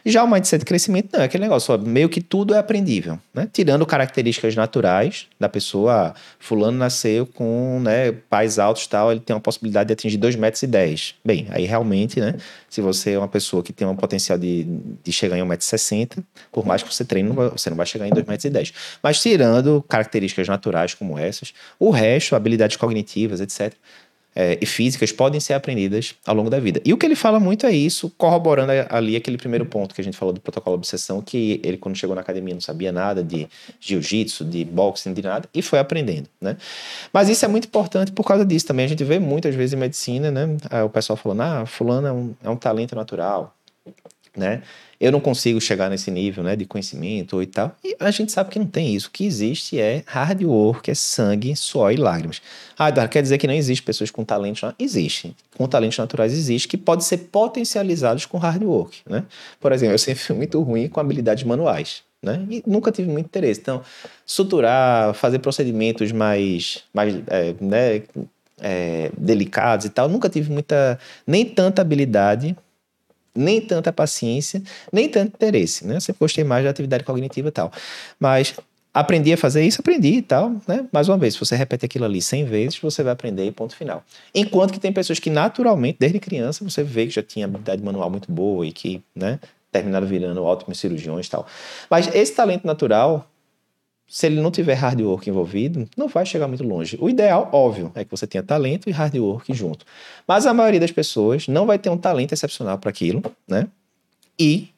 Já 0.04 0.24
o 0.24 0.30
mindset 0.30 0.60
de 0.60 0.64
crescimento, 0.64 1.10
não, 1.12 1.20
é 1.20 1.24
aquele 1.24 1.44
negócio, 1.44 1.78
meio 1.78 2.08
que 2.08 2.20
tudo 2.20 2.54
é 2.54 2.58
aprendível, 2.58 3.18
né? 3.34 3.48
Tirando 3.52 3.84
características 3.84 4.56
naturais 4.56 5.26
da 5.38 5.48
pessoa, 5.48 6.14
fulano 6.38 6.78
nasceu 6.78 7.26
com, 7.26 7.80
né, 7.80 8.12
pais 8.12 8.58
altos 8.58 8.84
e 8.84 8.88
tal, 8.88 9.12
ele 9.12 9.20
tem 9.20 9.36
uma 9.36 9.42
possibilidade 9.42 9.88
de 9.88 9.92
atingir 9.92 10.18
2,10 10.18 10.38
metros. 10.38 10.62
E 10.62 10.66
dez. 10.66 11.14
Bem, 11.24 11.46
aí 11.50 11.66
realmente, 11.66 12.18
né, 12.18 12.34
se 12.68 12.80
você 12.80 13.12
é 13.12 13.18
uma 13.18 13.28
pessoa 13.28 13.62
que 13.62 13.72
tem 13.72 13.86
um 13.86 13.94
potencial 13.94 14.38
de, 14.38 14.64
de 15.04 15.12
chegar 15.12 15.38
em 15.38 15.42
1,60m, 15.42 16.24
por 16.50 16.64
mais 16.66 16.82
que 16.82 16.92
você 16.92 17.04
treine, 17.04 17.30
você 17.30 17.68
não 17.68 17.76
vai 17.76 17.86
chegar 17.86 18.06
em 18.06 18.10
2,10 18.10 18.28
metros. 18.28 18.44
E 18.46 18.50
dez. 18.50 18.72
Mas 19.02 19.20
tirando 19.20 19.84
características 19.88 20.48
naturais 20.48 20.94
como 20.94 21.18
essas, 21.18 21.52
o 21.78 21.90
resto, 21.90 22.15
habilidades 22.32 22.76
cognitivas, 22.76 23.40
etc., 23.40 23.74
é, 24.38 24.58
e 24.60 24.66
físicas 24.66 25.10
podem 25.10 25.40
ser 25.40 25.54
aprendidas 25.54 26.14
ao 26.26 26.34
longo 26.34 26.50
da 26.50 26.60
vida. 26.60 26.78
E 26.84 26.92
o 26.92 26.98
que 26.98 27.06
ele 27.06 27.16
fala 27.16 27.40
muito 27.40 27.64
é 27.64 27.72
isso, 27.72 28.12
corroborando 28.18 28.70
ali 28.90 29.16
aquele 29.16 29.38
primeiro 29.38 29.64
ponto 29.64 29.94
que 29.94 30.00
a 30.02 30.04
gente 30.04 30.14
falou 30.14 30.34
do 30.34 30.42
protocolo 30.42 30.76
obsessão, 30.76 31.22
que 31.22 31.58
ele, 31.64 31.78
quando 31.78 31.96
chegou 31.96 32.14
na 32.14 32.20
academia, 32.20 32.52
não 32.52 32.60
sabia 32.60 32.92
nada 32.92 33.24
de 33.24 33.48
jiu-jitsu, 33.80 34.44
de 34.44 34.62
boxing, 34.62 35.14
de 35.14 35.22
nada, 35.22 35.48
e 35.54 35.62
foi 35.62 35.78
aprendendo, 35.78 36.28
né? 36.38 36.58
Mas 37.10 37.30
isso 37.30 37.46
é 37.46 37.48
muito 37.48 37.66
importante 37.66 38.12
por 38.12 38.24
causa 38.24 38.44
disso 38.44 38.66
também. 38.66 38.84
A 38.84 38.88
gente 38.88 39.02
vê 39.04 39.18
muitas 39.18 39.54
vezes 39.54 39.72
em 39.72 39.76
medicina, 39.78 40.30
né? 40.30 40.46
O 40.84 40.90
pessoal 40.90 41.16
falando, 41.16 41.40
ah, 41.40 41.64
fulano 41.64 42.06
é 42.06 42.12
um, 42.12 42.34
é 42.44 42.50
um 42.50 42.56
talento 42.56 42.94
natural. 42.94 43.56
Né? 44.36 44.62
Eu 44.98 45.12
não 45.12 45.20
consigo 45.20 45.60
chegar 45.60 45.90
nesse 45.90 46.10
nível, 46.10 46.42
né, 46.42 46.56
de 46.56 46.64
conhecimento 46.64 47.42
e 47.42 47.46
tal. 47.46 47.76
E 47.84 47.94
a 48.00 48.10
gente 48.10 48.32
sabe 48.32 48.50
que 48.50 48.58
não 48.58 48.66
tem 48.66 48.94
isso. 48.94 49.08
O 49.08 49.10
que 49.10 49.26
existe 49.26 49.78
é 49.78 50.02
hard 50.06 50.42
work, 50.42 50.90
é 50.90 50.94
sangue, 50.94 51.54
suor 51.54 51.92
e 51.92 51.96
lágrimas. 51.96 52.40
Ah, 52.78 52.88
Eduardo, 52.88 53.12
quer 53.12 53.22
dizer 53.22 53.36
que 53.36 53.46
não 53.46 53.52
existe 53.52 53.82
pessoas 53.82 54.10
com 54.10 54.24
talentos? 54.24 54.62
Existe. 54.78 55.36
Com 55.56 55.66
talentos 55.68 55.98
naturais 55.98 56.32
existe, 56.32 56.66
que 56.66 56.78
podem 56.78 57.04
ser 57.04 57.18
potencializados 57.30 58.24
com 58.24 58.38
hard 58.38 58.62
work, 58.62 58.98
né? 59.06 59.24
Por 59.60 59.70
exemplo, 59.72 59.94
eu 59.94 59.98
sempre 59.98 60.22
fui 60.22 60.34
muito 60.34 60.60
ruim 60.62 60.88
com 60.88 60.98
habilidades 60.98 61.44
manuais. 61.44 62.02
Né? 62.22 62.44
E 62.50 62.62
nunca 62.66 62.90
tive 62.90 63.08
muito 63.08 63.26
interesse. 63.26 63.60
Então, 63.60 63.82
suturar, 64.24 65.14
fazer 65.14 65.38
procedimentos 65.38 66.10
mais, 66.10 66.82
mais 66.92 67.14
é, 67.28 67.54
né, 67.60 68.02
é, 68.60 69.10
delicados 69.16 69.86
e 69.86 69.90
tal, 69.90 70.08
nunca 70.08 70.28
tive 70.28 70.50
muita, 70.50 70.98
nem 71.26 71.44
tanta 71.44 71.82
habilidade 71.82 72.56
nem 73.36 73.60
tanta 73.60 73.92
paciência, 73.92 74.62
nem 74.92 75.08
tanto 75.08 75.34
interesse, 75.34 75.86
né? 75.86 76.00
Sempre 76.00 76.20
gostei 76.20 76.44
mais 76.44 76.64
da 76.64 76.70
atividade 76.70 77.04
cognitiva 77.04 77.48
e 77.48 77.52
tal. 77.52 77.72
Mas 78.18 78.54
aprendi 78.92 79.32
a 79.32 79.36
fazer 79.36 79.62
isso, 79.62 79.80
aprendi 79.80 80.14
e 80.14 80.22
tal, 80.22 80.56
né? 80.66 80.86
Mais 80.90 81.08
uma 81.08 81.18
vez, 81.18 81.34
se 81.34 81.40
você 81.40 81.54
repete 81.54 81.84
aquilo 81.84 82.06
ali 82.06 82.22
100 82.22 82.46
vezes, 82.46 82.78
você 82.78 83.02
vai 83.02 83.12
aprender 83.12 83.46
e 83.46 83.52
ponto 83.52 83.76
final. 83.76 84.02
Enquanto 84.34 84.72
que 84.72 84.80
tem 84.80 84.92
pessoas 84.92 85.18
que 85.18 85.28
naturalmente, 85.28 85.98
desde 86.00 86.18
criança, 86.18 86.64
você 86.64 86.82
vê 86.82 87.06
que 87.06 87.12
já 87.12 87.22
tinha 87.22 87.44
habilidade 87.44 87.82
manual 87.82 88.10
muito 88.10 88.32
boa 88.32 88.66
e 88.66 88.72
que, 88.72 89.02
né, 89.14 89.38
terminaram 89.70 90.06
virando 90.06 90.42
ótimos 90.42 90.78
cirurgiões 90.78 91.26
e 91.26 91.30
tal. 91.30 91.46
Mas 91.90 92.08
esse 92.14 92.34
talento 92.34 92.66
natural, 92.66 93.30
se 94.08 94.26
ele 94.26 94.40
não 94.40 94.50
tiver 94.50 94.74
hard 94.74 95.00
work 95.00 95.28
envolvido, 95.28 95.88
não 95.96 96.06
vai 96.08 96.24
chegar 96.24 96.46
muito 96.46 96.62
longe. 96.62 96.96
O 97.00 97.10
ideal, 97.10 97.48
óbvio, 97.52 97.90
é 97.94 98.04
que 98.04 98.10
você 98.10 98.26
tenha 98.26 98.42
talento 98.42 98.88
e 98.88 98.92
hard 98.92 99.16
work 99.16 99.52
junto. 99.52 99.84
Mas 100.26 100.46
a 100.46 100.54
maioria 100.54 100.80
das 100.80 100.92
pessoas 100.92 101.48
não 101.48 101.66
vai 101.66 101.78
ter 101.78 101.90
um 101.90 101.98
talento 101.98 102.32
excepcional 102.32 102.78
para 102.78 102.90
aquilo, 102.90 103.22
né? 103.48 103.66
E 104.38 104.68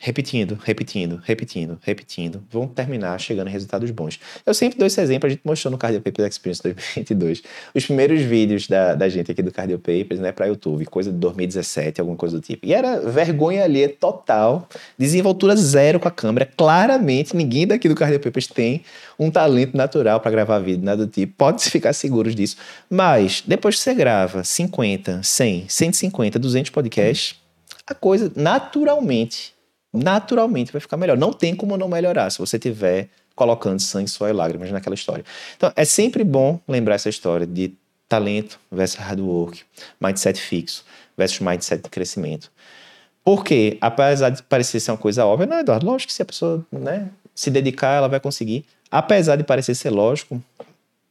repetindo, 0.00 0.56
repetindo, 0.62 1.20
repetindo, 1.24 1.76
repetindo, 1.82 2.44
vão 2.48 2.68
terminar 2.68 3.18
chegando 3.18 3.48
em 3.48 3.50
resultados 3.50 3.90
bons. 3.90 4.20
Eu 4.46 4.54
sempre 4.54 4.78
dou 4.78 4.86
esse 4.86 5.00
exemplo, 5.00 5.26
a 5.26 5.30
gente 5.30 5.42
mostrou 5.44 5.72
no 5.72 5.76
Cardio 5.76 6.00
Papers 6.00 6.28
Experience 6.28 6.62
2022, 6.62 7.42
os 7.74 7.84
primeiros 7.84 8.22
vídeos 8.22 8.68
da, 8.68 8.94
da 8.94 9.08
gente 9.08 9.32
aqui 9.32 9.42
do 9.42 9.50
Cardio 9.50 9.76
Papers, 9.78 10.20
né, 10.20 10.30
para 10.30 10.46
YouTube, 10.46 10.86
coisa 10.86 11.10
de 11.10 11.18
2017, 11.18 12.00
alguma 12.00 12.16
coisa 12.16 12.38
do 12.38 12.40
tipo. 12.40 12.64
E 12.64 12.72
era 12.72 13.00
vergonha 13.00 13.64
ali 13.64 13.88
total, 13.88 14.68
desenvoltura 14.96 15.56
zero 15.56 15.98
com 15.98 16.06
a 16.06 16.12
câmera. 16.12 16.48
Claramente, 16.56 17.36
ninguém 17.36 17.66
daqui 17.66 17.88
do 17.88 17.96
Cardio 17.96 18.20
Papers 18.20 18.46
tem 18.46 18.84
um 19.18 19.32
talento 19.32 19.76
natural 19.76 20.20
para 20.20 20.30
gravar 20.30 20.60
vídeo, 20.60 20.84
nada 20.84 21.04
do 21.04 21.10
tipo. 21.10 21.34
Pode 21.36 21.62
ficar 21.68 21.92
seguros 21.92 22.36
disso. 22.36 22.56
Mas, 22.88 23.42
depois 23.44 23.74
que 23.74 23.82
você 23.82 23.94
grava 23.94 24.44
50, 24.44 25.24
100, 25.24 25.68
150, 25.68 26.38
200 26.38 26.70
podcasts, 26.70 27.36
a 27.84 27.94
coisa 27.94 28.30
naturalmente 28.36 29.57
naturalmente 29.92 30.72
vai 30.72 30.80
ficar 30.80 30.96
melhor. 30.96 31.16
Não 31.16 31.32
tem 31.32 31.54
como 31.54 31.76
não 31.76 31.88
melhorar 31.88 32.30
se 32.30 32.38
você 32.38 32.58
tiver 32.58 33.08
colocando 33.34 33.80
sangue, 33.80 34.10
suor 34.10 34.30
e 34.30 34.32
lágrimas 34.32 34.70
naquela 34.70 34.94
história. 34.94 35.24
Então, 35.56 35.72
é 35.76 35.84
sempre 35.84 36.24
bom 36.24 36.60
lembrar 36.66 36.96
essa 36.96 37.08
história 37.08 37.46
de 37.46 37.72
talento 38.08 38.58
versus 38.70 38.98
hard 38.98 39.20
work, 39.20 39.62
mindset 40.00 40.40
fixo 40.40 40.84
versus 41.16 41.40
mindset 41.40 41.82
de 41.82 41.88
crescimento. 41.88 42.50
Porque, 43.22 43.76
apesar 43.80 44.30
de 44.30 44.42
parecer 44.42 44.80
ser 44.80 44.90
uma 44.90 44.96
coisa 44.96 45.24
óbvia, 45.26 45.46
não, 45.46 45.58
Eduardo, 45.58 45.86
lógico 45.86 46.08
que 46.08 46.14
se 46.14 46.22
a 46.22 46.24
pessoa 46.24 46.66
né, 46.72 47.10
se 47.34 47.50
dedicar, 47.50 47.96
ela 47.96 48.08
vai 48.08 48.18
conseguir. 48.18 48.64
Apesar 48.90 49.36
de 49.36 49.44
parecer 49.44 49.74
ser 49.74 49.90
lógico, 49.90 50.42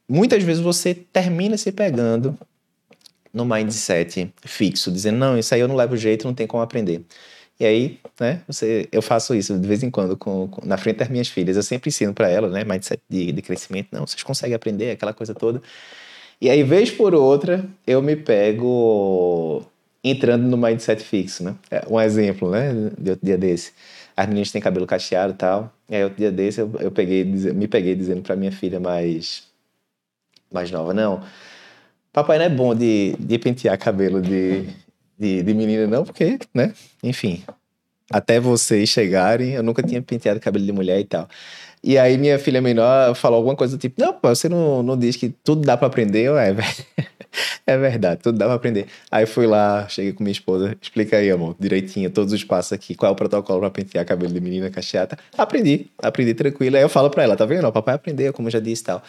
muitas 0.08 0.42
vezes 0.42 0.60
você 0.60 0.94
termina 0.94 1.56
se 1.56 1.70
pegando 1.70 2.36
no 3.32 3.44
mindset 3.44 4.32
fixo, 4.44 4.90
dizendo, 4.90 5.16
não, 5.16 5.38
isso 5.38 5.54
aí 5.54 5.60
eu 5.60 5.68
não 5.68 5.76
levo 5.76 5.96
jeito, 5.96 6.26
não 6.26 6.34
tem 6.34 6.46
como 6.46 6.62
aprender. 6.62 7.04
E 7.60 7.66
aí, 7.66 7.98
né, 8.20 8.40
você, 8.46 8.88
eu 8.92 9.02
faço 9.02 9.34
isso 9.34 9.58
de 9.58 9.66
vez 9.66 9.82
em 9.82 9.90
quando 9.90 10.16
com, 10.16 10.46
com 10.48 10.64
na 10.64 10.76
frente 10.76 10.98
das 10.98 11.08
minhas 11.08 11.28
filhas. 11.28 11.56
Eu 11.56 11.62
sempre 11.62 11.88
ensino 11.88 12.14
para 12.14 12.28
elas, 12.28 12.52
né, 12.52 12.64
mindset 12.64 13.02
de, 13.08 13.32
de 13.32 13.42
crescimento. 13.42 13.88
Não, 13.90 14.06
vocês 14.06 14.22
conseguem 14.22 14.54
aprender 14.54 14.92
aquela 14.92 15.12
coisa 15.12 15.34
toda. 15.34 15.60
E 16.40 16.48
aí, 16.48 16.62
vez 16.62 16.90
por 16.90 17.14
outra, 17.14 17.64
eu 17.86 18.00
me 18.00 18.14
pego 18.14 19.64
entrando 20.04 20.44
no 20.44 20.56
mindset 20.56 21.02
fixo, 21.02 21.42
né? 21.42 21.56
É 21.70 21.84
um 21.88 22.00
exemplo, 22.00 22.50
né, 22.50 22.72
de 22.96 23.10
outro 23.10 23.26
dia 23.26 23.36
desse. 23.36 23.72
As 24.16 24.26
meninas 24.28 24.52
têm 24.52 24.60
cabelo 24.60 24.86
cacheado 24.86 25.32
e 25.32 25.36
tal. 25.36 25.72
E 25.88 25.96
aí, 25.96 26.04
outro 26.04 26.18
dia 26.18 26.30
desse, 26.30 26.60
eu, 26.60 26.70
eu 26.80 26.92
peguei, 26.92 27.24
me 27.24 27.66
peguei 27.66 27.96
dizendo 27.96 28.22
para 28.22 28.36
minha 28.36 28.52
filha 28.52 28.78
mais, 28.78 29.44
mais 30.52 30.70
nova, 30.70 30.94
não, 30.94 31.22
papai 32.12 32.38
não 32.38 32.44
é 32.44 32.48
bom 32.48 32.74
de, 32.74 33.14
de 33.18 33.38
pentear 33.38 33.78
cabelo 33.78 34.20
de 34.22 34.68
de, 35.18 35.42
de 35.42 35.54
menina, 35.54 35.86
não, 35.86 36.04
porque, 36.04 36.38
né? 36.54 36.72
Enfim, 37.02 37.42
até 38.10 38.40
vocês 38.40 38.88
chegarem, 38.88 39.52
eu 39.52 39.62
nunca 39.62 39.82
tinha 39.82 40.00
penteado 40.00 40.40
cabelo 40.40 40.64
de 40.64 40.72
mulher 40.72 41.00
e 41.00 41.04
tal. 41.04 41.28
E 41.82 41.96
aí 41.96 42.18
minha 42.18 42.38
filha 42.38 42.60
menor 42.60 43.14
falou 43.14 43.36
alguma 43.36 43.54
coisa 43.54 43.76
do 43.76 43.80
tipo, 43.80 44.00
não, 44.00 44.12
pô, 44.12 44.28
você 44.28 44.48
não, 44.48 44.82
não 44.82 44.96
diz 44.96 45.16
que 45.16 45.28
tudo 45.28 45.62
dá 45.62 45.76
para 45.76 45.86
aprender? 45.86 46.22
Eu, 46.22 46.38
é, 46.38 46.54
é 47.66 47.78
verdade, 47.78 48.20
tudo 48.22 48.38
dá 48.38 48.46
pra 48.46 48.54
aprender. 48.54 48.86
Aí 49.10 49.26
fui 49.26 49.46
lá, 49.46 49.86
cheguei 49.88 50.12
com 50.12 50.24
minha 50.24 50.32
esposa, 50.32 50.76
explica 50.80 51.18
aí, 51.18 51.30
amor, 51.30 51.54
direitinho, 51.58 52.10
todos 52.10 52.32
os 52.32 52.42
passos 52.42 52.72
aqui, 52.72 52.94
qual 52.94 53.10
é 53.10 53.12
o 53.12 53.16
protocolo 53.16 53.60
para 53.60 53.70
pentear 53.70 54.04
cabelo 54.04 54.32
de 54.32 54.40
menina 54.40 54.70
cacheata. 54.70 55.18
Aprendi, 55.36 55.86
aprendi 56.02 56.34
tranquilo. 56.34 56.76
Aí 56.76 56.82
eu 56.82 56.88
falo 56.88 57.10
pra 57.10 57.22
ela, 57.22 57.36
tá 57.36 57.44
vendo? 57.44 57.66
O 57.66 57.72
papai 57.72 57.94
aprendeu, 57.94 58.32
como 58.32 58.48
eu 58.48 58.52
já 58.52 58.60
disse 58.60 58.82
e 58.82 58.86
tal. 58.86 59.02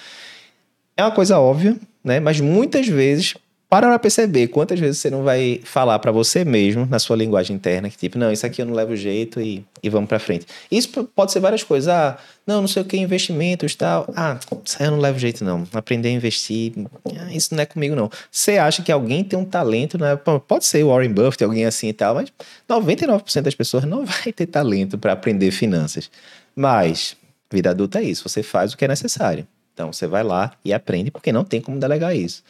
É 0.95 1.03
uma 1.03 1.11
coisa 1.11 1.39
óbvia, 1.39 1.77
né? 2.03 2.19
Mas 2.19 2.39
muitas 2.39 2.87
vezes 2.87 3.35
para 3.69 3.88
pra 3.88 3.99
perceber 3.99 4.47
quantas 4.47 4.79
vezes 4.79 4.97
você 4.97 5.12
não 5.12 5.23
vai 5.23 5.62
falar 5.63 5.99
para 5.99 6.12
você 6.12 6.43
mesmo, 6.43 6.88
na 6.88 6.97
sua 6.97 7.15
linguagem 7.15 7.55
interna, 7.55 7.88
que 7.88 7.97
tipo, 7.97 8.17
não, 8.17 8.32
isso 8.32 8.43
aqui 8.43 8.63
eu 8.63 8.65
não 8.65 8.73
levo 8.73 8.95
jeito 8.95 9.39
e, 9.39 9.63
e 9.84 9.89
vamos 9.89 10.10
para 10.10 10.17
frente. 10.17 10.47
Isso 10.71 11.03
pode 11.15 11.32
ser 11.32 11.39
várias 11.39 11.62
coisas. 11.62 11.88
Ah, 11.88 12.17
não, 12.47 12.62
não 12.62 12.67
sei 12.67 12.82
o 12.82 12.86
que, 12.86 12.97
investimentos 12.97 13.75
tal. 13.75 14.12
Ah, 14.17 14.39
isso 14.65 14.77
aí 14.79 14.88
eu 14.88 14.91
não 14.91 14.99
levo 14.99 15.19
jeito 15.19 15.45
não. 15.45 15.67
Aprender 15.71 16.10
a 16.10 16.12
investir, 16.12 16.73
ah, 17.15 17.32
isso 17.32 17.53
não 17.53 17.62
é 17.62 17.65
comigo 17.67 17.95
não. 17.95 18.10
Você 18.32 18.58
acha 18.58 18.82
que 18.82 18.91
alguém 18.91 19.23
tem 19.23 19.38
um 19.38 19.45
talento, 19.45 19.99
né? 19.99 20.15
pode 20.15 20.65
ser 20.65 20.84
o 20.84 20.89
Warren 20.89 21.13
Buffett, 21.13 21.43
alguém 21.43 21.65
assim 21.65 21.89
e 21.89 21.93
tal, 21.93 22.15
mas 22.15 22.34
99% 22.67 23.41
das 23.41 23.53
pessoas 23.53 23.84
não 23.84 24.03
vai 24.03 24.34
ter 24.34 24.47
talento 24.47 24.97
para 24.97 25.13
aprender 25.13 25.51
finanças. 25.51 26.10
Mas, 26.55 27.15
vida 27.51 27.69
adulta 27.69 27.99
é 27.99 28.03
isso, 28.03 28.27
você 28.27 28.41
faz 28.41 28.73
o 28.73 28.77
que 28.77 28.86
é 28.86 28.88
necessário. 28.88 29.47
Então, 29.75 29.93
você 29.93 30.08
vai 30.08 30.23
lá 30.23 30.51
e 30.65 30.73
aprende, 30.73 31.12
porque 31.12 31.32
não 31.32 31.43
tem 31.43 31.62
como 31.62 31.79
delegar 31.79 32.15
isso. 32.15 32.43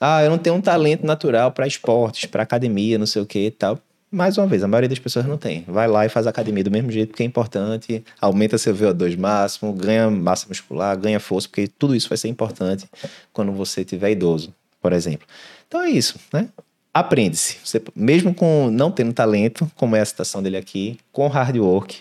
Ah, 0.00 0.24
eu 0.24 0.30
não 0.30 0.38
tenho 0.38 0.56
um 0.56 0.62
talento 0.62 1.04
natural 1.04 1.52
para 1.52 1.66
esportes, 1.66 2.24
para 2.24 2.42
academia, 2.42 2.96
não 2.96 3.04
sei 3.04 3.20
o 3.20 3.26
que 3.26 3.46
e 3.46 3.50
tal. 3.50 3.78
Mais 4.10 4.38
uma 4.38 4.46
vez, 4.46 4.64
a 4.64 4.66
maioria 4.66 4.88
das 4.88 4.98
pessoas 4.98 5.26
não 5.26 5.36
tem. 5.36 5.62
Vai 5.68 5.86
lá 5.86 6.06
e 6.06 6.08
faz 6.08 6.26
academia 6.26 6.64
do 6.64 6.70
mesmo 6.70 6.90
jeito, 6.90 7.10
porque 7.10 7.22
é 7.22 7.26
importante, 7.26 8.02
aumenta 8.20 8.58
seu 8.58 8.74
VO2 8.74 9.16
máximo, 9.18 9.72
ganha 9.74 10.10
massa 10.10 10.46
muscular, 10.48 10.98
ganha 10.98 11.20
força, 11.20 11.46
porque 11.46 11.68
tudo 11.68 11.94
isso 11.94 12.08
vai 12.08 12.16
ser 12.16 12.28
importante 12.28 12.88
quando 13.32 13.52
você 13.52 13.84
tiver 13.84 14.10
idoso, 14.10 14.54
por 14.80 14.92
exemplo. 14.94 15.28
Então 15.68 15.82
é 15.82 15.90
isso, 15.90 16.18
né? 16.32 16.48
Aprende-se. 16.92 17.58
mesmo 17.94 18.34
com 18.34 18.68
não 18.70 18.90
tendo 18.90 19.12
talento, 19.12 19.70
como 19.76 19.94
é 19.94 20.00
a 20.00 20.04
citação 20.04 20.42
dele 20.42 20.56
aqui, 20.56 20.98
com 21.12 21.28
hard 21.28 21.56
work, 21.58 21.98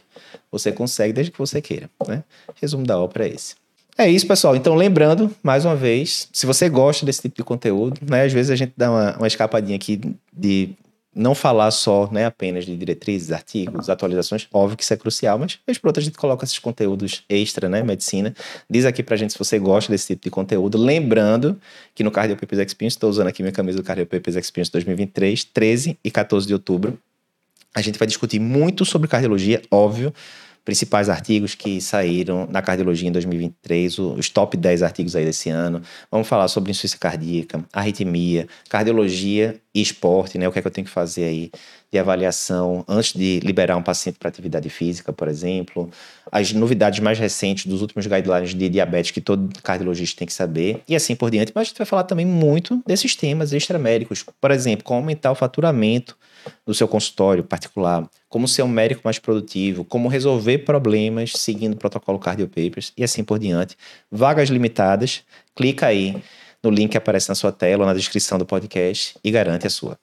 você 0.52 0.72
consegue 0.72 1.14
desde 1.14 1.32
que 1.32 1.38
você 1.38 1.62
queira, 1.62 1.90
né? 2.08 2.24
Resumo 2.60 2.88
da 2.88 2.98
ópera 2.98 3.28
é 3.28 3.34
esse. 3.34 3.56
É 4.00 4.10
isso, 4.10 4.26
pessoal. 4.26 4.56
Então, 4.56 4.76
lembrando, 4.76 5.30
mais 5.44 5.66
uma 5.66 5.76
vez, 5.76 6.30
se 6.32 6.46
você 6.46 6.70
gosta 6.70 7.06
desse 7.06 7.22
tipo 7.22 7.36
de 7.36 7.44
conteúdo, 7.44 8.00
né? 8.10 8.24
Às 8.24 8.32
vezes 8.32 8.50
a 8.50 8.56
gente 8.56 8.72
dá 8.78 8.90
uma, 8.90 9.18
uma 9.18 9.28
escapadinha 9.28 9.76
aqui 9.76 10.00
de 10.32 10.70
não 11.14 11.36
falar 11.36 11.70
só, 11.72 12.10
né, 12.10 12.26
apenas 12.26 12.66
de 12.66 12.78
diretrizes, 12.78 13.30
artigos, 13.30 13.90
atualizações, 13.90 14.48
óbvio 14.54 14.78
que 14.78 14.84
isso 14.84 14.94
é 14.94 14.96
crucial, 14.96 15.38
mas 15.38 15.60
vez 15.68 15.78
por 15.78 15.88
outra 15.88 16.00
a 16.00 16.04
gente 16.06 16.18
coloca 16.18 16.46
esses 16.46 16.58
conteúdos 16.60 17.26
extra, 17.28 17.68
né, 17.68 17.84
medicina. 17.84 18.34
Diz 18.70 18.86
aqui 18.86 19.04
pra 19.04 19.18
gente 19.18 19.34
se 19.34 19.40
você 19.40 19.60
gosta 19.60 19.92
desse 19.92 20.08
tipo 20.08 20.24
de 20.24 20.30
conteúdo. 20.30 20.78
Lembrando 20.78 21.60
que 21.94 22.02
no 22.02 22.10
Cardio 22.10 22.38
Papers 22.38 22.62
Experience, 22.62 22.96
estou 22.96 23.10
usando 23.10 23.28
aqui 23.28 23.44
minha 23.44 23.52
camisa 23.52 23.80
do 23.80 23.84
Cardio 23.84 24.06
Papers 24.06 24.38
Experience 24.38 24.72
2023, 24.72 25.44
13 25.44 26.00
e 26.02 26.10
14 26.10 26.48
de 26.48 26.54
outubro. 26.54 26.98
A 27.76 27.82
gente 27.82 28.00
vai 28.00 28.08
discutir 28.08 28.40
muito 28.40 28.86
sobre 28.86 29.10
cardiologia, 29.10 29.62
óbvio, 29.70 30.14
principais 30.70 31.10
artigos 31.10 31.56
que 31.56 31.82
saíram 31.82 32.48
na 32.48 32.62
cardiologia 32.62 33.10
em 33.10 33.12
2023, 33.12 33.98
os 33.98 34.30
top 34.30 34.56
10 34.56 34.84
artigos 34.84 35.16
aí 35.16 35.26
desse 35.26 35.50
ano. 35.50 35.82
Vamos 36.12 36.28
falar 36.28 36.48
sobre 36.48 36.70
insuficiência 36.70 37.00
cardíaca, 37.00 37.66
arritmia, 37.74 38.48
cardiologia 38.70 39.60
e 39.74 39.82
esporte, 39.82 40.38
né? 40.38 40.48
O 40.48 40.52
que 40.52 40.60
é 40.60 40.62
que 40.62 40.68
eu 40.68 40.72
tenho 40.72 40.86
que 40.86 40.94
fazer 40.94 41.24
aí 41.24 41.50
de 41.92 41.98
avaliação 41.98 42.84
antes 42.88 43.14
de 43.14 43.40
liberar 43.40 43.76
um 43.76 43.82
paciente 43.82 44.20
para 44.20 44.30
atividade 44.30 44.70
física, 44.70 45.12
por 45.12 45.28
exemplo. 45.28 45.90
As 46.32 46.54
novidades 46.54 47.00
mais 47.00 47.18
recentes 47.18 47.66
dos 47.66 47.82
últimos 47.82 48.06
guidelines 48.06 48.54
de 48.54 48.70
diabetes 48.70 49.12
que 49.12 49.22
todo 49.22 49.50
cardiologista 49.62 50.20
tem 50.20 50.28
que 50.28 50.34
saber 50.34 50.82
e 50.88 50.96
assim 50.96 51.16
por 51.16 51.32
diante. 51.32 51.52
Mas 51.56 51.62
a 51.62 51.66
gente 51.70 51.78
vai 51.78 51.88
falar 51.88 52.04
também 52.04 52.26
muito 52.26 52.82
desses 52.86 53.16
temas 53.16 53.52
extramédicos, 53.52 54.24
por 54.40 54.52
exemplo, 54.52 54.84
como 54.84 55.00
aumentar 55.00 55.32
o 55.32 55.36
faturamento 55.36 56.16
no 56.66 56.74
seu 56.74 56.88
consultório 56.88 57.44
particular, 57.44 58.08
como 58.30 58.48
ser 58.48 58.64
um 58.64 58.68
médico 58.68 59.02
mais 59.04 59.20
produtivo, 59.20 59.84
como 59.84 60.08
resolver 60.08 60.60
problemas 60.60 61.34
seguindo 61.34 61.74
o 61.74 61.78
protocolo 61.78 62.20
Cardiopapers 62.20 62.94
e 62.96 63.04
assim 63.04 63.24
por 63.24 63.40
diante. 63.40 63.76
Vagas 64.12 64.50
limitadas, 64.50 65.24
clica 65.56 65.88
aí 65.88 66.16
no 66.64 66.70
link 66.70 66.92
que 66.92 66.98
aparece 66.98 67.30
na 67.30 67.36
sua 67.36 67.52
tela 67.52 67.84
ou 67.84 67.88
na 67.88 67.94
descrição 67.94 68.38
do 68.38 68.46
podcast 68.46 69.18
e 69.24 69.32
garante 69.32 69.66
a 69.66 69.70
sua. 69.70 70.00